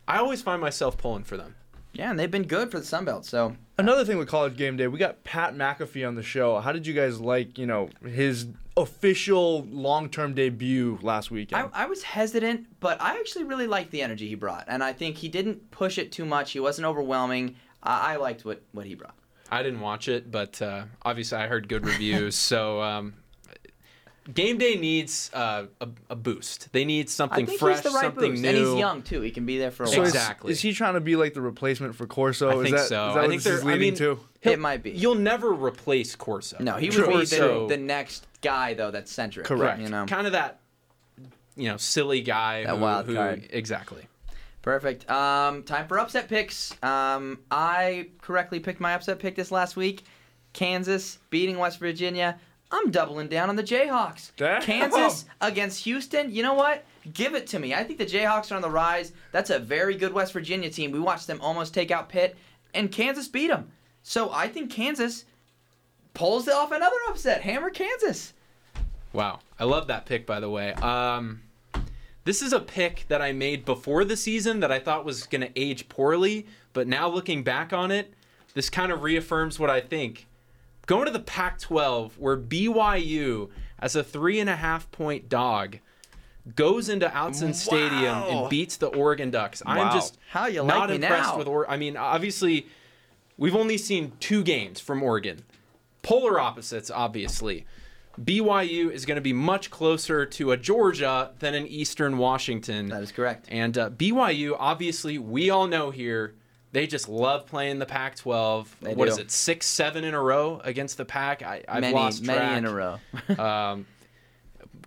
I 0.08 0.18
always 0.18 0.42
find 0.42 0.60
myself 0.60 0.96
pulling 0.98 1.24
for 1.24 1.36
them. 1.36 1.54
Yeah, 1.92 2.10
and 2.10 2.18
they've 2.18 2.30
been 2.30 2.46
good 2.46 2.70
for 2.70 2.78
the 2.80 2.84
Sun 2.84 3.04
Belt. 3.04 3.24
So 3.24 3.56
Another 3.76 4.04
thing 4.04 4.18
with 4.18 4.28
college 4.28 4.56
game 4.56 4.76
day, 4.76 4.86
we 4.86 4.98
got 4.98 5.24
Pat 5.24 5.54
McAfee 5.54 6.06
on 6.06 6.14
the 6.14 6.22
show. 6.22 6.60
How 6.60 6.70
did 6.70 6.86
you 6.86 6.94
guys 6.94 7.20
like, 7.20 7.58
you 7.58 7.66
know, 7.66 7.88
his 8.06 8.46
official 8.76 9.64
long-term 9.64 10.34
debut 10.34 10.98
last 11.02 11.32
weekend? 11.32 11.70
I, 11.74 11.82
I 11.82 11.86
was 11.86 12.04
hesitant, 12.04 12.66
but 12.78 13.00
I 13.02 13.18
actually 13.18 13.44
really 13.44 13.66
liked 13.66 13.90
the 13.90 14.02
energy 14.02 14.28
he 14.28 14.36
brought, 14.36 14.64
and 14.68 14.84
I 14.84 14.92
think 14.92 15.16
he 15.16 15.28
didn't 15.28 15.72
push 15.72 15.98
it 15.98 16.12
too 16.12 16.24
much. 16.24 16.52
He 16.52 16.60
wasn't 16.60 16.86
overwhelming. 16.86 17.56
I, 17.82 18.14
I 18.14 18.16
liked 18.16 18.44
what 18.44 18.62
what 18.70 18.86
he 18.86 18.94
brought. 18.94 19.14
I 19.50 19.62
didn't 19.64 19.80
watch 19.80 20.06
it, 20.08 20.30
but 20.30 20.62
uh, 20.62 20.84
obviously 21.02 21.38
I 21.38 21.48
heard 21.48 21.68
good 21.68 21.84
reviews. 21.84 22.34
so 22.36 22.80
um, 22.80 23.14
game 24.32 24.56
day 24.58 24.76
needs 24.76 25.30
uh, 25.34 25.66
a, 25.80 25.88
a 26.10 26.16
boost. 26.16 26.72
They 26.72 26.84
need 26.84 27.06
I 27.06 27.10
something 27.10 27.46
think 27.46 27.58
fresh, 27.58 27.76
he's 27.76 27.84
the 27.84 27.90
right 27.90 28.02
something 28.04 28.30
boost, 28.32 28.42
new. 28.42 28.48
and 28.48 28.56
he's 28.58 28.74
young 28.76 29.02
too. 29.02 29.20
He 29.20 29.30
can 29.30 29.44
be 29.44 29.58
there 29.58 29.70
for 29.70 29.82
a 29.82 29.86
So 29.86 29.98
while. 29.98 30.06
Exactly. 30.06 30.52
Is, 30.52 30.60
he 30.60 30.72
trying 30.72 30.94
to 30.94 31.00
be 31.00 31.16
like 31.16 31.34
the 31.34 31.42
replacement 31.42 31.94
for 31.94 32.06
Corso? 32.06 32.48
I 32.48 32.54
is 32.56 32.62
think 32.62 32.76
that, 32.76 32.88
so. 32.88 33.08
Is 33.08 33.14
that 33.14 33.18
I 33.18 33.22
what 33.22 33.28
think 33.30 33.42
this 33.42 33.52
is 33.52 33.60
they're- 33.62 33.70
I 33.70 33.74
leading 33.74 33.88
mean, 33.92 33.96
to? 34.16 34.20
It 34.42 34.58
might 34.58 34.82
be. 34.82 34.90
You'll 34.92 35.14
never 35.14 35.52
replace 35.52 36.14
Corso. 36.14 36.56
No, 36.60 36.76
he 36.76 36.88
True. 36.88 37.06
would 37.06 37.20
be 37.30 37.36
the, 37.36 37.66
the 37.68 37.76
next 37.76 38.26
guy 38.42 38.74
though 38.74 38.90
that's 38.90 39.10
centric. 39.10 39.46
Correct. 39.46 39.80
You 39.80 39.88
know. 39.88 40.04
kind 40.06 40.26
of 40.26 40.32
that, 40.34 40.60
you 41.56 41.68
know, 41.68 41.76
silly 41.78 42.20
guy. 42.20 42.64
That 42.64 42.76
who, 42.76 42.80
wild 42.82 43.06
who- 43.06 43.14
card. 43.14 43.48
Exactly. 43.50 44.06
Perfect. 44.62 45.10
Um, 45.10 45.62
time 45.62 45.86
for 45.86 45.98
upset 45.98 46.28
picks. 46.28 46.72
Um, 46.82 47.40
I 47.50 48.08
correctly 48.22 48.60
picked 48.60 48.80
my 48.80 48.94
upset 48.94 49.18
pick 49.18 49.34
this 49.36 49.50
last 49.52 49.76
week. 49.76 50.04
Kansas 50.54 51.18
beating 51.30 51.58
West 51.58 51.78
Virginia. 51.78 52.38
I'm 52.74 52.90
doubling 52.90 53.28
down 53.28 53.50
on 53.50 53.56
the 53.56 53.62
Jayhawks. 53.62 54.32
Damn. 54.36 54.60
Kansas 54.60 55.26
against 55.40 55.84
Houston. 55.84 56.34
You 56.34 56.42
know 56.42 56.54
what? 56.54 56.84
Give 57.12 57.34
it 57.34 57.46
to 57.48 57.60
me. 57.60 57.72
I 57.72 57.84
think 57.84 58.00
the 58.00 58.06
Jayhawks 58.06 58.50
are 58.50 58.56
on 58.56 58.62
the 58.62 58.70
rise. 58.70 59.12
That's 59.30 59.50
a 59.50 59.60
very 59.60 59.94
good 59.94 60.12
West 60.12 60.32
Virginia 60.32 60.68
team. 60.68 60.90
We 60.90 60.98
watched 60.98 61.28
them 61.28 61.40
almost 61.40 61.72
take 61.72 61.92
out 61.92 62.08
Pitt, 62.08 62.36
and 62.74 62.90
Kansas 62.90 63.28
beat 63.28 63.46
them. 63.46 63.70
So 64.02 64.32
I 64.32 64.48
think 64.48 64.72
Kansas 64.72 65.24
pulls 66.14 66.48
off 66.48 66.72
another 66.72 66.96
upset. 67.08 67.42
Hammer 67.42 67.70
Kansas. 67.70 68.32
Wow, 69.12 69.38
I 69.60 69.64
love 69.64 69.86
that 69.86 70.04
pick. 70.04 70.26
By 70.26 70.40
the 70.40 70.50
way, 70.50 70.72
um, 70.74 71.42
this 72.24 72.42
is 72.42 72.52
a 72.52 72.58
pick 72.58 73.04
that 73.06 73.22
I 73.22 73.30
made 73.30 73.64
before 73.64 74.04
the 74.04 74.16
season 74.16 74.58
that 74.60 74.72
I 74.72 74.80
thought 74.80 75.04
was 75.04 75.26
going 75.26 75.42
to 75.42 75.50
age 75.54 75.88
poorly, 75.88 76.46
but 76.72 76.88
now 76.88 77.08
looking 77.08 77.44
back 77.44 77.72
on 77.72 77.92
it, 77.92 78.12
this 78.54 78.68
kind 78.68 78.90
of 78.90 79.02
reaffirms 79.02 79.60
what 79.60 79.70
I 79.70 79.80
think. 79.80 80.26
Going 80.86 81.06
to 81.06 81.12
the 81.12 81.20
Pac-12, 81.20 82.12
where 82.18 82.36
BYU, 82.36 83.48
as 83.78 83.96
a 83.96 84.04
three 84.04 84.38
and 84.40 84.50
a 84.50 84.56
half 84.56 84.90
point 84.90 85.28
dog, 85.28 85.78
goes 86.54 86.88
into 86.88 87.06
Autzen 87.08 87.54
Stadium 87.54 88.22
and 88.24 88.50
beats 88.50 88.76
the 88.76 88.88
Oregon 88.88 89.30
Ducks. 89.30 89.62
I'm 89.64 89.92
just 89.92 90.18
How 90.30 90.46
you 90.46 90.64
not 90.64 90.90
like 90.90 91.00
impressed 91.00 91.30
now? 91.30 91.38
with 91.38 91.46
Oregon. 91.46 91.72
I 91.72 91.76
mean, 91.78 91.96
obviously, 91.96 92.66
we've 93.38 93.56
only 93.56 93.78
seen 93.78 94.12
two 94.20 94.42
games 94.42 94.78
from 94.80 95.02
Oregon. 95.02 95.44
Polar 96.02 96.38
opposites, 96.38 96.90
obviously. 96.90 97.64
BYU 98.20 98.90
is 98.90 99.06
going 99.06 99.16
to 99.16 99.22
be 99.22 99.32
much 99.32 99.70
closer 99.70 100.24
to 100.24 100.52
a 100.52 100.56
Georgia 100.56 101.32
than 101.40 101.54
an 101.54 101.66
Eastern 101.66 102.18
Washington. 102.18 102.88
That 102.88 103.02
is 103.02 103.10
correct. 103.10 103.46
And 103.48 103.76
uh, 103.76 103.90
BYU, 103.90 104.54
obviously, 104.58 105.18
we 105.18 105.50
all 105.50 105.66
know 105.66 105.90
here, 105.90 106.34
they 106.74 106.86
just 106.86 107.08
love 107.08 107.46
playing 107.46 107.78
the 107.78 107.86
Pac-12. 107.86 108.66
They 108.82 108.94
What 108.94 109.06
do. 109.06 109.12
is 109.12 109.18
it, 109.18 109.30
six, 109.30 109.66
seven 109.66 110.02
in 110.04 110.12
a 110.12 110.20
row 110.20 110.60
against 110.64 110.96
the 110.98 111.04
Pac? 111.04 111.42
I, 111.42 111.62
I've 111.68 111.80
many, 111.80 111.94
lost 111.94 112.24
track. 112.24 112.36
many 112.38 112.58
in 112.58 112.64
a 112.66 112.74
row. 112.74 112.98
Um, 113.38 113.86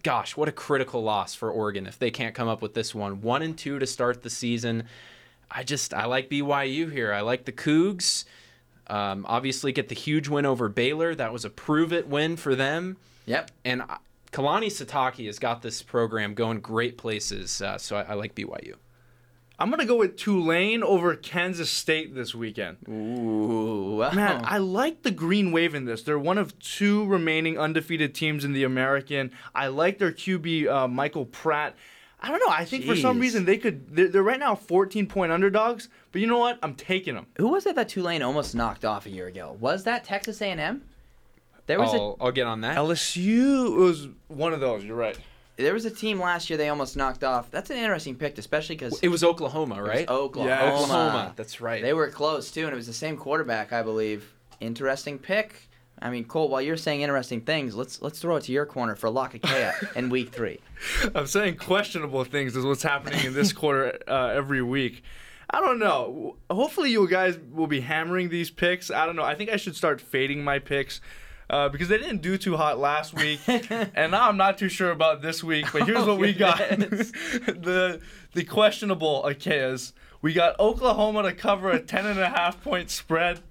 gosh, 0.04 0.36
what 0.38 0.48
a 0.48 0.52
critical 0.52 1.02
loss 1.02 1.34
for 1.34 1.50
Oregon 1.50 1.88
if 1.88 1.98
they 1.98 2.12
can't 2.12 2.36
come 2.36 2.48
up 2.48 2.62
with 2.62 2.74
this 2.74 2.94
one. 2.94 3.22
One 3.22 3.42
and 3.42 3.58
two 3.58 3.80
to 3.80 3.88
start 3.88 4.22
the 4.22 4.30
season. 4.30 4.84
I 5.50 5.64
just 5.64 5.94
I 5.94 6.06
like 6.06 6.30
BYU 6.30 6.92
here. 6.92 7.14
I 7.14 7.22
like 7.22 7.46
the 7.46 7.52
Cougs. 7.54 8.26
Um, 8.88 9.26
obviously, 9.28 9.72
get 9.72 9.88
the 9.90 9.96
huge 9.96 10.28
win 10.28 10.46
over 10.46 10.70
Baylor. 10.70 11.16
That 11.16 11.32
was 11.34 11.46
a 11.46 11.50
prove 11.50 11.92
it 11.94 12.08
win 12.08 12.36
for 12.38 12.54
them. 12.56 12.98
yep. 13.26 13.50
And 13.66 13.82
Kalani 14.34 14.68
Sitake 14.68 15.26
has 15.26 15.40
got 15.40 15.62
this 15.62 15.82
program 15.82 16.34
going 16.34 16.60
great 16.60 16.98
places. 16.98 17.62
Uh, 17.62 17.78
so 17.78 17.96
I, 17.96 18.02
I 18.02 18.14
like 18.16 18.36
BYU. 18.36 18.76
I'm 19.60 19.72
gonna 19.72 19.86
go 19.86 19.96
with 19.96 20.18
Tulane 20.18 20.84
over 20.84 21.16
Kansas 21.16 21.72
State 21.72 22.14
this 22.14 22.36
weekend. 22.36 22.78
Ooh. 22.88 23.98
Wow. 23.98 24.12
Man, 24.12 24.42
I 24.46 24.60
like 24.60 25.02
the 25.02 25.10
Green 25.10 25.52
Wave 25.52 25.74
in 25.74 25.86
this. 25.86 26.04
They're 26.04 26.20
one 26.20 26.38
of 26.38 26.58
two 26.60 27.06
remaining 27.06 27.58
undefeated 27.58 28.14
teams 28.14 28.46
in 28.46 28.54
the 28.54 28.64
American. 28.64 29.32
I 29.56 29.68
like 29.68 29.98
their 29.98 30.12
QB 30.12 30.68
uh, 30.68 30.88
Michael 30.88 31.26
Pratt. 31.26 31.76
I 32.22 32.30
don't 32.30 32.40
know. 32.40 32.54
I 32.54 32.66
think 32.66 32.86
for 32.86 32.96
some 32.96 33.20
reason 33.20 33.46
they 33.46 33.58
could. 33.58 33.96
They're, 33.96 34.08
they're 34.08 34.24
right 34.24 34.40
now 34.40 34.54
14 34.56 35.08
point 35.08 35.32
underdogs. 35.32 35.90
But 36.12 36.22
you 36.22 36.28
know 36.28 36.38
what? 36.38 36.60
I'm 36.62 36.76
taking 36.76 37.16
them. 37.16 37.26
Who 37.38 37.50
was 37.50 37.66
it 37.66 37.76
that 37.76 37.90
Tulane 37.90 38.22
almost 38.22 38.54
knocked 38.54 38.86
off 38.86 39.06
a 39.08 39.10
year 39.10 39.28
ago? 39.28 39.58
Was 39.60 39.84
that 39.86 40.04
Texas 40.04 40.42
A&M? 40.42 40.84
There 41.68 41.80
was 41.80 41.94
I'll, 41.94 42.16
I'll 42.22 42.32
get 42.32 42.48
on 42.48 42.62
that. 42.62 42.78
LSU 42.78 43.76
was 43.76 44.08
one 44.30 44.54
of 44.54 44.60
those. 44.60 44.84
You're 44.84 44.96
right. 44.96 45.18
A 45.58 45.64
there 45.64 45.74
was 45.74 45.86
a 45.86 45.92
team 45.92 46.20
last 46.20 46.50
year 46.50 46.58
they 46.58 46.70
almost 46.70 46.96
knocked 46.96 47.24
off. 47.24 47.50
That's 47.52 47.70
an 47.70 47.78
interesting 47.78 48.16
pick, 48.16 48.38
especially 48.38 48.76
because 48.76 49.00
It 49.02 49.10
was 49.10 49.24
Oklahoma, 49.24 49.82
right? 49.82 50.08
Oklahoma. 50.08 50.54
Yeah, 50.54 50.74
Oklahoma. 50.74 51.34
That's 51.36 51.62
right. 51.62 51.82
They 51.82 51.94
were 51.94 52.10
close 52.10 52.52
too, 52.52 52.66
and 52.66 52.74
it 52.74 52.76
was 52.76 52.88
the 52.88 52.94
same 52.94 53.18
quarterback, 53.18 53.74
I 53.74 53.82
believe. 53.82 54.34
Interesting 54.60 55.20
pick. 55.20 55.68
I 56.00 56.12
mean, 56.12 56.26
Cole, 56.26 56.50
while 56.50 56.62
you're 56.62 56.78
saying 56.78 57.02
interesting 57.02 57.42
things, 57.42 57.76
let's 57.76 58.02
let's 58.02 58.20
throw 58.20 58.36
it 58.36 58.44
to 58.44 58.52
your 58.52 58.66
corner 58.66 58.96
for 58.96 59.10
Lock'akea 59.10 59.96
in 59.96 60.10
week 60.10 60.32
three. 60.32 60.60
I'm 61.16 61.26
saying 61.26 61.58
questionable 61.58 62.24
things 62.24 62.56
is 62.56 62.66
what's 62.66 62.84
happening 62.84 63.26
in 63.26 63.34
this 63.34 63.52
quarter 63.52 63.98
uh, 64.08 64.28
every 64.28 64.62
week. 64.62 65.04
I 65.50 65.62
don't 65.62 65.80
know. 65.80 66.36
Hopefully, 66.52 66.92
you 66.92 67.08
guys 67.08 67.40
will 67.52 67.68
be 67.68 67.80
hammering 67.80 68.30
these 68.30 68.52
picks. 68.52 68.92
I 68.92 69.06
don't 69.06 69.16
know. 69.16 69.24
I 69.24 69.34
think 69.34 69.50
I 69.50 69.56
should 69.56 69.76
start 69.76 70.02
fading 70.02 70.44
my 70.44 70.60
picks 70.60 71.02
uh, 71.50 71.70
because 71.70 71.88
they 71.88 71.98
didn't 71.98 72.22
do 72.22 72.38
too 72.38 72.58
hot 72.58 72.80
last 72.80 73.14
week, 73.14 73.40
and 73.48 74.12
now 74.12 74.28
I'm 74.28 74.38
not 74.38 74.58
too 74.58 74.70
sure 74.70 74.92
about 74.92 75.22
this 75.22 75.44
week. 75.44 75.66
But 75.72 75.86
here's 75.86 76.06
what 76.06 76.18
we 76.18 76.34
got: 76.34 76.58
the 76.70 78.02
the 78.34 78.44
questionable 78.44 79.24
Ikeas. 79.26 79.94
We 80.22 80.34
got 80.34 80.60
Oklahoma 80.60 81.24
to 81.24 81.34
cover 81.34 81.70
a 81.72 81.80
ten 81.80 82.06
and 82.06 82.20
a 82.20 82.30
half 82.30 82.62
point 82.64 82.90
spread. 82.90 83.42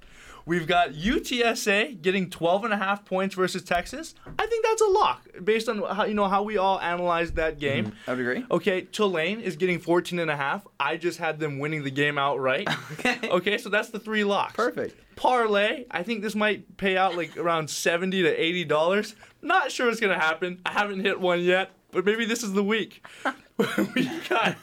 We've 0.47 0.68
got 0.68 0.92
UTSA 0.92 2.01
getting 2.01 2.30
12 2.30 2.64
and 2.66 2.72
a 2.72 2.76
half 2.76 3.05
points 3.05 3.34
versus 3.34 3.64
Texas. 3.64 4.14
I 4.38 4.47
think 4.47 4.64
that's 4.64 4.80
a 4.80 4.86
lock 4.86 5.26
based 5.42 5.68
on 5.68 5.82
how 5.82 6.05
you 6.05 6.14
know 6.14 6.28
how 6.28 6.44
we 6.44 6.57
all 6.57 6.80
analyzed 6.80 7.34
that 7.34 7.55
mm-hmm. 7.55 7.61
game. 7.61 7.92
I 8.07 8.12
would 8.12 8.20
agree. 8.20 8.47
Okay, 8.53 8.82
Tulane 8.82 9.40
is 9.40 9.57
getting 9.57 9.80
14 9.80 10.20
and 10.20 10.30
a 10.30 10.36
half. 10.36 10.64
I 10.78 10.99
just 10.99 11.18
had 11.18 11.40
them 11.40 11.59
winning 11.59 11.82
the 11.82 11.90
game 11.90 12.16
outright. 12.16 12.68
Okay. 12.99 13.28
Okay, 13.28 13.59
so 13.59 13.68
that's 13.68 13.90
the 13.90 13.99
three 13.99 14.24
locks. 14.24 14.55
Perfect. 14.55 14.94
Parlay, 15.16 15.84
I 15.90 16.03
think 16.03 16.22
this 16.22 16.34
might 16.34 16.76
pay 16.76 16.97
out 16.97 17.16
like 17.16 17.36
around 17.36 17.68
70 17.68 18.22
to 18.22 18.28
80 18.28 18.64
dollars. 18.64 19.16
Not 19.42 19.72
sure 19.72 19.90
it's 19.90 20.01
gonna 20.01 20.18
happen. 20.18 20.61
I 20.64 20.72
haven't 20.72 21.01
hit 21.01 21.20
one 21.20 21.40
yet, 21.40 21.70
but 21.90 22.05
maybe 22.05 22.24
this 22.24 22.42
is 22.42 22.53
the 22.53 22.62
week. 22.62 23.05
we 23.59 24.11
got 24.28 24.57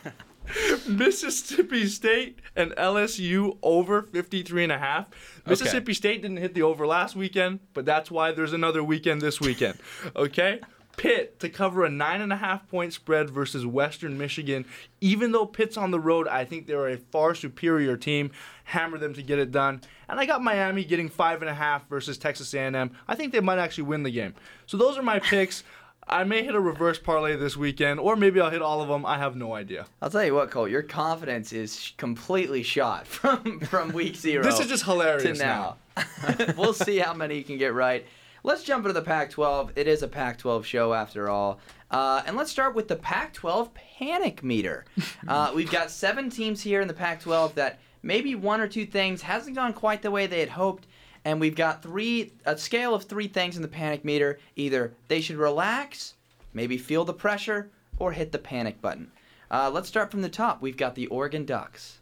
Mississippi 0.87 1.87
State 1.87 2.39
and 2.55 2.71
LSU 2.71 3.57
over 3.61 4.01
53 4.01 4.63
and 4.63 4.71
a 4.71 4.77
half. 4.77 5.07
Mississippi 5.45 5.93
State 5.93 6.21
didn't 6.21 6.37
hit 6.37 6.53
the 6.53 6.61
over 6.61 6.85
last 6.85 7.15
weekend, 7.15 7.59
but 7.73 7.85
that's 7.85 8.11
why 8.11 8.31
there's 8.31 8.53
another 8.53 8.83
weekend 8.83 9.21
this 9.21 9.39
weekend. 9.39 9.77
Okay? 10.15 10.59
Pitt 10.95 11.39
to 11.39 11.49
cover 11.49 11.83
a 11.85 11.89
nine 11.89 12.21
and 12.21 12.31
a 12.31 12.35
half 12.35 12.67
point 12.69 12.93
spread 12.93 13.29
versus 13.29 13.65
Western 13.65 14.17
Michigan. 14.17 14.65
Even 15.01 15.31
though 15.31 15.45
Pitt's 15.45 15.75
on 15.77 15.91
the 15.91 15.99
road, 15.99 16.27
I 16.27 16.45
think 16.45 16.67
they're 16.67 16.89
a 16.89 16.97
far 16.97 17.33
superior 17.33 17.97
team. 17.97 18.31
Hammer 18.65 18.97
them 18.97 19.13
to 19.15 19.23
get 19.23 19.39
it 19.39 19.51
done. 19.51 19.81
And 20.07 20.19
I 20.19 20.25
got 20.25 20.43
Miami 20.43 20.83
getting 20.83 21.09
five 21.09 21.41
and 21.41 21.49
a 21.49 21.53
half 21.53 21.87
versus 21.89 22.17
Texas 22.17 22.53
A&M. 22.53 22.91
I 23.07 23.15
think 23.15 23.31
they 23.31 23.39
might 23.39 23.57
actually 23.57 23.85
win 23.85 24.03
the 24.03 24.11
game. 24.11 24.35
So 24.67 24.77
those 24.77 24.97
are 24.97 25.03
my 25.03 25.19
picks. 25.19 25.63
I 26.07 26.23
may 26.23 26.43
hit 26.43 26.55
a 26.55 26.59
reverse 26.59 26.99
parlay 26.99 27.35
this 27.35 27.55
weekend, 27.55 27.99
or 27.99 28.15
maybe 28.15 28.39
I'll 28.39 28.49
hit 28.49 28.61
all 28.61 28.81
of 28.81 28.87
them. 28.87 29.05
I 29.05 29.17
have 29.17 29.35
no 29.35 29.53
idea. 29.53 29.85
I'll 30.01 30.09
tell 30.09 30.23
you 30.23 30.35
what, 30.35 30.51
Cole, 30.51 30.67
your 30.67 30.83
confidence 30.83 31.53
is 31.53 31.93
completely 31.97 32.63
shot 32.63 33.07
from 33.07 33.59
from 33.61 33.93
week 33.93 34.15
zero. 34.15 34.43
This 34.43 34.59
is 34.59 34.67
just 34.67 34.83
hilarious. 34.83 35.23
to 35.23 35.33
hilarious 35.33 35.39
now. 35.39 36.55
we'll 36.57 36.73
see 36.73 36.97
how 36.99 37.13
many 37.13 37.37
you 37.37 37.43
can 37.43 37.57
get 37.57 37.73
right. 37.73 38.05
Let's 38.45 38.63
jump 38.63 38.85
into 38.85 38.93
the 38.93 39.05
Pac-12. 39.05 39.71
It 39.77 39.87
is 39.87 40.03
a 40.03 40.07
Pac-12 40.07 40.65
show 40.65 40.93
after 40.93 41.29
all. 41.29 41.59
Uh, 41.89 42.23
and 42.25 42.35
let's 42.35 42.51
start 42.51 42.75
with 42.75 42.89
the 42.89 42.97
Pac-12 42.97 43.69
panic 43.73 44.43
meter. 44.43 44.85
Uh, 45.25 45.53
we've 45.55 45.71
got 45.71 45.89
seven 45.89 46.29
teams 46.29 46.61
here 46.61 46.81
in 46.81 46.87
the 46.87 46.93
Pac-12 46.93 47.53
that 47.53 47.79
maybe 48.01 48.35
one 48.35 48.59
or 48.59 48.67
two 48.67 48.85
things 48.85 49.21
hasn't 49.21 49.55
gone 49.55 49.71
quite 49.71 50.01
the 50.01 50.11
way 50.11 50.27
they 50.27 50.41
had 50.41 50.49
hoped. 50.49 50.85
And 51.25 51.39
we've 51.39 51.55
got 51.55 51.81
three 51.81 52.33
a 52.45 52.57
scale 52.57 52.93
of 52.93 53.03
three 53.03 53.27
things 53.27 53.55
in 53.55 53.61
the 53.61 53.67
panic 53.67 54.03
meter. 54.03 54.39
Either 54.55 54.93
they 55.07 55.21
should 55.21 55.37
relax, 55.37 56.15
maybe 56.53 56.77
feel 56.77 57.05
the 57.05 57.13
pressure, 57.13 57.69
or 57.97 58.11
hit 58.11 58.31
the 58.31 58.39
panic 58.39 58.81
button. 58.81 59.11
Uh, 59.49 59.69
let's 59.71 59.87
start 59.87 60.11
from 60.11 60.21
the 60.21 60.29
top. 60.29 60.61
We've 60.61 60.77
got 60.77 60.95
the 60.95 61.07
Oregon 61.07 61.45
Ducks. 61.45 61.99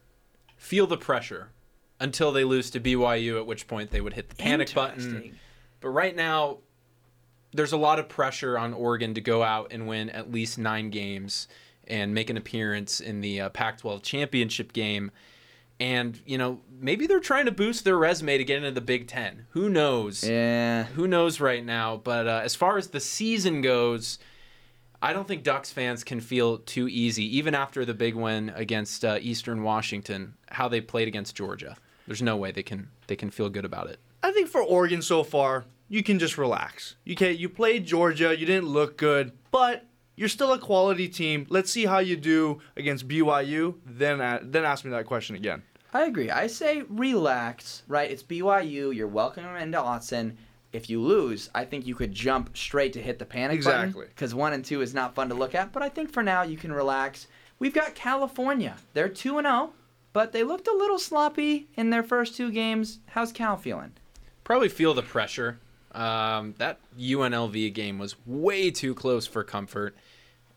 Feel 0.57 0.87
the 0.87 0.97
pressure 0.97 1.49
until 1.99 2.31
they 2.31 2.43
lose 2.43 2.69
to 2.71 2.79
BYU, 2.79 3.37
at 3.37 3.45
which 3.45 3.67
point 3.67 3.91
they 3.91 4.01
would 4.01 4.13
hit 4.13 4.29
the 4.29 4.35
panic 4.35 4.73
button. 4.73 5.37
But 5.81 5.89
right 5.89 6.15
now, 6.15 6.59
there's 7.53 7.73
a 7.73 7.77
lot 7.77 7.99
of 7.99 8.07
pressure 8.07 8.57
on 8.57 8.73
Oregon 8.73 9.13
to 9.15 9.21
go 9.21 9.43
out 9.43 9.67
and 9.71 9.87
win 9.87 10.09
at 10.09 10.31
least 10.31 10.57
nine 10.57 10.89
games 10.89 11.47
and 11.87 12.13
make 12.13 12.29
an 12.29 12.37
appearance 12.37 12.99
in 13.01 13.21
the 13.21 13.41
uh, 13.41 13.49
Pac 13.49 13.79
12 13.79 14.01
championship 14.01 14.71
game. 14.73 15.11
And, 15.81 16.21
you 16.27 16.37
know, 16.37 16.59
maybe 16.79 17.07
they're 17.07 17.19
trying 17.19 17.45
to 17.45 17.51
boost 17.51 17.85
their 17.85 17.97
resume 17.97 18.37
to 18.37 18.43
get 18.43 18.57
into 18.57 18.69
the 18.69 18.81
Big 18.81 19.07
Ten. 19.07 19.47
Who 19.49 19.67
knows? 19.67 20.23
Yeah. 20.23 20.83
Who 20.83 21.07
knows 21.07 21.39
right 21.39 21.65
now? 21.65 21.97
But 21.97 22.27
uh, 22.27 22.41
as 22.43 22.53
far 22.53 22.77
as 22.77 22.89
the 22.89 22.99
season 22.99 23.61
goes, 23.61 24.19
I 25.01 25.11
don't 25.11 25.27
think 25.27 25.41
Ducks 25.41 25.71
fans 25.71 26.03
can 26.03 26.21
feel 26.21 26.59
too 26.59 26.87
easy, 26.87 27.35
even 27.35 27.55
after 27.55 27.83
the 27.83 27.95
big 27.95 28.13
win 28.13 28.51
against 28.55 29.03
uh, 29.03 29.17
Eastern 29.21 29.63
Washington, 29.63 30.35
how 30.49 30.67
they 30.67 30.81
played 30.81 31.07
against 31.07 31.35
Georgia. 31.35 31.75
There's 32.05 32.21
no 32.21 32.37
way 32.37 32.51
they 32.51 32.61
can 32.61 32.91
they 33.07 33.15
can 33.15 33.31
feel 33.31 33.49
good 33.49 33.65
about 33.65 33.89
it. 33.89 33.99
I 34.21 34.31
think 34.31 34.49
for 34.49 34.61
Oregon 34.61 35.01
so 35.01 35.23
far, 35.23 35.65
you 35.89 36.03
can 36.03 36.19
just 36.19 36.37
relax. 36.37 36.95
You 37.05 37.15
can 37.15 37.37
you 37.37 37.49
played 37.49 37.87
Georgia, 37.87 38.37
you 38.37 38.45
didn't 38.45 38.67
look 38.67 38.97
good, 38.97 39.31
but 39.49 39.87
you're 40.15 40.29
still 40.29 40.53
a 40.53 40.59
quality 40.59 41.09
team. 41.09 41.47
Let's 41.49 41.71
see 41.71 41.87
how 41.87 41.97
you 41.97 42.17
do 42.17 42.61
against 42.77 43.07
BYU. 43.07 43.77
Then 43.83 44.19
then 44.43 44.63
ask 44.63 44.85
me 44.85 44.91
that 44.91 45.07
question 45.07 45.35
again. 45.35 45.63
I 45.93 46.03
agree. 46.05 46.29
I 46.29 46.47
say 46.47 46.83
relax, 46.89 47.83
right? 47.87 48.09
It's 48.09 48.23
BYU. 48.23 48.95
You're 48.95 49.07
welcome 49.07 49.45
into 49.57 49.77
Autzen. 49.77 50.35
If 50.71 50.89
you 50.89 51.01
lose, 51.01 51.49
I 51.53 51.65
think 51.65 51.85
you 51.85 51.95
could 51.95 52.13
jump 52.13 52.55
straight 52.55 52.93
to 52.93 53.01
hit 53.01 53.19
the 53.19 53.25
panic 53.25 53.57
Exactly. 53.57 54.05
Because 54.07 54.33
one 54.33 54.53
and 54.53 54.63
two 54.63 54.81
is 54.81 54.93
not 54.93 55.15
fun 55.15 55.27
to 55.29 55.35
look 55.35 55.53
at. 55.53 55.73
But 55.73 55.83
I 55.83 55.89
think 55.89 56.11
for 56.13 56.23
now 56.23 56.43
you 56.43 56.55
can 56.55 56.71
relax. 56.71 57.27
We've 57.59 57.73
got 57.73 57.93
California. 57.93 58.77
They're 58.93 59.09
two 59.09 59.37
and 59.37 59.45
zero, 59.45 59.73
but 60.13 60.31
they 60.31 60.43
looked 60.43 60.67
a 60.67 60.73
little 60.73 60.97
sloppy 60.97 61.67
in 61.75 61.89
their 61.89 62.03
first 62.03 62.35
two 62.35 62.51
games. 62.51 62.99
How's 63.07 63.33
Cal 63.33 63.57
feeling? 63.57 63.91
Probably 64.45 64.69
feel 64.69 64.93
the 64.93 65.03
pressure. 65.03 65.59
Um, 65.91 66.55
that 66.57 66.79
UNLV 66.97 67.73
game 67.73 67.99
was 67.99 68.15
way 68.25 68.71
too 68.71 68.95
close 68.95 69.27
for 69.27 69.43
comfort, 69.43 69.95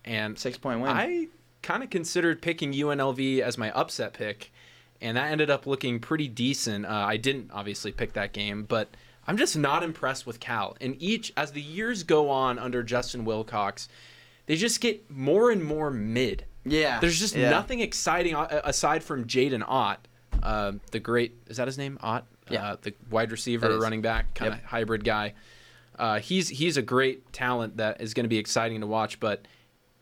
and 0.04 0.38
Six 0.38 0.58
point 0.58 0.80
win. 0.80 0.90
I 0.90 1.26
kind 1.62 1.82
of 1.82 1.90
considered 1.90 2.40
picking 2.40 2.72
UNLV 2.72 3.40
as 3.40 3.58
my 3.58 3.72
upset 3.72 4.14
pick, 4.14 4.52
and 5.04 5.16
that 5.16 5.30
ended 5.30 5.50
up 5.50 5.66
looking 5.66 6.00
pretty 6.00 6.26
decent. 6.28 6.86
Uh, 6.86 6.90
I 7.06 7.16
didn't 7.16 7.50
obviously 7.52 7.92
pick 7.92 8.14
that 8.14 8.32
game, 8.32 8.64
but 8.64 8.88
I'm 9.26 9.36
just 9.36 9.56
not 9.56 9.82
impressed 9.82 10.26
with 10.26 10.40
Cal. 10.40 10.76
And 10.80 10.96
each, 11.00 11.32
as 11.36 11.52
the 11.52 11.60
years 11.60 12.02
go 12.02 12.30
on 12.30 12.58
under 12.58 12.82
Justin 12.82 13.24
Wilcox, 13.24 13.88
they 14.46 14.56
just 14.56 14.80
get 14.80 15.10
more 15.10 15.50
and 15.50 15.62
more 15.64 15.90
mid. 15.90 16.44
yeah. 16.64 17.00
There's 17.00 17.18
just 17.18 17.34
yeah. 17.36 17.50
nothing 17.50 17.80
exciting 17.80 18.34
aside 18.34 19.02
from 19.04 19.24
Jaydn 19.24 19.62
Ott, 19.66 20.06
uh, 20.42 20.72
the 20.90 21.00
great 21.00 21.34
is 21.48 21.56
that 21.58 21.68
his 21.68 21.78
name 21.78 21.98
Ott? 22.02 22.26
Yeah. 22.50 22.64
Uh, 22.72 22.76
the 22.82 22.92
wide 23.10 23.30
receiver, 23.32 23.78
running 23.78 24.02
back, 24.02 24.34
kind 24.34 24.52
of 24.52 24.58
Yep. 24.60 24.66
hybrid 24.68 25.04
guy. 25.04 25.34
Uh, 25.98 26.18
he's 26.18 26.48
he's 26.48 26.76
a 26.76 26.82
great 26.82 27.32
talent 27.32 27.76
that 27.78 28.00
is 28.00 28.12
going 28.14 28.24
to 28.24 28.28
be 28.28 28.38
exciting 28.38 28.80
to 28.80 28.86
watch, 28.86 29.20
but 29.20 29.46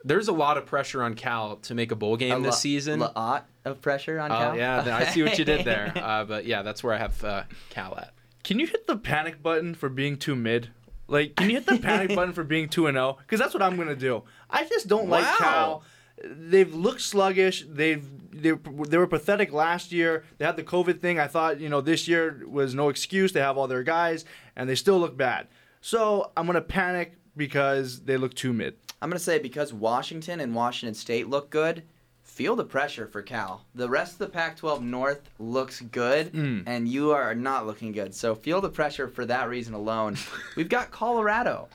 there's 0.04 0.28
a 0.28 0.32
lot 0.32 0.56
of 0.58 0.66
pressure 0.66 1.02
on 1.02 1.14
Cal 1.14 1.56
to 1.56 1.74
make 1.74 1.92
a 1.92 1.96
bowl 1.96 2.16
game 2.16 2.32
A 2.32 2.38
this 2.38 2.46
lo- 2.46 2.50
season. 2.56 3.02
A 3.02 3.12
lot 3.18 3.48
of 3.64 3.80
pressure 3.80 4.18
on 4.20 4.30
Oh 4.32 4.34
Cal. 4.36 4.56
yeah, 4.56 4.82
th- 4.82 4.94
I 4.94 5.04
see 5.12 5.22
what 5.22 5.38
you 5.38 5.44
did 5.44 5.64
there. 5.64 5.92
Uh, 5.96 6.24
but 6.24 6.44
yeah, 6.46 6.62
that's 6.62 6.82
where 6.82 6.94
I 6.94 6.98
have 6.98 7.22
uh, 7.24 7.42
Cal 7.70 7.96
at. 7.98 8.12
Can 8.44 8.58
you 8.58 8.66
hit 8.66 8.86
the 8.86 8.96
panic 8.96 9.42
button 9.42 9.74
for 9.74 9.88
being 9.88 10.16
too 10.16 10.34
mid? 10.34 10.70
Like, 11.08 11.36
can 11.36 11.48
you 11.50 11.56
hit 11.56 11.66
the 11.66 11.78
panic 11.78 12.08
button 12.16 12.32
for 12.32 12.42
being 12.44 12.68
two 12.68 12.86
and 12.86 12.94
zero? 12.96 13.18
Because 13.20 13.38
that's 13.38 13.54
what 13.54 13.62
I'm 13.62 13.76
gonna 13.76 13.94
do. 13.96 14.22
I 14.50 14.64
just 14.64 14.88
don't 14.88 15.08
like 15.08 15.24
Cal. 15.38 15.82
They've 16.24 16.72
looked 16.72 17.00
sluggish. 17.02 17.64
They've 17.68 18.04
they, 18.32 18.52
they 18.52 18.96
were 18.98 19.06
pathetic 19.06 19.52
last 19.52 19.92
year. 19.92 20.24
They 20.38 20.44
had 20.44 20.56
the 20.56 20.62
COVID 20.62 21.00
thing. 21.00 21.18
I 21.20 21.26
thought 21.26 21.60
you 21.60 21.68
know 21.68 21.80
this 21.80 22.08
year 22.08 22.42
was 22.48 22.74
no 22.74 22.88
excuse. 22.88 23.32
They 23.32 23.40
have 23.40 23.58
all 23.58 23.66
their 23.68 23.82
guys, 23.82 24.24
and 24.56 24.68
they 24.68 24.74
still 24.74 24.98
look 24.98 25.16
bad. 25.16 25.48
So 25.80 26.30
I'm 26.36 26.46
gonna 26.46 26.60
panic 26.62 27.14
because 27.36 28.00
they 28.04 28.16
look 28.16 28.34
too 28.34 28.52
mid. 28.52 28.74
I'm 29.02 29.08
going 29.08 29.18
to 29.18 29.24
say 29.24 29.40
because 29.40 29.72
Washington 29.72 30.38
and 30.38 30.54
Washington 30.54 30.94
State 30.94 31.28
look 31.28 31.50
good, 31.50 31.82
feel 32.22 32.54
the 32.54 32.64
pressure 32.64 33.08
for 33.08 33.20
Cal. 33.20 33.64
The 33.74 33.88
rest 33.88 34.12
of 34.12 34.18
the 34.20 34.28
Pac 34.28 34.56
12 34.58 34.80
North 34.80 35.28
looks 35.40 35.80
good, 35.80 36.32
mm. 36.32 36.62
and 36.66 36.86
you 36.86 37.10
are 37.10 37.34
not 37.34 37.66
looking 37.66 37.90
good. 37.90 38.14
So 38.14 38.36
feel 38.36 38.60
the 38.60 38.68
pressure 38.68 39.08
for 39.08 39.26
that 39.26 39.48
reason 39.48 39.74
alone. 39.74 40.16
We've 40.56 40.68
got 40.68 40.92
Colorado. 40.92 41.68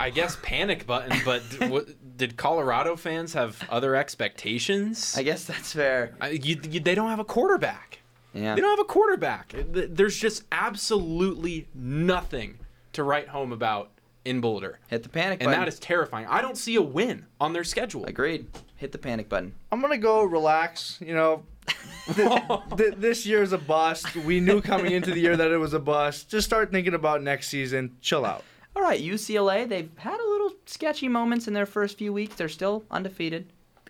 I 0.00 0.08
guess 0.08 0.38
panic 0.42 0.86
button, 0.86 1.18
but 1.22 1.42
d- 1.50 1.94
did 2.16 2.38
Colorado 2.38 2.96
fans 2.96 3.34
have 3.34 3.62
other 3.68 3.94
expectations? 3.94 5.14
I 5.18 5.22
guess 5.22 5.44
that's 5.44 5.74
fair. 5.74 6.14
I, 6.18 6.30
you, 6.30 6.58
you, 6.70 6.80
they 6.80 6.94
don't 6.94 7.10
have 7.10 7.20
a 7.20 7.24
quarterback. 7.24 8.00
Yeah. 8.32 8.54
They 8.54 8.62
don't 8.62 8.70
have 8.70 8.86
a 8.86 8.88
quarterback. 8.88 9.54
There's 9.54 10.16
just 10.16 10.44
absolutely 10.50 11.68
nothing 11.74 12.58
to 12.94 13.02
write 13.02 13.28
home 13.28 13.52
about 13.52 13.90
in 14.24 14.40
Boulder. 14.40 14.78
Hit 14.88 15.02
the 15.02 15.08
panic 15.08 15.38
button. 15.38 15.48
And 15.48 15.56
button. 15.56 15.60
that 15.60 15.68
is 15.68 15.78
terrifying. 15.78 16.26
I 16.26 16.40
don't 16.40 16.56
see 16.56 16.76
a 16.76 16.82
win 16.82 17.26
on 17.40 17.52
their 17.52 17.64
schedule. 17.64 18.04
Agreed. 18.06 18.46
Hit 18.76 18.92
the 18.92 18.98
panic 18.98 19.28
button. 19.28 19.54
I'm 19.70 19.80
gonna 19.80 19.98
go 19.98 20.24
relax. 20.24 20.98
You 21.00 21.14
know, 21.14 21.42
th- 22.14 22.28
th- 22.76 22.94
this 22.96 23.24
year's 23.26 23.52
a 23.52 23.58
bust. 23.58 24.14
We 24.16 24.40
knew 24.40 24.60
coming 24.60 24.92
into 24.92 25.10
the 25.12 25.20
year 25.20 25.36
that 25.36 25.50
it 25.50 25.58
was 25.58 25.74
a 25.74 25.78
bust. 25.78 26.28
Just 26.28 26.46
start 26.46 26.70
thinking 26.70 26.94
about 26.94 27.22
next 27.22 27.48
season. 27.48 27.96
Chill 28.00 28.24
out. 28.24 28.44
All 28.76 28.82
right, 28.82 29.00
UCLA, 29.00 29.68
they've 29.68 29.90
had 29.96 30.18
a 30.18 30.28
little 30.28 30.50
sketchy 30.66 31.08
moments 31.08 31.46
in 31.46 31.54
their 31.54 31.66
first 31.66 31.96
few 31.96 32.12
weeks. 32.12 32.34
They're 32.34 32.48
still 32.48 32.84
undefeated. 32.90 33.46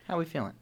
How 0.06 0.18
we 0.18 0.26
feeling? 0.26 0.52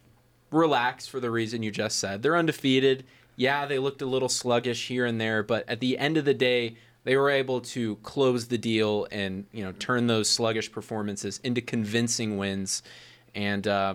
Relax 0.53 1.09
for 1.09 1.19
the 1.19 1.31
reason 1.31 1.63
you 1.63 1.73
just 1.73 1.99
said. 1.99 2.23
They're 2.23 2.37
undefeated. 2.37 3.05
Yeah, 3.35 3.67
they 3.67 3.79
looked 3.79 4.03
a 4.03 4.07
little 4.07 4.29
sluggish 4.29 4.87
here 4.87 5.07
and 5.07 5.21
there, 5.21 5.43
but 5.43 5.69
at 5.69 5.81
the 5.81 5.99
end 5.99 6.17
of 6.17 6.25
the 6.25 6.35
day, 6.35 6.77
they 7.05 7.17
were 7.17 7.31
able 7.31 7.61
to 7.61 7.97
close 7.97 8.47
the 8.47 8.59
deal 8.59 9.07
and 9.11 9.47
you 9.53 9.65
know 9.65 9.73
turn 9.73 10.07
those 10.07 10.29
sluggish 10.29 10.71
performances 10.71 11.41
into 11.43 11.61
convincing 11.61 12.37
wins. 12.37 12.83
And 13.35 13.67
uh, 13.67 13.95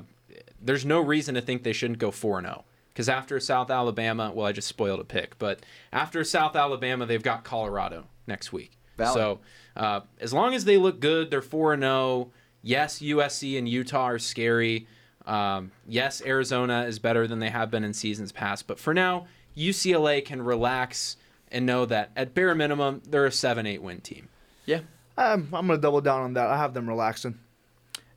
there's 0.62 0.86
no 0.86 0.99
reason 0.99 1.36
to 1.36 1.41
think 1.41 1.64
they 1.64 1.74
shouldn't 1.74 1.99
go 1.99 2.12
four 2.12 2.41
zero. 2.41 2.64
Because 2.89 3.10
after 3.10 3.39
South 3.39 3.70
Alabama, 3.70 4.32
well, 4.34 4.47
I 4.47 4.51
just 4.51 4.68
spoiled 4.68 4.99
a 4.99 5.03
pick, 5.03 5.38
but 5.38 5.60
after 5.93 6.24
South 6.24 6.55
Alabama, 6.55 7.05
they've 7.05 7.22
got 7.22 7.43
Colorado 7.43 8.05
next 8.26 8.51
week. 8.51 8.72
Valid. 8.97 9.14
So 9.14 9.39
uh, 9.76 10.01
as 10.20 10.34
long 10.34 10.55
as 10.55 10.66
they 10.66 10.78
look 10.78 10.99
good, 10.99 11.30
they're 11.30 11.43
four 11.43 11.74
and 11.74 11.84
zero. 11.84 12.32
Yes, 12.64 12.99
USC 12.99 13.58
and 13.58 13.70
Utah 13.70 14.10
are 14.10 14.20
scary. 14.20 14.88
Um, 15.28 15.72
yes, 15.88 16.24
Arizona 16.26 16.86
is 16.86 16.97
better 16.99 17.28
than 17.28 17.39
they 17.39 17.49
have 17.49 17.70
been 17.70 17.84
in 17.84 17.93
seasons 17.93 18.32
past. 18.32 18.66
But 18.66 18.80
for 18.80 18.93
now, 18.93 19.28
UCLA 19.55 20.26
can 20.26 20.41
relax 20.41 21.18
and 21.51 21.65
know 21.65 21.85
that 21.85 22.11
at 22.15 22.33
bare 22.33 22.53
minimum, 22.55 23.01
they're 23.07 23.25
a 23.25 23.31
seven 23.31 23.65
eight 23.65 23.81
win 23.81 24.01
team. 24.01 24.29
Yeah. 24.65 24.81
Um, 25.17 25.49
I'm 25.53 25.67
gonna 25.67 25.77
double 25.79 26.01
down 26.01 26.21
on 26.21 26.33
that. 26.33 26.47
I 26.47 26.57
have 26.57 26.73
them 26.73 26.87
relaxing. 26.87 27.39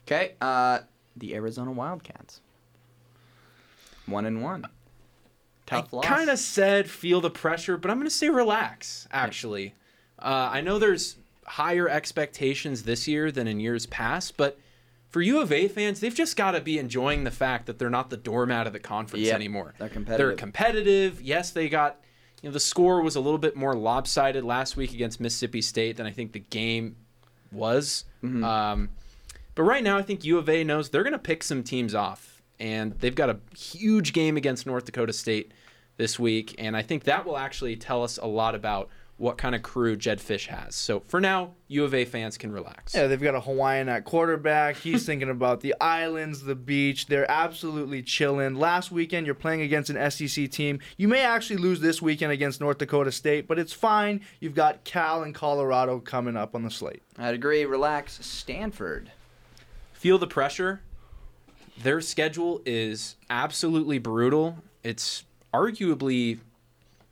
Okay. 0.06 0.34
Uh, 0.40 0.80
the 1.16 1.34
Arizona 1.34 1.70
Wildcats. 1.70 2.40
One 4.06 4.26
and 4.26 4.42
one. 4.42 4.66
Tough 5.66 5.92
loss. 5.92 6.04
Kind 6.04 6.30
of 6.30 6.38
said 6.38 6.90
feel 6.90 7.20
the 7.20 7.30
pressure, 7.30 7.76
but 7.76 7.90
I'm 7.90 7.98
going 7.98 8.08
to 8.08 8.14
say 8.14 8.28
relax, 8.28 9.06
actually. 9.12 9.74
Uh, 10.18 10.50
I 10.52 10.60
know 10.62 10.78
there's 10.80 11.16
higher 11.46 11.88
expectations 11.88 12.82
this 12.82 13.06
year 13.06 13.30
than 13.30 13.46
in 13.46 13.60
years 13.60 13.86
past, 13.86 14.36
but 14.36 14.58
for 15.10 15.22
U 15.22 15.40
of 15.40 15.52
A 15.52 15.68
fans, 15.68 16.00
they've 16.00 16.14
just 16.14 16.36
got 16.36 16.52
to 16.52 16.60
be 16.60 16.78
enjoying 16.78 17.22
the 17.24 17.30
fact 17.30 17.66
that 17.66 17.78
they're 17.78 17.88
not 17.90 18.10
the 18.10 18.16
doormat 18.16 18.66
of 18.66 18.72
the 18.72 18.80
conference 18.80 19.26
Yep, 19.26 19.34
anymore. 19.34 19.74
they're 19.78 19.88
They're 19.88 19.94
competitive. 19.94 20.38
competitive. 20.38 21.22
Yes, 21.22 21.50
they 21.50 21.68
got, 21.68 22.00
you 22.42 22.48
know, 22.48 22.52
the 22.52 22.60
score 22.60 23.02
was 23.02 23.16
a 23.16 23.20
little 23.20 23.38
bit 23.38 23.56
more 23.56 23.74
lopsided 23.74 24.44
last 24.44 24.76
week 24.76 24.92
against 24.92 25.20
Mississippi 25.20 25.60
State 25.60 25.96
than 25.96 26.06
I 26.06 26.10
think 26.10 26.32
the 26.32 26.38
game 26.40 26.96
was. 27.52 28.04
Mm-hmm. 28.22 28.44
Um, 28.44 28.88
but 29.54 29.64
right 29.64 29.84
now, 29.84 29.98
I 29.98 30.02
think 30.02 30.24
U 30.24 30.38
of 30.38 30.48
A 30.48 30.64
knows 30.64 30.88
they're 30.88 31.02
going 31.02 31.12
to 31.12 31.18
pick 31.18 31.42
some 31.42 31.62
teams 31.62 31.94
off, 31.94 32.42
and 32.58 32.92
they've 33.00 33.14
got 33.14 33.30
a 33.30 33.38
huge 33.56 34.12
game 34.12 34.36
against 34.36 34.66
North 34.66 34.86
Dakota 34.86 35.12
State 35.12 35.52
this 35.96 36.18
week, 36.18 36.54
and 36.58 36.76
I 36.76 36.82
think 36.82 37.04
that 37.04 37.26
will 37.26 37.36
actually 37.36 37.76
tell 37.76 38.02
us 38.02 38.16
a 38.16 38.26
lot 38.26 38.54
about 38.54 38.88
what 39.20 39.36
kind 39.36 39.54
of 39.54 39.62
crew 39.62 39.96
Jedd 39.96 40.18
Fisch 40.18 40.46
has. 40.46 40.74
So 40.74 41.00
for 41.06 41.20
now, 41.20 41.52
U 41.68 41.84
of 41.84 41.92
A 41.92 42.06
fans 42.06 42.38
can 42.38 42.50
relax. 42.50 42.94
Yeah, 42.94 43.06
they've 43.06 43.20
got 43.20 43.34
a 43.34 43.40
Hawaiian 43.40 43.90
at 43.90 44.06
quarterback. 44.06 44.76
He's 44.76 45.04
thinking 45.06 45.28
about 45.28 45.60
the 45.60 45.74
islands, 45.78 46.42
the 46.42 46.54
beach. 46.54 47.04
They're 47.06 47.30
absolutely 47.30 48.02
chilling. 48.02 48.54
Last 48.54 48.90
weekend, 48.90 49.26
you're 49.26 49.34
playing 49.34 49.60
against 49.60 49.90
an 49.90 50.10
SEC 50.10 50.50
team. 50.50 50.80
You 50.96 51.06
may 51.06 51.20
actually 51.20 51.58
lose 51.58 51.80
this 51.80 52.00
weekend 52.00 52.32
against 52.32 52.62
North 52.62 52.78
Dakota 52.78 53.12
State, 53.12 53.46
but 53.46 53.58
it's 53.58 53.74
fine. 53.74 54.22
You've 54.40 54.54
got 54.54 54.84
Cal 54.84 55.22
and 55.22 55.34
Colorado 55.34 56.00
coming 56.00 56.36
up 56.36 56.54
on 56.54 56.62
the 56.62 56.70
slate. 56.70 57.02
I'd 57.18 57.34
agree. 57.34 57.66
Relax. 57.66 58.24
Stanford. 58.24 59.12
Feel 59.92 60.16
the 60.16 60.26
pressure. 60.26 60.80
Their 61.82 62.00
schedule 62.00 62.62
is 62.64 63.16
absolutely 63.28 63.98
brutal. 63.98 64.56
It's 64.82 65.24
arguably 65.52 66.38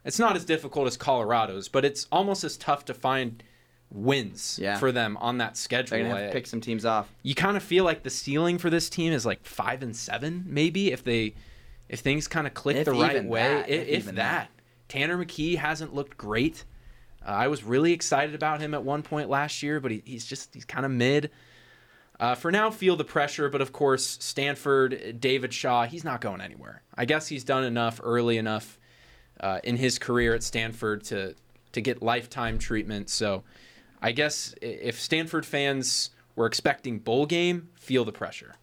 it's 0.09 0.19
not 0.19 0.35
as 0.35 0.45
difficult 0.45 0.87
as 0.89 0.97
Colorado's, 0.97 1.69
but 1.69 1.85
it's 1.85 2.07
almost 2.11 2.43
as 2.43 2.57
tough 2.57 2.85
to 2.87 2.95
find 2.95 3.43
wins 3.91 4.59
Yeah. 4.61 4.79
for 4.79 4.91
them 4.93 5.17
on 5.19 5.39
that 5.39 5.57
schedule. 5.57 5.97
They're 5.97 6.07
gonna 6.09 6.21
have 6.21 6.31
to 6.31 6.33
pick 6.33 6.47
some 6.47 6.61
teams 6.61 6.85
off. 6.85 7.09
you 7.23 7.35
kind 7.35 7.57
of 7.57 7.63
feel 7.63 7.85
like 7.85 8.03
the 8.03 8.11
ceiling 8.11 8.59
for 8.59 8.71
this 8.71 8.91
team 8.91 9.13
is 9.13 9.25
like 9.25 9.45
five 9.45 9.83
and 9.83 9.95
seven, 9.95 10.45
maybe 10.47 10.91
if 10.93 11.05
they 11.05 11.35
if 11.89 12.01
things 12.01 12.29
kind 12.29 12.47
of 12.47 12.53
click 12.53 12.77
If 12.77 12.85
the 12.85 12.93
right 12.93 13.25
way. 13.25 13.41
that, 13.43 13.69
if 13.71 13.89
if 13.89 13.99
even 14.03 14.15
that. 14.17 14.51
Tanner 14.89 15.17
McKee 15.23 15.57
hasn't 15.57 15.95
looked 15.95 16.17
great. 16.19 16.65
Uh, 17.27 17.31
I 17.31 17.49
was 17.49 17.65
really 17.65 17.93
excited 17.93 18.35
about 18.35 18.61
him 18.61 18.75
at 18.75 18.83
one 18.85 19.03
point 19.03 19.29
last 19.31 19.63
year, 19.63 19.81
but 19.81 19.91
he, 19.91 20.03
he's 20.05 20.27
just 20.27 20.53
he's 20.55 20.65
kind 20.67 20.85
of 20.85 20.93
mid. 20.93 21.31
Uh, 22.21 22.35
for 22.35 22.51
now, 22.51 22.71
feel 22.71 22.97
the 22.97 23.05
pressure, 23.05 23.49
but 23.49 23.61
of 23.61 23.73
course, 23.73 24.05
Stanford, 24.21 25.19
David 25.21 25.55
Shaw, 25.55 25.85
he's 25.87 26.05
not 26.05 26.21
going 26.21 26.41
anywhere. 26.41 26.83
I 26.97 27.05
guess 27.05 27.29
he's 27.29 27.45
done 27.45 27.65
enough 27.65 28.01
early 28.03 28.39
enough 28.39 28.78
uh, 29.41 29.61
in 29.65 29.77
his 29.77 29.99
career 29.99 30.35
at 30.35 30.43
Stanford 30.43 31.05
to 31.05 31.35
to 31.73 31.81
get 31.81 32.03
lifetime 32.03 32.59
treatment. 32.59 33.11
So, 33.11 33.45
I 34.01 34.13
guess 34.13 34.55
if 34.63 35.01
Stanford 35.01 35.45
fans 35.45 36.11
were 36.35 36.47
expecting 36.47 36.99
bowl 36.99 37.27
game, 37.27 37.69
feel 37.75 38.05
the 38.05 38.13
pressure. 38.13 38.55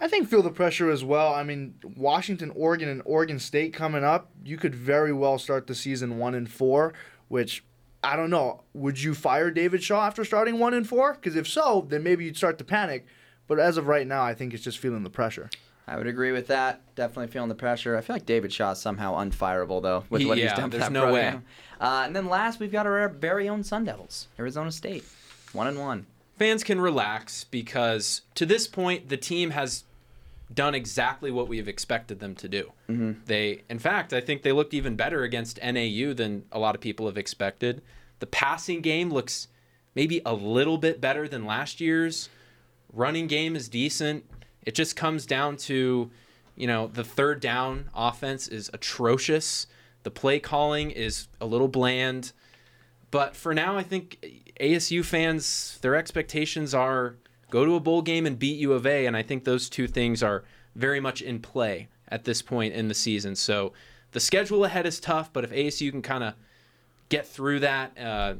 I 0.00 0.08
think 0.08 0.28
feel 0.28 0.42
the 0.42 0.50
pressure 0.50 0.90
as 0.90 1.04
well. 1.04 1.32
I 1.32 1.44
mean, 1.44 1.74
Washington, 1.96 2.50
Oregon, 2.56 2.88
and 2.88 3.02
Oregon 3.04 3.38
State 3.38 3.72
coming 3.72 4.02
up. 4.02 4.30
You 4.44 4.56
could 4.56 4.74
very 4.74 5.12
well 5.12 5.38
start 5.38 5.68
the 5.68 5.76
season 5.76 6.18
one 6.18 6.34
and 6.34 6.50
four, 6.50 6.92
which 7.28 7.64
I 8.02 8.16
don't 8.16 8.30
know. 8.30 8.64
Would 8.74 9.00
you 9.00 9.14
fire 9.14 9.50
David 9.52 9.82
Shaw 9.82 10.04
after 10.04 10.24
starting 10.24 10.58
one 10.58 10.74
and 10.74 10.88
four? 10.88 11.14
Because 11.14 11.36
if 11.36 11.46
so, 11.46 11.86
then 11.88 12.02
maybe 12.02 12.24
you'd 12.24 12.36
start 12.36 12.58
to 12.58 12.64
panic. 12.64 13.06
But 13.46 13.60
as 13.60 13.76
of 13.76 13.86
right 13.86 14.06
now, 14.06 14.24
I 14.24 14.34
think 14.34 14.54
it's 14.54 14.64
just 14.64 14.78
feeling 14.78 15.04
the 15.04 15.10
pressure. 15.10 15.50
I 15.86 15.96
would 15.96 16.06
agree 16.06 16.32
with 16.32 16.46
that. 16.46 16.80
Definitely 16.94 17.26
feeling 17.32 17.48
the 17.48 17.54
pressure. 17.54 17.96
I 17.96 18.00
feel 18.02 18.14
like 18.16 18.26
David 18.26 18.52
Shaw 18.52 18.70
is 18.72 18.78
somehow 18.78 19.14
unfireable 19.16 19.82
though 19.82 20.04
with 20.10 20.20
He- 20.22 20.26
what 20.26 20.38
he's 20.38 20.52
done. 20.52 20.70
there's 20.70 20.90
no 20.90 21.02
program. 21.04 21.34
way. 21.36 21.40
Uh, 21.80 22.02
and 22.06 22.14
then 22.14 22.28
last, 22.28 22.60
we've 22.60 22.70
got 22.72 22.86
our 22.86 23.08
very 23.08 23.48
own 23.48 23.64
Sun 23.64 23.84
Devils, 23.84 24.28
Arizona 24.38 24.70
State, 24.70 25.04
one 25.52 25.66
and 25.66 25.78
one. 25.78 26.06
Fans 26.38 26.62
can 26.64 26.80
relax 26.80 27.44
because 27.44 28.22
to 28.36 28.46
this 28.46 28.66
point, 28.68 29.08
the 29.08 29.16
team 29.16 29.50
has 29.50 29.84
done 30.54 30.74
exactly 30.74 31.30
what 31.30 31.48
we 31.48 31.56
have 31.56 31.66
expected 31.68 32.20
them 32.20 32.34
to 32.36 32.46
do. 32.48 32.72
They, 33.26 33.62
in 33.70 33.78
fact, 33.78 34.12
I 34.12 34.20
think 34.20 34.42
they 34.42 34.52
looked 34.52 34.74
even 34.74 34.96
better 34.96 35.22
against 35.22 35.58
NAU 35.62 36.12
than 36.12 36.44
a 36.52 36.58
lot 36.58 36.74
of 36.74 36.80
people 36.82 37.06
have 37.06 37.16
expected. 37.16 37.80
The 38.18 38.26
passing 38.26 38.82
game 38.82 39.10
looks 39.10 39.48
maybe 39.94 40.20
a 40.26 40.34
little 40.34 40.76
bit 40.78 41.00
better 41.00 41.26
than 41.26 41.46
last 41.46 41.80
year's. 41.80 42.28
Running 42.92 43.26
game 43.28 43.56
is 43.56 43.68
decent. 43.70 44.24
It 44.64 44.74
just 44.74 44.96
comes 44.96 45.26
down 45.26 45.56
to, 45.58 46.10
you 46.56 46.66
know, 46.66 46.86
the 46.86 47.04
third 47.04 47.40
down 47.40 47.90
offense 47.94 48.48
is 48.48 48.70
atrocious. 48.72 49.66
The 50.02 50.10
play 50.10 50.40
calling 50.40 50.90
is 50.90 51.28
a 51.40 51.46
little 51.46 51.68
bland. 51.68 52.32
But 53.10 53.36
for 53.36 53.54
now, 53.54 53.76
I 53.76 53.82
think 53.82 54.24
ASU 54.60 55.04
fans, 55.04 55.78
their 55.82 55.94
expectations 55.94 56.74
are 56.74 57.16
go 57.50 57.66
to 57.66 57.74
a 57.74 57.80
bowl 57.80 58.00
game 58.00 58.24
and 58.24 58.38
beat 58.38 58.58
U 58.60 58.72
of 58.72 58.86
A, 58.86 59.06
and 59.06 59.16
I 59.16 59.22
think 59.22 59.44
those 59.44 59.68
two 59.68 59.86
things 59.86 60.22
are 60.22 60.44
very 60.74 61.00
much 61.00 61.20
in 61.20 61.38
play 61.40 61.88
at 62.08 62.24
this 62.24 62.40
point 62.40 62.72
in 62.74 62.88
the 62.88 62.94
season. 62.94 63.36
So 63.36 63.74
the 64.12 64.20
schedule 64.20 64.64
ahead 64.64 64.86
is 64.86 64.98
tough, 65.00 65.32
but 65.32 65.44
if 65.44 65.50
ASU 65.50 65.90
can 65.90 66.00
kind 66.00 66.24
of 66.24 66.34
get 67.10 67.26
through 67.26 67.60
that, 67.60 67.98
uh, 67.98 68.34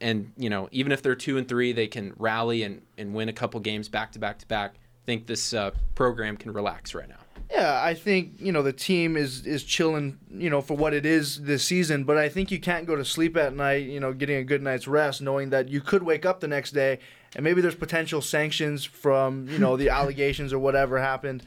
and 0.00 0.32
you 0.38 0.48
know, 0.48 0.68
even 0.72 0.92
if 0.92 1.02
they're 1.02 1.14
two 1.14 1.36
and 1.36 1.46
three, 1.46 1.72
they 1.72 1.86
can 1.86 2.14
rally 2.16 2.62
and, 2.62 2.82
and 2.96 3.14
win 3.14 3.28
a 3.28 3.32
couple 3.32 3.60
games 3.60 3.88
back 3.88 4.12
to 4.12 4.18
back 4.18 4.38
to 4.38 4.46
back. 4.46 4.76
I 5.08 5.10
think 5.10 5.26
this 5.26 5.54
uh, 5.54 5.70
program 5.94 6.36
can 6.36 6.52
relax 6.52 6.94
right 6.94 7.08
now. 7.08 7.16
Yeah, 7.50 7.80
I 7.82 7.94
think 7.94 8.34
you 8.40 8.52
know 8.52 8.62
the 8.62 8.74
team 8.74 9.16
is 9.16 9.46
is 9.46 9.64
chilling, 9.64 10.18
you 10.30 10.50
know, 10.50 10.60
for 10.60 10.76
what 10.76 10.92
it 10.92 11.06
is 11.06 11.40
this 11.44 11.64
season. 11.64 12.04
But 12.04 12.18
I 12.18 12.28
think 12.28 12.50
you 12.50 12.60
can't 12.60 12.86
go 12.86 12.94
to 12.94 13.06
sleep 13.06 13.34
at 13.38 13.54
night, 13.54 13.86
you 13.86 14.00
know, 14.00 14.12
getting 14.12 14.36
a 14.36 14.44
good 14.44 14.62
night's 14.62 14.86
rest, 14.86 15.22
knowing 15.22 15.48
that 15.48 15.70
you 15.70 15.80
could 15.80 16.02
wake 16.02 16.26
up 16.26 16.40
the 16.40 16.46
next 16.46 16.72
day 16.72 16.98
and 17.34 17.42
maybe 17.42 17.62
there's 17.62 17.74
potential 17.74 18.20
sanctions 18.20 18.84
from 18.84 19.48
you 19.48 19.58
know 19.58 19.78
the 19.78 19.88
allegations 19.98 20.52
or 20.52 20.58
whatever 20.58 20.98
happened. 20.98 21.42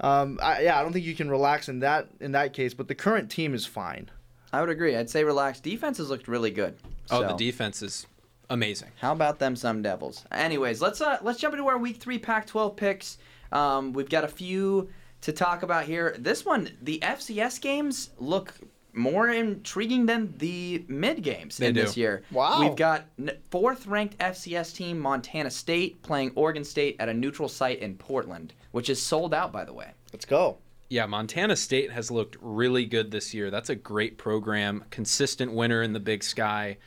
Um, 0.00 0.38
I, 0.42 0.64
yeah, 0.64 0.78
I 0.78 0.82
don't 0.82 0.92
think 0.92 1.06
you 1.06 1.14
can 1.14 1.30
relax 1.30 1.70
in 1.70 1.78
that 1.78 2.08
in 2.20 2.32
that 2.32 2.52
case. 2.52 2.74
But 2.74 2.88
the 2.88 2.94
current 2.94 3.30
team 3.30 3.54
is 3.54 3.64
fine. 3.64 4.10
I 4.52 4.60
would 4.60 4.68
agree. 4.68 4.94
I'd 4.94 5.08
say 5.08 5.24
relax. 5.24 5.60
Defense 5.60 5.96
has 5.96 6.10
looked 6.10 6.28
really 6.28 6.50
good. 6.50 6.76
Oh, 7.10 7.22
the 7.22 7.30
So, 7.30 7.36
defense 7.38 7.80
is 7.80 8.06
amazing. 8.50 8.90
How 9.00 9.12
about 9.12 9.38
them 9.38 9.56
some 9.56 9.82
Devils? 9.82 10.24
Anyways, 10.32 10.80
let's 10.80 11.00
uh 11.00 11.18
let's 11.22 11.38
jump 11.38 11.54
into 11.54 11.66
our 11.68 11.78
Week 11.78 11.96
Three 11.98 12.18
Pac-12 12.18 12.76
picks. 12.76 13.18
Um, 13.52 13.92
we've 13.92 14.08
got 14.10 14.24
a 14.24 14.28
few 14.28 14.88
to 15.22 15.32
talk 15.32 15.62
about 15.62 15.84
here. 15.84 16.14
This 16.18 16.44
one, 16.44 16.70
the 16.82 16.98
FCS 17.00 17.60
games 17.60 18.10
look 18.18 18.54
more 18.92 19.28
intriguing 19.28 20.06
than 20.06 20.34
the 20.38 20.84
mid 20.88 21.22
games 21.22 21.56
They 21.56 21.68
in 21.68 21.74
do. 21.74 21.82
this 21.82 21.96
year. 21.96 22.22
Wow. 22.30 22.60
We've 22.60 22.76
got 22.76 23.04
fourth-ranked 23.50 24.18
FCS 24.18 24.74
team 24.74 24.98
Montana 24.98 25.50
State 25.50 26.02
playing 26.02 26.32
Oregon 26.34 26.64
State 26.64 26.96
at 26.98 27.08
a 27.08 27.14
neutral 27.14 27.48
site 27.48 27.78
in 27.80 27.94
Portland, 27.96 28.54
which 28.72 28.90
is 28.90 29.00
sold 29.00 29.32
out, 29.34 29.52
by 29.52 29.64
the 29.64 29.72
way. 29.72 29.90
Let's 30.12 30.24
go. 30.24 30.58
Yeah, 30.90 31.06
Montana 31.06 31.54
State 31.54 31.92
has 31.92 32.10
looked 32.10 32.36
really 32.40 32.86
good 32.86 33.10
this 33.10 33.34
year. 33.34 33.50
That's 33.50 33.70
a 33.70 33.74
great 33.74 34.16
program, 34.18 34.84
consistent 34.90 35.52
winner 35.52 35.82
in 35.82 35.92
the 35.92 36.00
Big 36.00 36.24
Sky. 36.24 36.78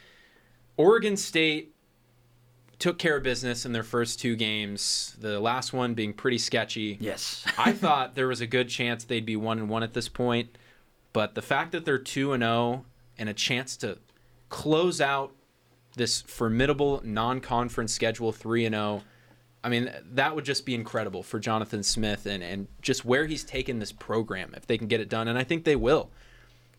Oregon 0.82 1.16
State 1.16 1.76
took 2.80 2.98
care 2.98 3.18
of 3.18 3.24
business 3.24 3.68
in 3.68 3.72
their 3.72 3.84
first 3.84 4.20
two 4.20 4.36
games. 4.36 5.16
The 5.20 5.40
last 5.40 5.74
one 5.74 5.94
being 5.94 6.12
pretty 6.12 6.40
sketchy. 6.40 6.98
Yes. 7.00 7.46
I 7.58 7.72
thought 7.72 8.16
there 8.16 8.28
was 8.28 8.42
a 8.42 8.48
good 8.48 8.68
chance 8.68 9.04
they'd 9.04 9.26
be 9.26 9.36
one 9.36 9.60
and 9.60 9.70
one 9.70 9.84
at 9.84 9.94
this 9.94 10.10
point, 10.10 10.58
but 11.14 11.36
the 11.36 11.42
fact 11.44 11.72
that 11.74 11.86
they're 11.86 12.00
two 12.00 12.34
and 12.34 12.42
zero 12.42 12.86
and 13.20 13.30
a 13.30 13.34
chance 13.34 13.78
to 13.78 14.00
close 14.50 15.00
out 15.00 15.36
this 15.96 16.22
formidable 16.22 17.02
non-conference 17.04 17.94
schedule 17.94 18.32
three 18.32 18.66
and 18.66 18.74
zero. 18.74 19.04
I 19.64 19.70
mean, 19.70 19.92
that 20.14 20.36
would 20.36 20.46
just 20.46 20.66
be 20.66 20.74
incredible 20.74 21.22
for 21.22 21.40
Jonathan 21.40 21.84
Smith 21.84 22.26
and, 22.26 22.42
and 22.42 22.68
just 22.82 23.06
where 23.06 23.28
he's 23.28 23.44
taken 23.44 23.78
this 23.78 23.92
program 23.92 24.56
if 24.58 24.66
they 24.66 24.80
can 24.80 24.88
get 24.88 25.00
it 25.00 25.10
done. 25.10 25.28
And 25.28 25.38
I 25.38 25.44
think 25.44 25.64
they 25.64 25.76
will. 25.76 26.10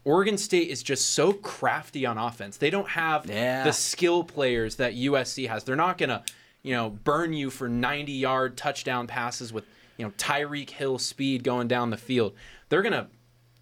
Oregon 0.05 0.37
State 0.37 0.69
is 0.69 0.83
just 0.83 1.11
so 1.11 1.33
crafty 1.33 2.05
on 2.07 2.19
offense. 2.19 2.57
They 2.57 2.71
don't 2.71 2.89
have 2.89 3.27
Yeah. 3.27 3.65
the 3.65 3.73
skill 3.73 4.25
players 4.25 4.77
that 4.77 4.95
USC 4.95 5.47
has. 5.47 5.65
They're 5.65 5.77
not 5.77 5.97
gonna, 5.99 6.25
you 6.63 6.75
know, 6.75 6.91
burn 6.91 7.33
you 7.33 7.51
for 7.51 7.69
90 7.69 8.13
yard 8.13 8.57
touchdown 8.57 9.07
passes 9.07 9.53
with, 9.53 9.65
you 9.97 10.05
know, 10.05 10.13
Tyreek 10.19 10.71
Hill 10.71 10.99
speed 10.99 11.45
going 11.45 11.69
down 11.69 11.91
the 11.91 11.97
field. 11.97 12.35
They're 12.69 12.83
gonna, 12.83 13.09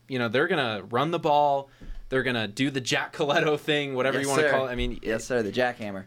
you 0.08 0.18
know, 0.18 0.28
they're 0.28 0.48
gonna 0.48 0.82
run 0.90 1.10
the 1.10 1.18
ball. 1.18 1.68
They're 2.08 2.22
gonna 2.22 2.48
do 2.48 2.70
the 2.70 2.80
Jack 2.80 3.14
Colletto 3.14 3.58
thing, 3.58 3.94
whatever 3.94 4.16
Yes, 4.18 4.24
you 4.24 4.30
want 4.30 4.42
to 4.42 4.50
call 4.50 4.66
it. 4.66 4.70
I 4.70 4.74
mean, 4.74 4.98
Yes, 5.02 5.24
sir. 5.24 5.42
The 5.42 5.52
jackhammer. 5.52 6.04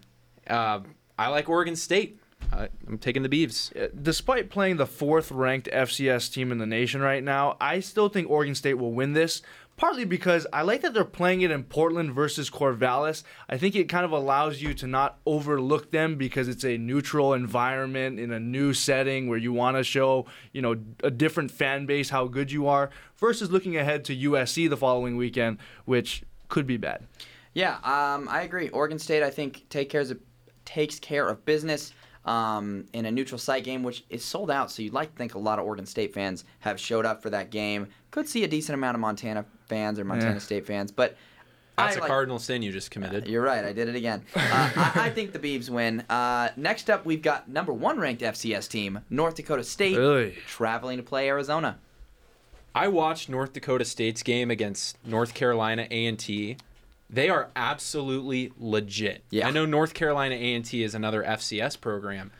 uh, 0.50 0.80
I 1.18 1.28
like 1.28 1.48
Oregon 1.48 1.76
State. 1.76 2.20
I, 2.52 2.68
I'm 2.88 2.98
taking 2.98 3.24
the 3.24 3.30
Beavs. 3.30 3.74
Uh, 3.82 3.88
Despite 4.02 4.50
playing 4.50 4.76
the 4.78 4.86
fourth 4.86 5.32
ranked 5.32 5.70
FCS 5.72 6.32
team 6.32 6.52
in 6.52 6.58
the 6.58 6.66
nation 6.66 7.00
right 7.02 7.24
now, 7.24 7.56
I 7.62 7.80
still 7.80 8.10
think 8.10 8.30
Oregon 8.30 8.54
State 8.54 8.74
will 8.74 8.92
win 8.92 9.14
this. 9.14 9.42
Partly 9.76 10.06
because 10.06 10.46
I 10.54 10.62
like 10.62 10.82
that 10.82 10.94
they're 10.94 11.04
playing 11.04 11.42
it 11.42 11.50
in 11.50 11.64
Portland 11.64 12.14
versus 12.14 12.50
Corvallis. 12.50 13.24
I 13.50 13.58
think 13.58 13.76
it 13.76 13.90
kind 13.90 14.06
of 14.06 14.12
allows 14.12 14.62
you 14.62 14.74
to 14.76 14.86
not 14.86 15.18
overlook 15.26 15.90
them 15.90 16.16
because 16.16 16.48
it's 16.48 16.64
a 16.64 16.78
neutral 16.78 17.34
environment 17.34 18.20
in 18.20 18.32
a 18.32 18.40
new 18.40 18.74
setting 18.74 19.28
where 19.28 19.38
you 19.38 19.52
want 19.52 19.78
to 19.78 19.84
show, 19.84 20.28
you 20.52 20.62
know, 20.62 20.76
a 21.04 21.10
different 21.10 21.50
fan 21.50 21.88
base 21.88 22.12
how 22.12 22.28
good 22.28 22.52
you 22.52 22.68
are 22.68 22.92
versus 23.18 23.50
looking 23.50 23.76
ahead 23.76 24.06
to 24.06 24.16
USC 24.16 24.70
the 24.70 24.78
following 24.78 25.18
weekend, 25.18 25.58
which 25.86 26.24
could 26.50 26.68
be 26.68 26.78
bad. 26.78 27.08
Yeah, 27.54 27.78
um, 27.84 28.28
I 28.30 28.42
agree. 28.42 28.70
Oregon 28.70 29.00
State, 29.00 29.24
I 29.24 29.32
think, 29.32 29.66
take 29.70 29.90
cares 29.90 30.12
of, 30.12 30.20
takes 30.66 31.00
care 31.00 31.28
of 31.30 31.44
business 31.46 31.94
um, 32.26 32.86
in 32.94 33.06
a 33.06 33.12
neutral 33.12 33.38
site 33.38 33.64
game, 33.64 33.84
which 33.84 34.06
is 34.10 34.24
sold 34.24 34.50
out. 34.50 34.72
So 34.72 34.82
you'd 34.82 34.94
like 34.94 35.12
to 35.12 35.18
think 35.18 35.36
a 35.36 35.40
lot 35.40 35.60
of 35.60 35.66
Oregon 35.66 35.86
State 35.86 36.14
fans 36.14 36.46
have 36.60 36.80
showed 36.80 37.06
up 37.06 37.22
for 37.22 37.30
that 37.32 37.50
game. 37.50 37.88
Could 38.12 38.28
see 38.28 38.44
a 38.44 38.48
decent 38.48 38.76
amount 38.76 38.96
of 38.96 39.02
Montana 39.02 39.46
fans 39.74 39.98
or 40.00 40.04
Montana 40.06 40.34
Yeah. 40.34 40.38
State 40.40 40.66
fans, 40.68 40.92
but 40.92 41.16
That's 41.78 41.96
I 41.96 41.98
a 41.98 42.02
like- 42.02 42.08
cardinal 42.08 42.38
sin 42.40 42.62
you 42.62 42.72
just 42.72 42.92
committed. 42.92 43.28
You're 43.28 43.42
right. 43.42 43.66
I 43.66 43.74
did 43.74 43.90
it 43.90 43.96
again. 43.96 44.24
Uh, 44.36 44.40
I, 44.76 44.92
I 44.96 45.10
think 45.10 45.32
the 45.34 45.40
Beavs 45.40 45.70
win. 45.70 46.02
Uh, 46.10 46.50
next 46.56 46.90
up, 46.90 47.06
we've 47.06 47.22
got 47.24 47.50
number 47.50 47.74
one 47.74 48.00
ranked 48.00 48.22
FCS 48.22 48.68
team, 48.70 49.00
North 49.10 49.36
Dakota 49.36 49.64
State, 49.64 49.98
Really? 49.98 50.38
traveling 50.48 50.98
to 50.98 51.04
play 51.04 51.28
Arizona. 51.28 51.80
I 52.76 52.88
watched 52.88 53.30
North 53.30 53.54
Dakota 53.54 53.86
State's 53.86 54.22
game 54.24 54.52
against 54.52 54.98
North 55.06 55.34
Carolina 55.34 55.88
A&T. 55.90 56.58
They 57.10 57.30
are 57.30 57.50
absolutely 57.56 58.52
legit. 58.60 59.24
Yeah. 59.30 59.48
I 59.48 59.52
know 59.52 59.66
North 59.66 59.94
Carolina 59.94 60.36
A&T 60.36 60.84
is 60.84 60.94
another 60.96 61.24
FCS 61.24 61.80
program, 61.80 62.32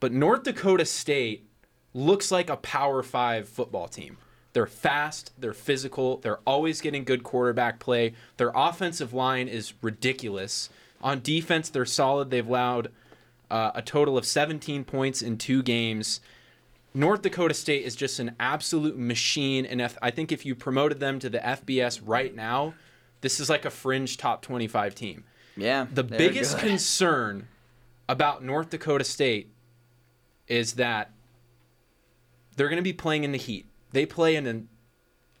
but 0.00 0.12
North 0.12 0.42
Dakota 0.44 0.84
State 0.84 1.48
looks 1.94 2.30
like 2.30 2.48
a 2.50 2.56
Power 2.56 3.02
5 3.02 3.48
football 3.48 3.88
team. 3.88 4.18
They're 4.56 4.66
fast, 4.66 5.32
they're 5.36 5.52
physical, 5.52 6.16
they're 6.16 6.38
always 6.46 6.80
getting 6.80 7.04
good 7.04 7.22
quarterback 7.22 7.78
play. 7.78 8.14
Their 8.38 8.52
offensive 8.54 9.12
line 9.12 9.48
is 9.48 9.74
ridiculous. 9.82 10.70
On 11.02 11.20
defense, 11.20 11.68
they're 11.68 11.84
solid. 11.84 12.30
They've 12.30 12.48
allowed 12.48 12.90
uh, 13.50 13.72
a 13.74 13.82
total 13.82 14.16
of 14.16 14.24
17 14.24 14.84
points 14.84 15.20
in 15.20 15.36
two 15.36 15.62
games. 15.62 16.20
North 16.94 17.20
Dakota 17.20 17.52
State 17.52 17.84
is 17.84 17.94
just 17.94 18.18
an 18.18 18.34
absolute 18.40 18.96
machine, 18.96 19.66
and 19.66 19.82
if, 19.82 19.98
I 20.00 20.10
think 20.10 20.32
if 20.32 20.46
you 20.46 20.54
promoted 20.54 21.00
them 21.00 21.18
to 21.18 21.28
the 21.28 21.38
FBS 21.38 22.00
right 22.02 22.34
now, 22.34 22.72
this 23.20 23.38
is 23.38 23.50
like 23.50 23.66
a 23.66 23.70
fringe 23.70 24.16
top 24.16 24.40
25 24.40 24.94
team. 24.94 25.24
Yeah. 25.54 25.86
The 25.92 26.02
biggest 26.02 26.54
good. 26.54 26.66
concern 26.66 27.48
about 28.08 28.42
North 28.42 28.70
Dakota 28.70 29.04
State 29.04 29.52
is 30.48 30.76
that 30.76 31.10
they're 32.56 32.70
going 32.70 32.78
to 32.78 32.82
be 32.82 32.94
playing 32.94 33.24
in 33.24 33.32
the 33.32 33.38
heat. 33.38 33.66
They 33.92 34.06
play 34.06 34.36
in 34.36 34.46
an 34.46 34.68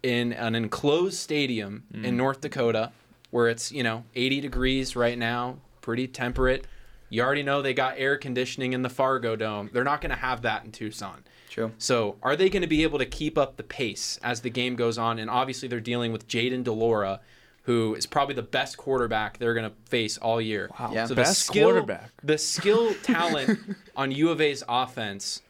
in 0.02 0.32
an 0.32 0.54
enclosed 0.54 1.16
stadium 1.16 1.84
in 1.92 2.02
mm. 2.02 2.14
North 2.14 2.40
Dakota 2.40 2.92
where 3.30 3.48
it's, 3.48 3.72
you 3.72 3.82
know, 3.82 4.04
80 4.14 4.40
degrees 4.40 4.96
right 4.96 5.18
now, 5.18 5.58
pretty 5.80 6.06
temperate. 6.06 6.66
You 7.08 7.22
already 7.22 7.42
know 7.42 7.62
they 7.62 7.74
got 7.74 7.94
air 7.98 8.16
conditioning 8.16 8.72
in 8.72 8.82
the 8.82 8.88
Fargo 8.88 9.36
Dome. 9.36 9.70
They're 9.72 9.84
not 9.84 10.00
going 10.00 10.10
to 10.10 10.16
have 10.16 10.42
that 10.42 10.64
in 10.64 10.72
Tucson. 10.72 11.22
True. 11.50 11.72
So, 11.78 12.16
are 12.22 12.34
they 12.34 12.48
going 12.48 12.62
to 12.62 12.68
be 12.68 12.82
able 12.82 12.98
to 12.98 13.06
keep 13.06 13.38
up 13.38 13.56
the 13.56 13.62
pace 13.62 14.18
as 14.22 14.40
the 14.40 14.50
game 14.50 14.74
goes 14.74 14.98
on? 14.98 15.18
And 15.18 15.30
obviously, 15.30 15.68
they're 15.68 15.80
dealing 15.80 16.12
with 16.12 16.26
Jayden 16.26 16.64
de 16.64 16.72
Laura, 16.72 17.20
who 17.62 17.94
is 17.94 18.06
probably 18.06 18.34
the 18.34 18.42
best 18.42 18.76
quarterback 18.76 19.38
they're 19.38 19.54
going 19.54 19.70
to 19.70 19.76
face 19.84 20.18
all 20.18 20.40
year. 20.40 20.68
Wow. 20.78 20.92
Yeah. 20.92 21.06
So 21.06 21.14
Best 21.14 21.30
the 21.30 21.44
skill, 21.52 21.70
quarterback. 21.70 22.10
the 22.22 22.38
skill 22.38 22.94
talent 23.02 23.60
on 23.96 24.10
U 24.10 24.30
of 24.30 24.40
A's 24.40 24.64
offense 24.68 25.42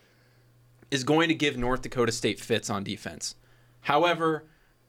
is 0.91 1.05
going 1.05 1.29
to 1.29 1.35
give 1.35 1.57
North 1.57 1.83
Dakota 1.83 2.13
State 2.13 2.41
fits 2.41 2.71
on 2.71 2.85
defense. 2.85 3.35
However, 3.83 4.45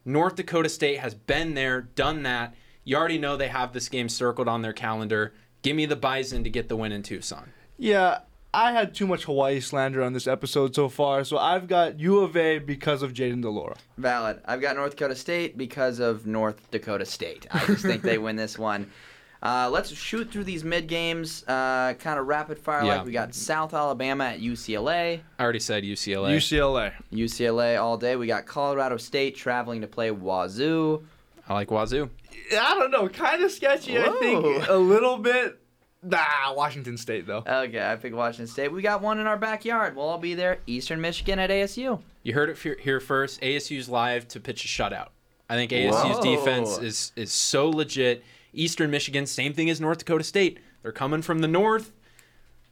North 0.05 0.35
Dakota 0.35 0.69
State 0.69 0.99
has 0.99 1.13
been 1.13 1.53
there, 1.53 1.81
done 1.81 2.23
that. 2.23 2.55
You 2.83 2.95
already 2.95 3.17
know 3.17 3.35
they 3.35 3.49
have 3.49 3.73
this 3.73 3.89
game 3.89 4.09
circled 4.09 4.47
on 4.47 4.61
their 4.61 4.73
calendar. 4.73 5.33
Give 5.61 5.75
me 5.75 5.85
the 5.85 5.95
Bison 5.95 6.43
to 6.43 6.49
get 6.49 6.69
the 6.69 6.77
win 6.77 6.91
in 6.91 7.03
Tucson. 7.03 7.51
Yeah, 7.77 8.19
I 8.53 8.71
had 8.71 8.95
too 8.95 9.05
much 9.05 9.25
Hawaii 9.25 9.59
slander 9.59 10.01
on 10.01 10.13
this 10.13 10.25
episode 10.25 10.73
so 10.73 10.87
far, 10.87 11.23
so 11.23 11.37
I've 11.37 11.67
got 11.67 11.99
U 11.99 12.19
of 12.19 12.37
A 12.37 12.59
because 12.59 13.03
of 13.03 13.13
Jayden 13.13 13.41
de 13.41 13.49
Laura. 13.49 13.75
Valid. 13.97 14.39
I've 14.45 14.61
got 14.61 14.75
North 14.77 14.91
Dakota 14.91 15.15
State 15.15 15.57
because 15.57 15.99
of 15.99 16.25
North 16.25 16.71
Dakota 16.71 17.05
State. 17.05 17.45
I 17.51 17.65
just 17.65 17.83
think 17.83 18.01
they 18.03 18.17
win 18.17 18.35
this 18.35 18.57
one. 18.57 18.89
Uh, 19.41 19.69
let's 19.71 19.91
shoot 19.93 20.31
through 20.31 20.43
these 20.43 20.63
mid 20.63 20.87
games, 20.87 21.43
uh, 21.47 21.93
kind 21.99 22.19
of 22.19 22.27
rapid 22.27 22.57
fire. 22.57 22.83
Yeah. 22.83 22.97
Like 22.97 23.05
we 23.05 23.11
got 23.11 23.35
South 23.35 23.73
Alabama 23.73 24.25
at 24.25 24.39
UCLA, 24.39 25.21
I 25.37 25.43
already 25.43 25.59
said 25.59 25.83
UCLA. 25.83 26.35
UCLA. 26.35 26.93
UCLA 27.11 27.81
all 27.81 27.97
day. 27.97 28.15
We 28.15 28.27
got 28.27 28.45
Colorado 28.45 28.97
State 28.97 29.35
traveling 29.35 29.81
to 29.81 29.87
play 29.87 30.09
Wazoo. 30.11 31.03
I 31.47 31.53
like 31.53 31.69
Wazoo. 31.69 32.09
I 32.51 32.75
don't 32.75 32.91
know, 32.91 33.07
kind 33.09 33.43
of 33.43 33.51
sketchy. 33.51 33.97
I 33.97 34.09
think 34.19 34.67
a 34.67 34.75
little 34.75 35.17
bit. 35.17 35.59
Nah, 36.03 36.53
Washington 36.53 36.97
State 36.97 37.25
though. 37.25 37.43
Okay, 37.45 37.85
I 37.85 37.95
picked 37.95 38.15
Washington 38.15 38.47
State. 38.47 38.71
We 38.71 38.81
got 38.81 39.01
one 39.01 39.19
in 39.19 39.27
our 39.27 39.37
backyard. 39.37 39.95
We'll 39.95 40.05
all 40.05 40.17
be 40.17 40.35
there. 40.35 40.59
Eastern 40.67 41.01
Michigan 41.01 41.39
at 41.39 41.49
ASU. 41.49 41.99
You 42.23 42.33
heard 42.33 42.49
it 42.49 42.79
here 42.79 42.99
first. 42.99 43.41
ASU's 43.41 43.89
live 43.89 44.27
to 44.29 44.39
pitch 44.39 44.63
a 44.65 44.67
shutout. 44.67 45.09
I 45.49 45.55
think 45.55 45.71
ASU's 45.71 46.17
Whoa. 46.17 46.23
defense 46.23 46.77
is 46.77 47.11
is 47.15 47.31
so 47.31 47.69
legit. 47.69 48.23
Eastern 48.57 48.91
Michigan, 48.91 49.25
same 49.25 49.53
thing 49.53 49.69
as 49.69 49.79
North 49.79 49.99
Dakota 49.99 50.23
State. 50.23 50.59
They're 50.81 50.91
coming 50.91 51.21
from 51.21 51.39
the 51.39 51.47
north. 51.47 51.91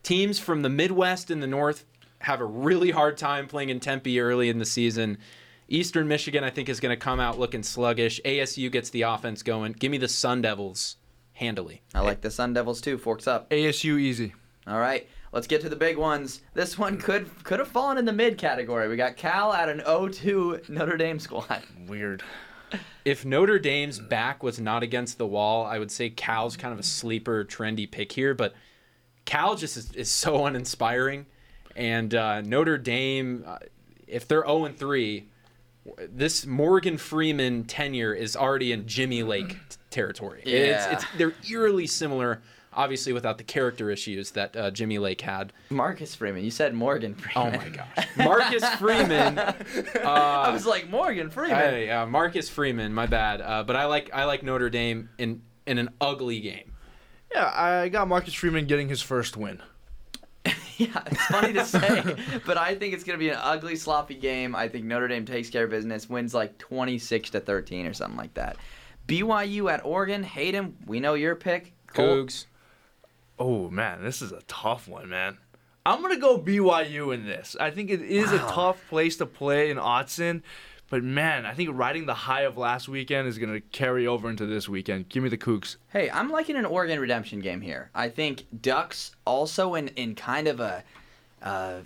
Teams 0.03 0.39
from 0.39 0.61
the 0.61 0.69
Midwest 0.69 1.31
and 1.31 1.41
the 1.41 1.47
North 1.47 1.85
have 2.19 2.41
a 2.41 2.45
really 2.45 2.91
hard 2.91 3.17
time 3.17 3.47
playing 3.47 3.69
in 3.69 3.79
Tempe 3.79 4.19
early 4.19 4.49
in 4.49 4.59
the 4.59 4.65
season. 4.65 5.17
Eastern 5.67 6.07
Michigan, 6.07 6.43
I 6.43 6.49
think, 6.49 6.69
is 6.69 6.79
going 6.79 6.95
to 6.95 7.03
come 7.03 7.19
out 7.19 7.39
looking 7.39 7.63
sluggish. 7.63 8.21
ASU 8.23 8.71
gets 8.71 8.89
the 8.89 9.03
offense 9.03 9.41
going. 9.43 9.73
Give 9.73 9.91
me 9.91 9.97
the 9.97 10.07
Sun 10.07 10.41
Devils 10.41 10.97
handily. 11.33 11.81
I 11.93 12.01
like 12.01 12.21
the 12.21 12.31
Sun 12.31 12.53
Devils 12.53 12.81
too. 12.81 12.97
Forks 12.97 13.27
up. 13.27 13.49
ASU 13.49 13.99
easy. 13.99 14.33
All 14.67 14.79
right, 14.79 15.07
let's 15.31 15.47
get 15.47 15.61
to 15.61 15.69
the 15.69 15.75
big 15.75 15.97
ones. 15.97 16.41
This 16.55 16.77
one 16.77 16.97
could 16.97 17.29
could 17.43 17.59
have 17.59 17.67
fallen 17.67 17.99
in 17.99 18.05
the 18.05 18.13
mid 18.13 18.37
category. 18.37 18.87
We 18.87 18.95
got 18.95 19.17
Cal 19.17 19.53
at 19.53 19.69
an 19.69 19.79
0-2 19.81 20.69
Notre 20.69 20.97
Dame 20.97 21.19
squad. 21.19 21.61
Weird. 21.87 22.23
If 23.03 23.23
Notre 23.23 23.59
Dame's 23.59 23.99
back 23.99 24.41
was 24.41 24.59
not 24.59 24.83
against 24.83 25.17
the 25.17 25.27
wall, 25.27 25.65
I 25.65 25.77
would 25.77 25.91
say 25.91 26.09
Cal's 26.09 26.57
kind 26.57 26.73
of 26.73 26.79
a 26.79 26.83
sleeper, 26.83 27.45
trendy 27.45 27.89
pick 27.89 28.11
here. 28.11 28.33
But 28.33 28.55
Cal 29.25 29.55
just 29.55 29.77
is, 29.77 29.91
is 29.93 30.09
so 30.09 30.45
uninspiring, 30.45 31.25
and 31.75 32.13
uh, 32.15 32.41
Notre 32.41 32.77
Dame, 32.77 33.43
uh, 33.45 33.59
if 34.07 34.27
they're 34.27 34.43
zero 34.43 34.65
and 34.65 34.77
three, 34.77 35.27
this 36.09 36.45
Morgan 36.45 36.97
Freeman 36.97 37.65
tenure 37.65 38.13
is 38.13 38.35
already 38.35 38.71
in 38.71 38.87
Jimmy 38.87 39.23
Lake 39.23 39.57
territory. 39.91 40.41
Yeah. 40.45 40.93
It's, 40.93 41.03
it's 41.03 41.05
they're 41.17 41.33
eerily 41.49 41.87
similar, 41.87 42.41
obviously 42.75 43.13
without 43.13 43.37
the 43.37 43.43
character 43.43 43.89
issues 43.89 44.31
that 44.31 44.55
uh, 44.55 44.71
Jimmy 44.71 44.99
Lake 44.99 45.21
had. 45.21 45.53
Marcus 45.69 46.13
Freeman. 46.15 46.43
You 46.43 46.51
said 46.51 46.73
Morgan 46.73 47.15
Freeman. 47.15 47.55
Oh 47.55 47.57
my 47.57 47.69
gosh, 47.69 48.07
Marcus 48.17 48.65
Freeman. 48.75 49.39
I 50.03 50.49
was 50.51 50.65
like 50.65 50.89
Morgan 50.89 51.29
Freeman. 51.29 51.55
Hey, 51.57 51.89
uh, 51.89 52.05
Marcus 52.05 52.49
Freeman, 52.49 52.93
my 52.93 53.05
bad. 53.07 53.41
Uh, 53.41 53.63
but 53.63 53.75
I 53.75 53.85
like 53.85 54.09
I 54.13 54.25
like 54.25 54.43
Notre 54.43 54.69
Dame 54.69 55.09
in 55.17 55.41
in 55.65 55.77
an 55.77 55.89
ugly 56.01 56.39
game. 56.39 56.73
Yeah, 57.33 57.51
I 57.53 57.89
got 57.89 58.07
Marcus 58.07 58.33
Freeman 58.33 58.65
getting 58.65 58.87
his 58.89 59.01
first 59.01 59.35
win. 59.37 59.61
Yeah, 60.77 61.01
it's 61.05 61.25
funny 61.27 61.53
to 61.53 61.63
say, 61.65 62.17
but 62.45 62.57
I 62.57 62.75
think 62.75 62.93
it's 62.93 63.05
gonna 63.05 63.17
be 63.17 63.29
an 63.29 63.39
ugly, 63.41 63.77
sloppy 63.77 64.15
game. 64.15 64.53
I 64.57 64.67
think 64.67 64.83
Notre 64.83 65.07
Dame 65.07 65.23
takes 65.25 65.49
care 65.49 65.63
of 65.63 65.69
business, 65.69 66.09
wins 66.09 66.33
like 66.33 66.57
26 66.57 67.29
to 67.29 67.39
13 67.39 67.85
or 67.85 67.93
something 67.93 68.17
like 68.17 68.33
that. 68.33 68.57
BYU 69.07 69.71
at 69.71 69.85
Oregon. 69.85 70.21
Hayden, 70.21 70.75
we 70.85 70.99
know 70.99 71.13
your 71.13 71.33
pick. 71.35 71.71
Cole- 71.87 72.25
Cougs. 72.25 72.45
Oh 73.37 73.69
man, 73.69 74.03
this 74.03 74.21
is 74.21 74.31
a 74.31 74.41
tough 74.47 74.87
one, 74.87 75.09
man. 75.09 75.37
I'm 75.85 76.01
gonna 76.01 76.17
go 76.17 76.39
BYU 76.39 77.13
in 77.13 77.25
this. 77.25 77.55
I 77.59 77.69
think 77.71 77.89
it 77.89 78.01
is 78.01 78.31
a 78.31 78.39
tough 78.39 78.81
place 78.89 79.17
to 79.17 79.25
play 79.25 79.69
in 79.69 79.77
Autzen, 79.77 80.41
but 80.89 81.03
man, 81.03 81.45
I 81.45 81.53
think 81.53 81.69
riding 81.73 82.05
the 82.05 82.13
high 82.13 82.41
of 82.41 82.57
last 82.57 82.87
weekend 82.87 83.27
is 83.27 83.37
gonna 83.37 83.61
carry 83.61 84.07
over 84.07 84.29
into 84.29 84.45
this 84.45 84.67
weekend. 84.67 85.09
Give 85.09 85.21
me 85.21 85.29
the 85.29 85.37
Cougs. 85.37 85.75
Hey, 85.89 86.09
I'm 86.09 86.29
liking 86.31 86.55
an 86.55 86.65
Oregon 86.65 86.99
redemption 86.99 87.39
game 87.39 87.61
here. 87.61 87.91
I 87.93 88.09
think 88.09 88.45
Ducks 88.61 89.11
also 89.25 89.75
in 89.75 89.89
in 89.89 90.15
kind 90.15 90.47
of 90.47 90.59
a 90.59 90.83
uh, 91.43 91.79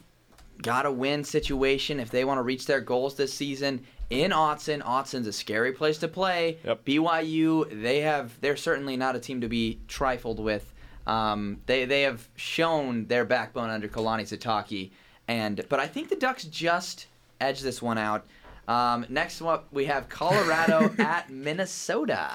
gotta 0.61 0.91
win 0.91 1.23
situation 1.23 1.99
if 1.99 2.09
they 2.09 2.23
want 2.23 2.37
to 2.37 2.43
reach 2.43 2.65
their 2.67 2.81
goals 2.81 3.15
this 3.15 3.33
season. 3.33 3.85
in 4.09 4.31
Autzen. 4.31 4.81
Autzen's 4.81 5.27
a 5.27 5.33
scary 5.33 5.71
place 5.71 5.97
to 5.99 6.07
play. 6.07 6.57
Yep. 6.63 6.85
BYU, 6.85 7.81
they 7.81 8.01
have 8.01 8.39
they're 8.41 8.55
certainly 8.55 8.95
not 8.95 9.15
a 9.15 9.19
team 9.19 9.41
to 9.41 9.49
be 9.49 9.79
trifled 9.87 10.39
with. 10.39 10.73
Um, 11.09 11.61
they 11.65 11.85
they 11.85 12.03
have 12.03 12.29
shown 12.35 13.07
their 13.07 13.25
backbone 13.25 13.69
under 13.71 13.87
Kalani 13.87 14.21
Sitake, 14.23 14.91
and 15.27 15.65
but 15.67 15.79
I 15.79 15.87
think 15.87 16.09
the 16.09 16.15
Ducks 16.15 16.43
just 16.43 17.07
edged 17.41 17.63
this 17.63 17.81
one 17.81 17.97
out. 17.97 18.25
Um, 18.67 19.07
next 19.09 19.41
up, 19.41 19.67
we 19.71 19.85
have 19.85 20.07
Colorado 20.07 20.93
at 20.99 21.31
Minnesota. 21.31 22.29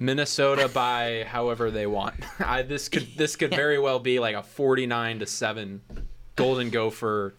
Minnesota 0.00 0.68
by 0.68 1.24
however 1.28 1.70
they 1.70 1.86
want. 1.86 2.16
I, 2.40 2.62
this 2.62 2.88
could 2.88 3.06
this 3.16 3.36
could 3.36 3.50
very 3.50 3.78
well 3.78 4.00
be 4.00 4.18
like 4.18 4.34
a 4.34 4.42
49 4.42 5.20
to 5.20 5.26
7 5.26 5.80
Golden 6.34 6.70
Gopher 6.70 7.34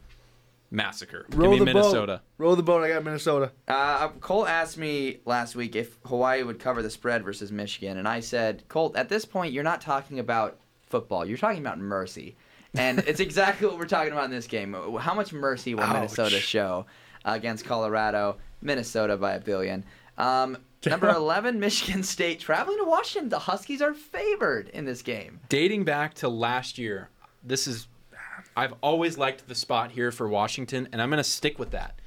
massacre. 0.71 1.25
Give 1.29 1.39
Row 1.39 1.51
me 1.51 1.59
the 1.59 1.65
Minnesota. 1.65 2.21
boat. 2.37 2.45
Row 2.45 2.55
the 2.55 2.63
boat. 2.63 2.83
I 2.83 2.89
got 2.89 3.03
Minnesota. 3.03 3.51
Uh, 3.67 4.09
Cole 4.19 4.47
asked 4.47 4.77
me 4.77 5.19
last 5.25 5.55
week 5.55 5.75
if 5.75 5.97
Hawaii 6.05 6.43
would 6.43 6.59
cover 6.59 6.81
the 6.81 6.89
spread 6.89 7.23
versus 7.23 7.51
Michigan, 7.51 7.97
and 7.97 8.07
I 8.07 8.19
said, 8.19 8.63
Colt, 8.69 8.95
at 8.95 9.09
this 9.09 9.25
point, 9.25 9.51
you're 9.53 9.63
not 9.63 9.81
talking 9.81 10.19
about 10.19 10.58
football. 10.89 11.25
You're 11.25 11.37
talking 11.37 11.59
about 11.59 11.79
mercy. 11.79 12.35
And 12.75 12.99
it's 12.99 13.19
exactly 13.19 13.67
what 13.67 13.77
we're 13.77 13.85
talking 13.85 14.11
about 14.11 14.25
in 14.25 14.31
this 14.31 14.47
game. 14.47 14.75
How 14.99 15.13
much 15.13 15.33
mercy 15.33 15.73
will 15.73 15.87
Minnesota 15.87 16.39
show 16.39 16.85
against 17.25 17.65
Colorado? 17.65 18.37
Minnesota 18.61 19.17
by 19.17 19.33
a 19.33 19.39
billion. 19.39 19.85
Um, 20.17 20.57
number 20.85 21.09
11, 21.09 21.59
Michigan 21.61 22.03
State 22.03 22.39
traveling 22.39 22.77
to 22.77 22.83
Washington. 22.83 23.29
The 23.29 23.39
Huskies 23.39 23.81
are 23.81 23.93
favored 23.93 24.69
in 24.69 24.85
this 24.85 25.01
game. 25.01 25.39
Dating 25.49 25.83
back 25.83 26.13
to 26.15 26.29
last 26.29 26.77
year, 26.77 27.09
this 27.43 27.67
is 27.67 27.87
I've 28.55 28.73
always 28.81 29.17
liked 29.17 29.47
the 29.47 29.55
spot 29.55 29.91
here 29.91 30.11
for 30.11 30.27
Washington 30.27 30.89
and 30.91 31.01
I'm 31.01 31.09
going 31.09 31.17
to 31.17 31.23
stick 31.23 31.57
with 31.57 31.71
that. 31.71 31.99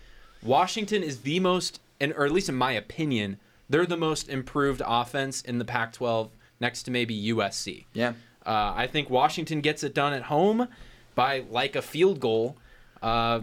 Washington 0.43 1.03
is 1.03 1.23
the 1.23 1.41
most 1.41 1.81
and 2.01 2.13
or 2.13 2.25
at 2.25 2.33
least 2.33 2.49
in 2.49 2.55
my 2.55 2.73
opinion, 2.73 3.39
they're 3.69 3.87
the 3.87 3.97
most 3.97 4.29
improved 4.29 4.83
offense 4.85 5.41
in 5.41 5.59
the 5.59 5.65
Pac-12 5.65 6.31
next 6.61 6.83
to 6.85 6.91
maybe 6.91 7.33
USC. 7.33 7.87
Yeah. 7.95 8.13
Uh, 8.45 8.73
I 8.75 8.87
think 8.87 9.11
Washington 9.11 9.61
gets 9.61 9.83
it 9.83 9.95
done 9.95 10.13
at 10.13 10.23
home 10.23 10.69
by 11.15 11.45
like 11.51 11.77
a 11.77 11.83
field 11.83 12.21
goal. 12.21 12.57
Uh, 13.03 13.41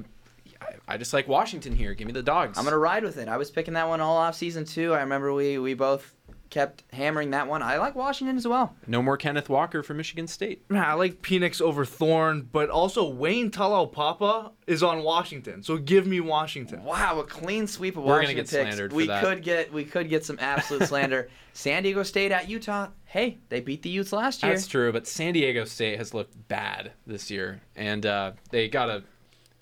I, 0.88 0.98
just 0.98 1.14
like 1.14 1.28
Washington 1.28 1.76
here. 1.76 1.94
Give 1.94 2.08
me 2.08 2.14
the 2.14 2.24
dogs. 2.24 2.58
I'm 2.58 2.66
gonna 2.66 2.78
ride 2.78 3.04
with 3.04 3.18
it. 3.18 3.28
I 3.28 3.38
was 3.38 3.50
picking 3.50 3.76
that 3.76 3.88
one 3.88 4.02
all 4.02 4.18
off 4.18 4.36
season 4.36 4.66
two. 4.66 4.94
I 4.94 5.02
remember 5.02 5.34
we 5.34 5.58
we 5.58 5.74
both 5.74 6.14
kept 6.50 6.84
hammering 6.92 7.32
that 7.32 7.48
one. 7.48 7.62
I 7.62 7.78
like 7.78 7.96
Washington 7.96 8.38
as 8.38 8.48
well. 8.48 8.76
No 8.88 9.02
more 9.02 9.18
Kenneth 9.18 9.50
Walker 9.50 9.84
for 9.84 9.94
Michigan 9.94 10.28
State. 10.28 10.70
Man, 10.70 10.84
I 10.84 10.94
like 10.94 11.22
Penix 11.22 11.62
over 11.62 11.86
Thorne, 11.86 12.48
but 12.52 12.70
also 12.70 13.08
Wayne 13.10 13.52
Papa 13.52 14.52
is 14.68 14.84
on 14.84 15.04
Washington, 15.04 15.64
so 15.64 15.78
give 15.78 16.06
me 16.06 16.20
Washington. 16.20 16.84
Wow, 16.84 17.20
a 17.20 17.24
clean 17.24 17.68
sweep 17.68 17.98
of 17.98 18.04
We're 18.04 18.22
gonna 18.22 18.22
Washington 18.28 18.36
get 18.36 18.50
picks. 18.50 18.52
slandered 18.76 18.92
for 18.92 18.96
we 18.98 19.08
that. 19.08 19.24
could 19.24 19.44
get 19.44 19.74
we 19.74 19.84
could 19.86 20.10
get 20.10 20.26
some 20.26 20.38
absolute 20.40 20.84
slander. 20.88 21.30
San 21.54 21.84
Diego 21.84 22.04
State 22.04 22.32
at 22.32 22.50
Utah. 22.50 22.88
Hey, 23.06 23.38
they 23.50 23.60
beat 23.60 23.82
the 23.82 23.90
Utes 23.90 24.14
last 24.14 24.44
year. 24.44 24.54
That's 24.54 24.68
true, 24.68 24.92
but 24.92 25.08
San 25.08 25.34
Diego 25.34 25.66
State 25.66 25.98
has 25.98 26.14
looked 26.14 26.48
bad 26.48 26.92
this 27.08 27.30
year, 27.32 27.62
and 27.76 28.06
uh, 28.06 28.32
they 28.52 28.68
got 28.70 28.90
a 28.90 29.04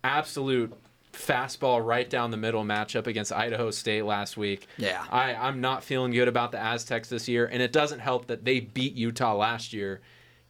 absolute 0.03 0.73
fastball 1.17 1.83
right 1.85 2.09
down 2.09 2.31
the 2.31 2.37
middle 2.37 2.63
matchup 2.63 3.07
against 3.07 3.31
Idaho 3.33 3.71
State 3.71 4.03
last 4.05 4.37
week. 4.37 4.67
Yeah. 4.77 5.03
I, 5.09 5.33
I'm 5.35 5.59
not 5.61 5.83
feeling 5.83 6.11
good 6.11 6.27
about 6.27 6.51
the 6.51 6.59
Aztecs 6.59 7.09
this 7.09 7.27
year, 7.27 7.45
and 7.45 7.61
it 7.61 7.71
doesn't 7.71 7.99
help 7.99 8.27
that 8.27 8.45
they 8.45 8.59
beat 8.61 8.93
Utah 8.93 9.35
last 9.35 9.73
year. 9.73 10.01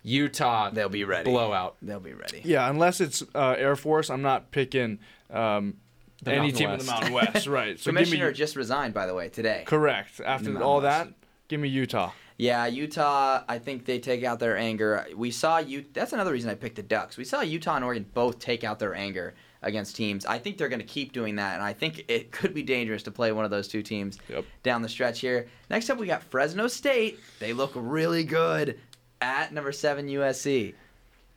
Utah, 0.03 0.69
They'll 0.69 0.89
be 0.89 1.03
ready. 1.03 1.29
blowout. 1.29 1.75
They'll 1.81 1.99
be 1.99 2.13
ready. 2.13 2.41
Yeah, 2.43 2.69
unless 2.69 3.01
it's 3.01 3.23
uh, 3.35 3.55
Air 3.57 3.75
Force, 3.75 4.09
I'm 4.09 4.21
not 4.21 4.51
picking 4.51 4.99
um, 5.29 5.75
The 6.23 6.31
any 6.31 6.39
Mountain 6.51 6.57
team 6.57 6.69
in 6.69 6.79
the 6.79 6.85
Mountain 6.85 7.13
West. 7.13 7.47
right. 7.47 7.77
So 7.79 7.91
give 7.91 7.95
Commissioner 8.03 8.27
me 8.29 8.33
just 8.33 8.55
resigned, 8.55 8.93
by 8.93 9.05
the 9.05 9.13
way, 9.13 9.29
today. 9.29 9.63
correct. 9.65 10.21
After 10.23 10.61
all 10.61 10.81
West. 10.81 11.07
that, 11.09 11.13
give 11.47 11.59
me 11.59 11.67
Utah. 11.67 12.11
Yeah, 12.37 12.67
Utah. 12.67 13.43
I 13.49 13.57
think 13.57 13.85
they 13.85 13.99
take 13.99 14.23
out 14.23 14.39
their 14.39 14.55
anger. 14.55 15.07
We 15.15 15.31
saw 15.31 15.57
you. 15.57 15.83
That's 15.91 16.13
another 16.13 16.31
reason 16.31 16.49
I 16.51 16.55
picked 16.55 16.75
the 16.75 16.83
Ducks. 16.83 17.17
We 17.17 17.23
saw 17.25 17.41
Utah 17.41 17.75
and 17.77 17.83
Oregon 17.83 18.05
both 18.13 18.37
take 18.39 18.63
out 18.63 18.77
their 18.79 18.93
anger 18.93 19.33
against 19.61 19.95
teams. 19.95 20.25
I 20.25 20.37
think 20.39 20.57
they're 20.57 20.69
going 20.69 20.79
to 20.81 20.85
keep 20.85 21.13
doing 21.13 21.35
that, 21.37 21.55
and 21.55 21.63
I 21.63 21.73
think 21.73 22.05
it 22.07 22.31
could 22.31 22.53
be 22.53 22.63
dangerous 22.63 23.03
to 23.03 23.11
play 23.11 23.31
one 23.31 23.45
of 23.45 23.51
those 23.51 23.67
two 23.67 23.81
teams 23.81 24.17
Yep. 24.29 24.45
down 24.63 24.81
the 24.81 24.89
stretch 24.89 25.19
here. 25.19 25.47
Next 25.69 25.89
up, 25.89 25.97
we 25.97 26.07
got 26.07 26.23
Fresno 26.23 26.67
State. 26.67 27.19
They 27.39 27.53
look 27.53 27.71
really 27.75 28.23
good 28.23 28.79
at 29.21 29.53
number 29.53 29.71
seven 29.71 30.07
USC. 30.07 30.73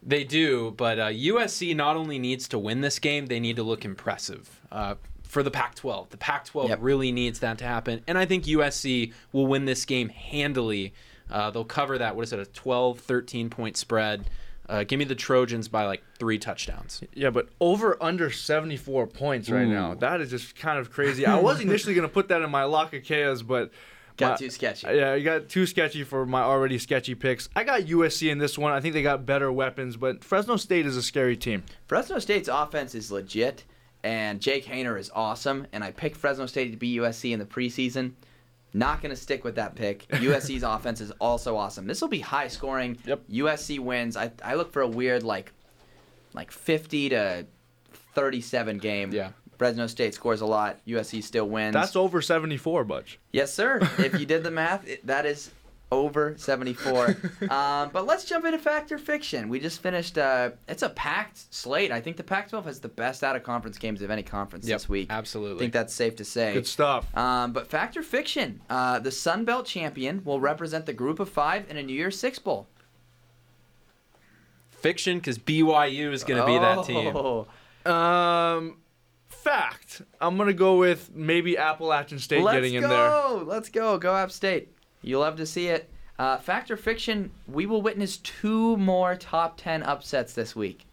They 0.02 0.24
do, 0.24 0.72
but 0.76 0.98
uh, 0.98 1.08
USC 1.08 1.76
not 1.76 1.96
only 1.96 2.18
needs 2.18 2.48
to 2.48 2.58
win 2.58 2.80
this 2.80 2.98
game, 2.98 3.26
they 3.26 3.40
need 3.40 3.56
to 3.56 3.62
look 3.62 3.84
impressive 3.84 4.60
uh, 4.72 4.94
for 5.24 5.42
the 5.42 5.50
Pac 5.50 5.74
12. 5.74 6.08
The 6.10 6.16
Pac 6.16 6.46
12 6.46 6.70
Yep. 6.70 6.78
really 6.80 7.12
needs 7.12 7.40
that 7.40 7.58
to 7.58 7.64
happen. 7.64 8.02
And 8.06 8.16
I 8.16 8.24
think 8.24 8.44
USC 8.44 9.12
will 9.32 9.46
win 9.46 9.66
this 9.66 9.84
game 9.84 10.08
handily. 10.08 10.94
Uh, 11.30 11.50
they'll 11.50 11.64
cover 11.64 11.98
that, 11.98 12.16
what 12.16 12.22
is 12.22 12.32
it, 12.32 12.38
a 12.40 12.46
12, 12.46 12.98
13 13.00 13.50
point 13.50 13.76
spread. 13.76 14.28
Uh, 14.70 14.84
give 14.84 15.00
me 15.00 15.04
the 15.04 15.16
Trojans 15.16 15.66
by 15.66 15.84
like 15.84 16.00
three 16.16 16.38
touchdowns. 16.38 17.02
Yeah, 17.12 17.30
but 17.30 17.48
over 17.60 18.00
under 18.00 18.30
74 18.30 19.08
points 19.08 19.50
right 19.50 19.66
now. 19.66 19.94
That 19.94 20.20
is 20.20 20.30
just 20.30 20.54
kind 20.54 20.78
of 20.78 20.92
crazy. 20.92 21.26
I 21.26 21.38
was 21.40 21.60
initially 21.60 21.92
going 21.92 22.06
to 22.06 22.12
put 22.12 22.28
that 22.28 22.40
in 22.40 22.50
my 22.50 22.62
lock 22.64 22.94
of 22.94 23.02
chaos, 23.02 23.42
but. 23.42 23.72
Got 24.16 24.32
my- 24.32 24.36
too 24.36 24.50
sketchy. 24.50 24.86
Yeah, 24.86 25.14
you 25.14 25.24
got 25.24 25.48
too 25.48 25.66
sketchy 25.66 26.04
for 26.04 26.24
my 26.24 26.42
already 26.42 26.78
sketchy 26.78 27.16
picks. 27.16 27.48
I 27.56 27.64
got 27.64 27.82
USC 27.82 28.30
in 28.30 28.38
this 28.38 28.56
one. 28.56 28.72
I 28.72 28.80
think 28.80 28.94
they 28.94 29.02
got 29.02 29.26
better 29.26 29.50
weapons, 29.50 29.96
but 29.96 30.22
Fresno 30.22 30.56
State 30.56 30.86
is 30.86 30.96
a 30.96 31.02
scary 31.02 31.36
team. 31.36 31.64
Fresno 31.86 32.20
State's 32.20 32.48
offense 32.48 32.94
is 32.94 33.10
legit, 33.10 33.64
and 34.04 34.40
Jake 34.40 34.66
Haener 34.66 34.96
is 34.96 35.10
awesome. 35.14 35.66
And 35.72 35.82
I 35.82 35.90
picked 35.90 36.16
Fresno 36.16 36.46
State 36.46 36.70
to 36.70 36.76
beat 36.76 37.00
USC 37.00 37.32
in 37.32 37.40
the 37.40 37.44
preseason. 37.44 38.12
Not 38.72 39.02
going 39.02 39.10
to 39.10 39.20
stick 39.20 39.44
with 39.44 39.56
that 39.56 39.74
pick. 39.74 40.06
USC's 40.08 40.62
offense 40.62 41.00
is 41.00 41.10
also 41.12 41.56
awesome. 41.56 41.86
This 41.86 42.00
will 42.00 42.08
be 42.08 42.20
high 42.20 42.48
scoring. 42.48 42.98
Yep. 43.04 43.22
USC 43.28 43.80
wins. 43.80 44.16
I, 44.16 44.30
I 44.44 44.54
look 44.54 44.72
for 44.72 44.82
a 44.82 44.88
weird 44.88 45.22
like 45.22 45.52
like 46.32 46.50
50 46.50 47.08
to 47.10 47.46
37 48.14 48.78
game. 48.78 49.12
Yeah. 49.12 49.30
Fresno 49.58 49.86
State 49.88 50.14
scores 50.14 50.40
a 50.40 50.46
lot. 50.46 50.78
USC 50.86 51.22
still 51.22 51.46
wins. 51.46 51.74
That's 51.74 51.94
over 51.94 52.22
74, 52.22 52.84
Butch. 52.84 53.18
Yes, 53.30 53.52
sir. 53.52 53.78
if 53.98 54.18
you 54.18 54.24
did 54.24 54.42
the 54.42 54.50
math, 54.50 54.88
it, 54.88 55.06
that 55.06 55.26
is 55.26 55.50
over 55.92 56.34
74. 56.38 57.16
um, 57.50 57.90
but 57.92 58.06
let's 58.06 58.24
jump 58.24 58.44
into 58.44 58.58
Factor 58.58 58.98
Fiction. 58.98 59.48
We 59.48 59.58
just 59.60 59.80
finished. 59.82 60.16
Uh, 60.18 60.50
it's 60.68 60.82
a 60.82 60.90
packed 60.90 61.52
slate. 61.52 61.90
I 61.90 62.00
think 62.00 62.16
the 62.16 62.22
Pac-12 62.24 62.64
has 62.64 62.80
the 62.80 62.88
best 62.88 63.24
out 63.24 63.36
of 63.36 63.42
conference 63.42 63.78
games 63.78 64.02
of 64.02 64.10
any 64.10 64.22
conference 64.22 64.66
Yep, 64.68 64.74
this 64.78 64.88
week. 64.88 65.06
absolutely. 65.10 65.56
I 65.56 65.58
think 65.58 65.72
that's 65.72 65.92
safe 65.94 66.16
to 66.16 66.24
say. 66.24 66.54
Good 66.54 66.66
stuff. 66.66 67.14
Um, 67.16 67.52
but 67.52 67.66
Factor 67.68 68.02
Fiction, 68.02 68.60
uh, 68.70 68.98
the 69.00 69.10
Sun 69.10 69.44
Belt 69.44 69.66
champion, 69.66 70.22
will 70.24 70.40
represent 70.40 70.86
the 70.86 70.92
Group 70.92 71.18
of 71.20 71.28
Five 71.28 71.66
in 71.70 71.76
a 71.76 71.82
New 71.82 71.94
Year's 71.94 72.18
Six 72.18 72.38
Bowl. 72.38 72.68
Fiction, 74.70 75.18
because 75.18 75.38
BYU 75.38 76.12
is 76.12 76.24
going 76.24 76.40
to 76.40 76.46
be 76.46 76.58
that 76.58 76.84
team. 76.84 77.14
Oh. 77.14 77.46
Um, 77.90 78.78
fact. 79.28 80.02
I'm 80.20 80.36
gonna 80.36 80.52
go 80.52 80.76
with 80.76 81.10
maybe 81.14 81.56
Appalachian 81.56 82.18
State 82.18 82.42
Let's 82.42 82.56
getting 82.56 82.74
in 82.74 82.82
go. 82.82 82.88
there. 82.88 83.44
Let's 83.44 83.68
go. 83.70 83.98
Go 83.98 84.14
App 84.14 84.30
State. 84.30 84.72
You'll 85.02 85.20
love 85.20 85.36
to 85.36 85.46
see 85.46 85.68
it. 85.68 85.88
Uh, 86.18 86.36
Fact 86.36 86.70
or 86.70 86.76
fiction, 86.76 87.30
we 87.48 87.64
will 87.66 87.80
witness 87.82 88.18
two 88.18 88.76
more 88.76 89.16
top 89.16 89.56
10 89.56 89.82
upsets 89.82 90.34
this 90.34 90.54
week. 90.54 90.84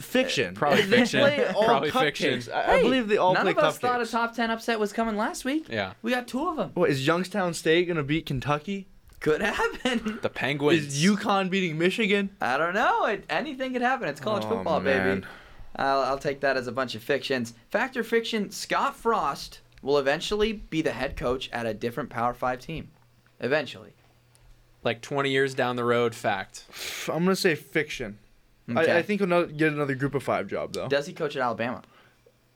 Fiction. 0.00 0.54
Probably 0.54 0.82
They 0.82 0.98
fiction. 0.98 1.20
play 1.20 1.46
all 1.46 1.64
Probably 1.66 1.90
cupcakes. 1.90 2.00
fiction. 2.18 2.52
I, 2.52 2.72
I 2.78 2.82
believe 2.82 3.06
they 3.06 3.18
all 3.18 3.34
None 3.34 3.42
play 3.44 3.52
of 3.52 3.58
us 3.58 3.78
cupcakes. 3.78 3.80
thought 3.80 4.02
a 4.02 4.06
top 4.06 4.34
10 4.34 4.50
upset 4.50 4.80
was 4.80 4.92
coming 4.92 5.16
last 5.16 5.44
week. 5.44 5.66
Yeah. 5.70 5.92
We 6.02 6.10
got 6.10 6.26
two 6.26 6.48
of 6.48 6.56
them. 6.56 6.72
What 6.74 6.90
is 6.90 7.06
Youngstown 7.06 7.54
State 7.54 7.86
gonna 7.86 8.02
beat 8.02 8.26
Kentucky? 8.26 8.88
Could 9.20 9.40
happen. 9.42 10.18
The 10.22 10.28
Penguins. 10.28 10.86
Is 10.88 11.04
UConn 11.04 11.50
beating 11.50 11.78
Michigan? 11.78 12.30
I 12.40 12.58
don't 12.58 12.74
know. 12.74 13.06
It, 13.06 13.24
anything 13.30 13.72
could 13.72 13.82
happen. 13.82 14.08
It's 14.08 14.20
college 14.20 14.44
Oh, 14.46 14.56
football, 14.56 14.80
baby. 14.80 14.98
man. 14.98 15.26
I'll, 15.76 16.00
I'll 16.00 16.18
take 16.18 16.40
that 16.40 16.56
as 16.56 16.66
a 16.66 16.72
bunch 16.72 16.94
of 16.96 17.02
fictions. 17.02 17.54
Fact 17.70 17.96
or 17.96 18.02
fiction, 18.04 18.50
Scott 18.50 18.96
Frost 18.96 19.60
will 19.86 19.98
eventually 19.98 20.52
be 20.52 20.82
the 20.82 20.92
head 20.92 21.16
coach 21.16 21.48
at 21.52 21.64
a 21.64 21.72
different 21.72 22.10
Power 22.10 22.34
5 22.34 22.60
team. 22.60 22.90
Eventually. 23.40 23.92
like 24.82 25.00
20 25.02 25.30
years 25.30 25.54
down 25.54 25.76
the 25.76 25.84
road, 25.84 26.14
fact. 26.14 26.64
I'm 27.08 27.24
gonna 27.24 27.36
say 27.36 27.54
fiction. 27.54 28.18
Okay. 28.70 28.90
I, 28.92 28.98
I 28.98 29.02
think 29.02 29.20
he'll 29.20 29.28
not 29.28 29.56
get 29.56 29.72
another 29.72 29.94
Group 29.94 30.14
of 30.14 30.22
Five 30.22 30.48
job 30.48 30.72
though. 30.72 30.88
Does 30.88 31.06
he 31.06 31.12
coach 31.12 31.36
at 31.36 31.42
Alabama? 31.42 31.82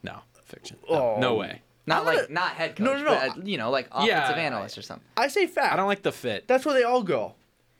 No, 0.02 0.18
fiction. 0.44 0.76
Oh. 0.88 1.14
No, 1.14 1.20
no 1.20 1.34
way. 1.36 1.62
Not 1.86 2.00
I'm 2.00 2.06
like 2.16 2.30
not 2.30 2.50
head 2.52 2.76
coach, 2.76 2.84
No, 2.84 2.94
no, 2.94 3.04
no. 3.04 3.32
but 3.36 3.46
you 3.46 3.56
know, 3.58 3.70
like 3.70 3.86
offensive 3.92 4.08
Yeah, 4.36 4.42
analyst 4.42 4.76
or 4.78 4.82
something. 4.82 5.06
I 5.16 5.28
say 5.28 5.46
fact. 5.46 5.72
I 5.72 5.76
don't 5.76 5.86
like 5.86 6.02
the 6.02 6.12
fit. 6.12 6.46
That's 6.48 6.64
where 6.64 6.74
they 6.74 6.82
all 6.82 7.02
go. 7.02 7.34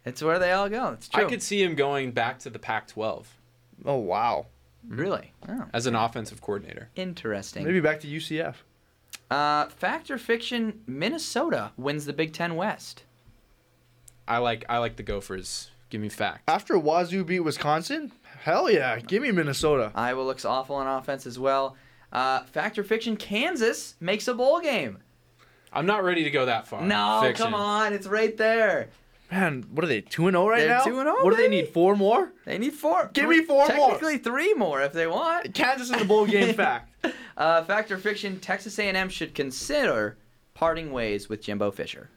It's 0.05 0.23
where 0.23 0.39
they 0.39 0.53
all 0.53 0.69
go. 0.69 0.89
It's 0.93 1.09
true. 1.09 1.25
I 1.25 1.29
could 1.29 1.43
see 1.43 1.63
him 1.63 1.75
going 1.75 2.11
back 2.13 2.39
to 2.41 2.51
the 2.51 2.59
Pac 2.59 2.87
12 2.89 3.37
Oh 3.85 3.97
wow. 3.97 4.47
really. 4.89 5.33
Oh, 5.49 5.65
as 5.73 5.87
an 5.87 5.95
offensive 5.95 6.41
coordinator. 6.41 6.89
interesting. 6.97 7.65
Maybe 7.65 7.81
back 7.81 8.01
to 8.01 8.07
UCF. 8.09 8.55
Uh, 9.31 9.67
fact 9.67 10.11
or 10.11 10.19
fiction, 10.19 10.81
Minnesota 10.87 11.73
wins 11.77 12.05
the 12.07 12.13
Big 12.13 12.33
Ten 12.33 12.57
West. 12.57 13.05
I 14.27 14.39
like 14.39 14.65
I 14.69 14.79
like 14.79 14.97
the 14.97 15.03
Gophers. 15.03 15.71
Give 15.89 16.01
me 16.01 16.09
fact. 16.09 16.49
After 16.49 16.79
Wazoo 16.79 17.25
beat 17.25 17.41
Wisconsin, 17.41 18.13
hell 18.43 18.71
yeah, 18.71 18.99
give 19.01 19.23
me 19.23 19.33
Minnesota. 19.33 19.91
Iowa 19.95 20.23
looks 20.23 20.45
awful 20.45 20.77
on 20.77 20.87
offense 20.87 21.27
as 21.27 21.39
well. 21.39 21.77
Uh, 22.13 22.45
fact 22.45 22.79
or 22.79 22.85
fiction? 22.85 23.17
Kansas 23.17 23.95
makes 24.01 24.27
a 24.29 24.35
bowl 24.35 24.61
game. 24.61 24.99
I'm 25.73 25.87
not 25.87 26.03
ready 26.03 26.25
to 26.25 26.31
go 26.31 26.47
that 26.47 26.67
far. 26.67 26.83
No, 26.83 27.21
Fiction. 27.23 27.45
come 27.45 27.55
on, 27.55 27.93
it's 27.93 28.07
right 28.09 28.37
there. 28.37 28.89
Man, 29.31 29.65
what 29.71 29.85
are 29.85 29.89
they? 29.89 30.01
Two 30.01 30.27
and 30.27 30.35
zero 30.35 30.49
right 30.49 30.59
They're 30.61 30.69
now. 30.69 30.85
2-0, 30.85 31.25
What 31.25 31.31
do 31.31 31.37
they 31.37 31.47
need? 31.49 31.69
Four 31.69 31.95
more. 31.95 32.33
They 32.45 32.59
need 32.59 32.73
four. 32.73 33.11
Give 33.13 33.27
three- 33.27 33.39
me 33.41 33.45
four 33.45 33.69
more. 33.69 33.91
Technically 33.91 34.19
three 34.19 34.55
more 34.55 34.83
if 34.83 34.93
they 34.93 35.07
want. 35.07 35.55
Kansas 35.55 35.89
in 35.91 36.01
the 36.01 36.05
bowl 36.05 36.27
game. 36.27 36.53
fact. 36.57 36.90
Uh, 37.41 37.65
fact 37.65 37.91
or 37.91 37.97
fiction? 37.99 38.39
Texas 38.39 38.79
A&M 38.79 39.09
should 39.09 39.35
consider 39.35 40.19
parting 40.55 40.93
ways 40.93 41.29
with 41.29 41.43
Jimbo 41.43 41.71
Fisher. 41.71 42.11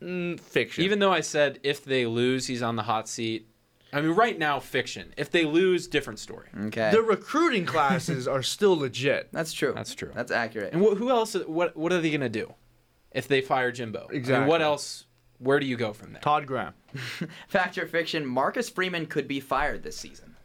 Mm, 0.00 0.40
fiction. 0.40 0.84
Even 0.84 0.98
though 0.98 1.12
I 1.12 1.20
said 1.20 1.60
if 1.62 1.84
they 1.84 2.06
lose, 2.06 2.46
he's 2.46 2.62
on 2.62 2.76
the 2.76 2.82
hot 2.82 3.08
seat. 3.08 3.46
I 3.92 4.00
mean, 4.00 4.12
right 4.12 4.38
now, 4.38 4.58
fiction. 4.58 5.12
If 5.16 5.30
they 5.30 5.44
lose, 5.44 5.86
different 5.86 6.18
story. 6.18 6.48
Okay, 6.66 6.90
the 6.90 7.02
recruiting 7.02 7.64
classes 7.66 8.26
are 8.26 8.42
still 8.42 8.76
legit. 8.76 9.28
that's 9.32 9.52
true. 9.52 9.72
That's 9.74 9.94
true. 9.94 10.10
That's 10.14 10.32
accurate. 10.32 10.72
And 10.72 10.82
wh- 10.82 10.96
who 10.96 11.10
else? 11.10 11.34
What 11.34 11.76
What 11.76 11.92
are 11.92 12.00
they 12.00 12.10
gonna 12.10 12.28
do 12.28 12.54
if 13.12 13.28
they 13.28 13.40
fire 13.40 13.70
Jimbo? 13.72 14.06
I 14.08 14.12
mean, 14.12 14.16
Exactly. 14.18 14.48
what 14.48 14.60
else? 14.62 15.04
Where 15.38 15.60
do 15.60 15.66
you 15.66 15.76
go 15.76 15.92
from 15.92 16.12
there? 16.12 16.22
Todd 16.22 16.46
Graham. 16.46 16.72
Fact 17.48 17.76
or 17.76 17.86
fiction? 17.86 18.24
Marcus 18.24 18.70
Freeman 18.70 19.06
could 19.06 19.28
be 19.28 19.40
fired 19.40 19.82
this 19.82 19.96
season. 19.96 20.35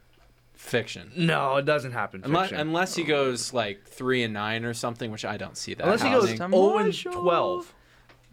Fiction. 0.62 1.10
No, 1.16 1.56
it 1.56 1.64
doesn't 1.64 1.90
happen. 1.92 2.22
Unless, 2.24 2.50
Fiction. 2.50 2.60
unless 2.60 2.94
he 2.94 3.02
goes 3.02 3.52
like 3.52 3.84
three 3.84 4.22
and 4.22 4.32
nine 4.32 4.64
or 4.64 4.72
something, 4.72 5.10
which 5.10 5.24
I 5.24 5.36
don't 5.36 5.56
see 5.56 5.74
that. 5.74 5.84
Unless 5.84 6.02
he 6.02 6.10
goes 6.10 6.32
Tomorrow 6.34 6.76
0 6.76 6.78
and 6.78 6.94
show. 6.94 7.10
12. 7.10 7.74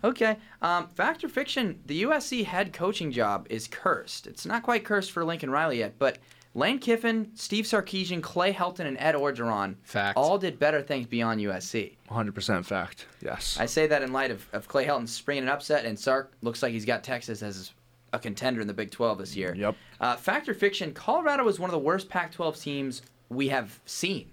Okay. 0.03 0.37
Um, 0.61 0.87
fact 0.89 1.23
or 1.23 1.27
fiction? 1.27 1.81
The 1.87 2.03
USC 2.03 2.45
head 2.45 2.71
coaching 2.71 3.11
job 3.11 3.47
is 3.49 3.67
cursed. 3.67 4.27
It's 4.27 4.45
not 4.45 4.61
quite 4.63 4.85
cursed 4.85 5.11
for 5.11 5.25
Lincoln 5.25 5.49
Riley 5.49 5.79
yet, 5.79 5.95
but 5.97 6.19
Lane 6.53 6.79
Kiffin, 6.79 7.31
Steve 7.33 7.65
Sarkisian, 7.65 8.21
Clay 8.21 8.53
Helton, 8.53 8.85
and 8.85 8.97
Ed 8.99 9.15
Orgeron 9.15 9.75
Fact. 9.83 10.15
all 10.15 10.37
did 10.37 10.59
better 10.59 10.81
things 10.81 11.07
beyond 11.07 11.41
USC. 11.41 11.97
100% 12.09 12.65
fact. 12.65 13.07
Yes. 13.21 13.57
I 13.59 13.65
say 13.65 13.87
that 13.87 14.03
in 14.03 14.13
light 14.13 14.31
of, 14.31 14.47
of 14.53 14.67
Clay 14.67 14.85
Helton 14.85 15.07
springing 15.07 15.43
an 15.43 15.49
upset, 15.49 15.85
and 15.85 15.99
Sark 15.99 16.31
looks 16.41 16.63
like 16.63 16.73
he's 16.73 16.85
got 16.85 17.03
Texas 17.03 17.43
as 17.43 17.71
a 18.13 18.19
contender 18.19 18.61
in 18.61 18.67
the 18.67 18.73
Big 18.73 18.91
12 18.91 19.17
this 19.17 19.35
year. 19.35 19.53
Yep. 19.55 19.75
Uh, 19.99 20.15
fact 20.15 20.49
or 20.49 20.53
fiction? 20.53 20.93
Colorado 20.93 21.47
is 21.47 21.59
one 21.59 21.69
of 21.69 21.73
the 21.73 21.79
worst 21.79 22.09
Pac-12 22.09 22.61
teams 22.61 23.01
we 23.29 23.49
have 23.49 23.79
seen. 23.85 24.31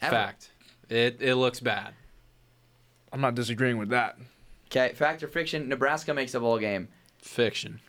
Ever. 0.00 0.10
Fact. 0.10 0.50
It 0.88 1.18
it 1.20 1.36
looks 1.36 1.60
bad. 1.60 1.94
I'm 3.12 3.20
not 3.20 3.34
disagreeing 3.34 3.78
with 3.78 3.90
that. 3.90 4.18
Okay. 4.66 4.92
Fact 4.94 5.22
or 5.22 5.28
fiction? 5.28 5.68
Nebraska 5.68 6.12
makes 6.12 6.34
a 6.34 6.40
bowl 6.40 6.58
game. 6.58 6.88
Fiction. 7.18 7.80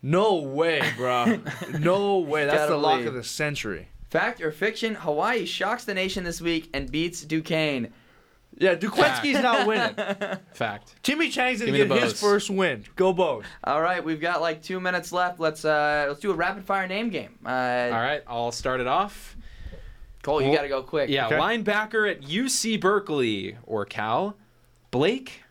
No 0.00 0.36
way, 0.36 0.80
bro. 0.96 1.40
no 1.78 2.18
way. 2.18 2.46
That's 2.46 2.68
the 2.68 2.76
lock 2.76 2.98
believe. 2.98 3.08
of 3.08 3.14
the 3.14 3.24
century. 3.24 3.88
Fact 4.10 4.40
or 4.40 4.52
fiction? 4.52 4.94
Hawaii 4.94 5.44
shocks 5.44 5.84
the 5.84 5.94
nation 5.94 6.24
this 6.24 6.40
week 6.40 6.70
and 6.72 6.90
beats 6.90 7.22
Duquesne. 7.22 7.92
Yeah, 8.56 8.74
Duquesne's 8.76 9.42
not 9.42 9.66
winning. 9.66 9.94
Fact. 10.54 10.94
Timmy 11.02 11.28
Chang's 11.28 11.60
gonna 11.60 11.72
Give 11.72 11.88
me 11.88 11.94
get 11.94 12.04
his 12.04 12.12
Bows. 12.12 12.20
first 12.20 12.50
win. 12.50 12.84
Go 12.96 13.12
Bows. 13.12 13.44
All 13.64 13.82
right, 13.82 14.04
we've 14.04 14.20
got 14.20 14.40
like 14.40 14.62
two 14.62 14.78
minutes 14.80 15.10
left. 15.12 15.40
Let's 15.40 15.64
uh, 15.64 16.06
let's 16.08 16.20
do 16.20 16.30
a 16.30 16.34
rapid 16.34 16.64
fire 16.64 16.86
name 16.86 17.10
game. 17.10 17.36
Uh, 17.44 17.48
All 17.48 18.00
right, 18.00 18.22
I'll 18.28 18.52
start 18.52 18.80
it 18.80 18.86
off. 18.86 19.36
Cole, 20.22 20.40
you 20.40 20.48
Well, 20.48 20.56
got 20.56 20.62
to 20.62 20.68
go 20.68 20.82
quick. 20.82 21.10
Yeah, 21.10 21.26
Okay. 21.26 21.36
linebacker 21.36 22.10
at 22.10 22.22
UC 22.22 22.80
Berkeley 22.80 23.56
or 23.66 23.84
Cal, 23.84 24.36
Blake 24.90 25.42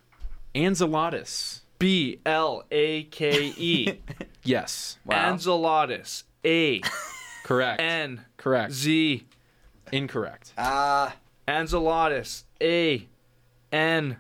Antzoulatos. 0.56 1.60
B 1.80 2.20
L 2.26 2.64
A 2.72 3.04
K 3.04 3.54
E. 3.58 4.00
Yes, 4.46 4.98
Wow. 5.06 5.34
Antzoulatos. 5.34 6.24
A 6.46 6.82
correct. 7.44 7.82
N 7.82 8.26
correct. 8.38 8.74
Z. 8.74 9.26
Incorrect. 9.94 10.54
Uh, 10.58 11.12
Antzoulatos. 11.48 12.44
A 12.62 13.08
N 13.72 14.18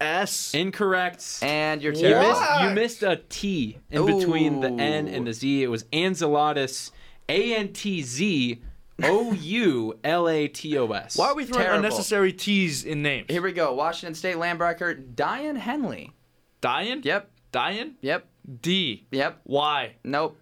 S. 0.00 0.54
Incorrect. 0.54 1.38
and 1.42 1.82
your 1.82 1.92
You 1.92 2.00
team. 2.08 2.18
missed, 2.18 2.42
you 2.62 2.70
missed 2.70 3.02
a 3.02 3.16
T 3.28 3.78
in 3.90 4.06
between 4.06 4.60
the 4.60 4.68
N 4.68 5.08
and 5.08 5.26
the 5.26 5.32
Z. 5.32 5.62
It 5.62 5.68
was 5.68 5.84
Antzoulatos, 5.84 6.90
A 7.28 7.54
N 7.54 7.72
T 7.72 8.02
Z 8.02 8.62
O 9.02 9.32
U 9.32 9.98
L 10.04 10.28
A 10.28 10.48
T 10.48 10.78
O 10.78 10.86
S. 10.92 11.16
Why 11.16 11.26
are 11.28 11.34
we 11.34 11.44
throwing 11.44 11.64
Terrible. 11.64 11.84
unnecessary 11.84 12.32
T's 12.32 12.84
in 12.84 13.02
names? 13.02 13.26
Here 13.28 13.42
we 13.42 13.52
go. 13.52 13.72
Washington 13.74 14.14
State 14.14 14.36
linebacker 14.36 15.14
Daiyan 15.14 15.56
Henley. 15.56 16.12
Diane? 16.60 17.00
Yep. 17.02 17.30
Diane? 17.52 17.94
Yep. 18.00 18.26
D. 18.62 19.06
Yep. 19.10 19.40
Y. 19.44 19.94
Nope. 20.04 20.38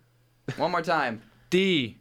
One 0.56 0.70
more 0.70 0.82
time. 0.82 1.22
D. 1.50 1.98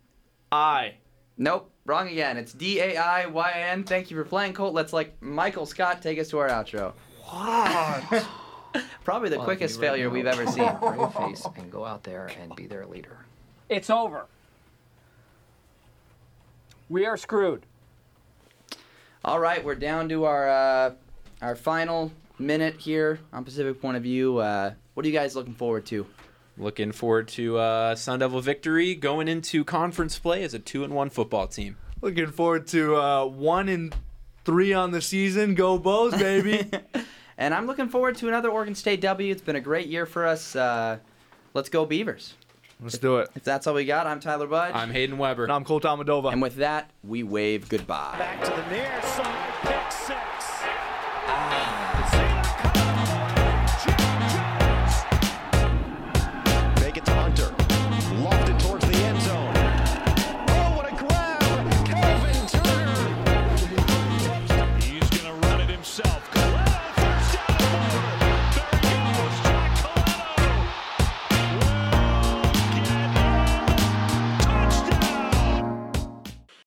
I. 0.51 0.95
Nope. 1.37 1.70
Wrong 1.85 2.07
again. 2.07 2.37
It's 2.37 2.53
D 2.53 2.79
A 2.79 2.97
I 2.97 3.25
Y 3.25 3.49
A 3.49 3.71
N. 3.71 3.83
Thank 3.83 4.11
you 4.11 4.17
for 4.17 4.23
playing, 4.23 4.53
Colt. 4.53 4.73
Let's 4.73 4.93
like 4.93 5.19
Michael 5.21 5.65
Scott 5.65 6.01
take 6.01 6.19
us 6.19 6.29
to 6.29 6.37
our 6.37 6.49
outro. 6.49 6.93
What? 7.25 8.25
Probably 9.03 9.29
the 9.29 9.37
quickest 9.39 9.79
failure 9.79 10.09
we've 10.09 10.27
ever 10.27 10.45
seen. 10.51 10.69
brave 10.79 11.11
face 11.13 11.45
and 11.57 11.71
go 11.71 11.83
out 11.85 12.03
there 12.03 12.29
and 12.41 12.55
be 12.55 12.67
their 12.67 12.85
leader. 12.85 13.17
It's 13.67 13.89
over. 13.89 14.25
We 16.89 17.05
are 17.05 17.17
screwed. 17.17 17.65
All 19.25 19.39
right, 19.39 19.63
we're 19.63 19.75
down 19.75 20.09
to 20.09 20.25
our 20.25 20.49
uh, 20.49 20.93
our 21.41 21.55
final 21.55 22.11
minute 22.39 22.75
here 22.77 23.19
on 23.33 23.43
Pacific 23.43 23.81
Point 23.81 23.97
of 23.97 24.03
View. 24.03 24.37
Uh, 24.37 24.73
what 24.93 25.05
are 25.05 25.09
you 25.09 25.13
guys 25.17 25.35
looking 25.35 25.53
forward 25.53 25.85
to? 25.87 26.05
Looking 26.57 26.91
forward 26.91 27.27
to 27.29 27.57
uh, 27.57 27.95
Sun 27.95 28.19
Devil 28.19 28.41
victory 28.41 28.95
going 28.95 29.27
into 29.27 29.63
conference 29.63 30.19
play 30.19 30.43
as 30.43 30.53
a 30.53 30.59
two 30.59 30.83
and 30.83 30.93
one 30.93 31.09
football 31.09 31.47
team. 31.47 31.77
Looking 32.01 32.27
forward 32.27 32.67
to 32.67 32.95
uh, 32.95 33.25
one 33.25 33.69
and 33.69 33.95
three 34.45 34.73
on 34.73 34.91
the 34.91 35.01
season. 35.01 35.55
Go 35.55 35.77
Bows, 35.77 36.13
baby. 36.17 36.69
And 37.37 37.55
I'm 37.55 37.65
looking 37.65 37.89
forward 37.89 38.17
to 38.17 38.27
another 38.27 38.49
Oregon 38.49 38.75
State 38.75 39.01
W. 39.01 39.31
It's 39.31 39.41
been 39.41 39.55
a 39.55 39.61
great 39.61 39.87
year 39.87 40.05
for 40.05 40.27
us. 40.27 40.55
Uh, 40.55 40.99
let's 41.55 41.69
go 41.69 41.87
Beavers. 41.87 42.35
Let's 42.79 42.99
do 42.99 43.17
it. 43.17 43.29
If 43.35 43.43
that's 43.43 43.65
all 43.65 43.73
we 43.73 43.83
got, 43.83 44.05
I'm 44.05 44.19
Tyler 44.19 44.45
Budge. 44.45 44.75
I'm 44.75 44.91
Hayden 44.91 45.17
Weber. 45.17 45.43
And 45.43 45.51
I'm 45.51 45.63
Colt 45.63 45.81
Amadova. 45.81 46.31
and 46.33 46.41
with 46.41 46.57
that, 46.57 46.91
we 47.03 47.23
wave 47.23 47.67
goodbye. 47.67 48.15
Back 48.19 48.43
to 48.43 48.51
the 48.51 48.69
near 48.69 49.01
side. 49.01 49.50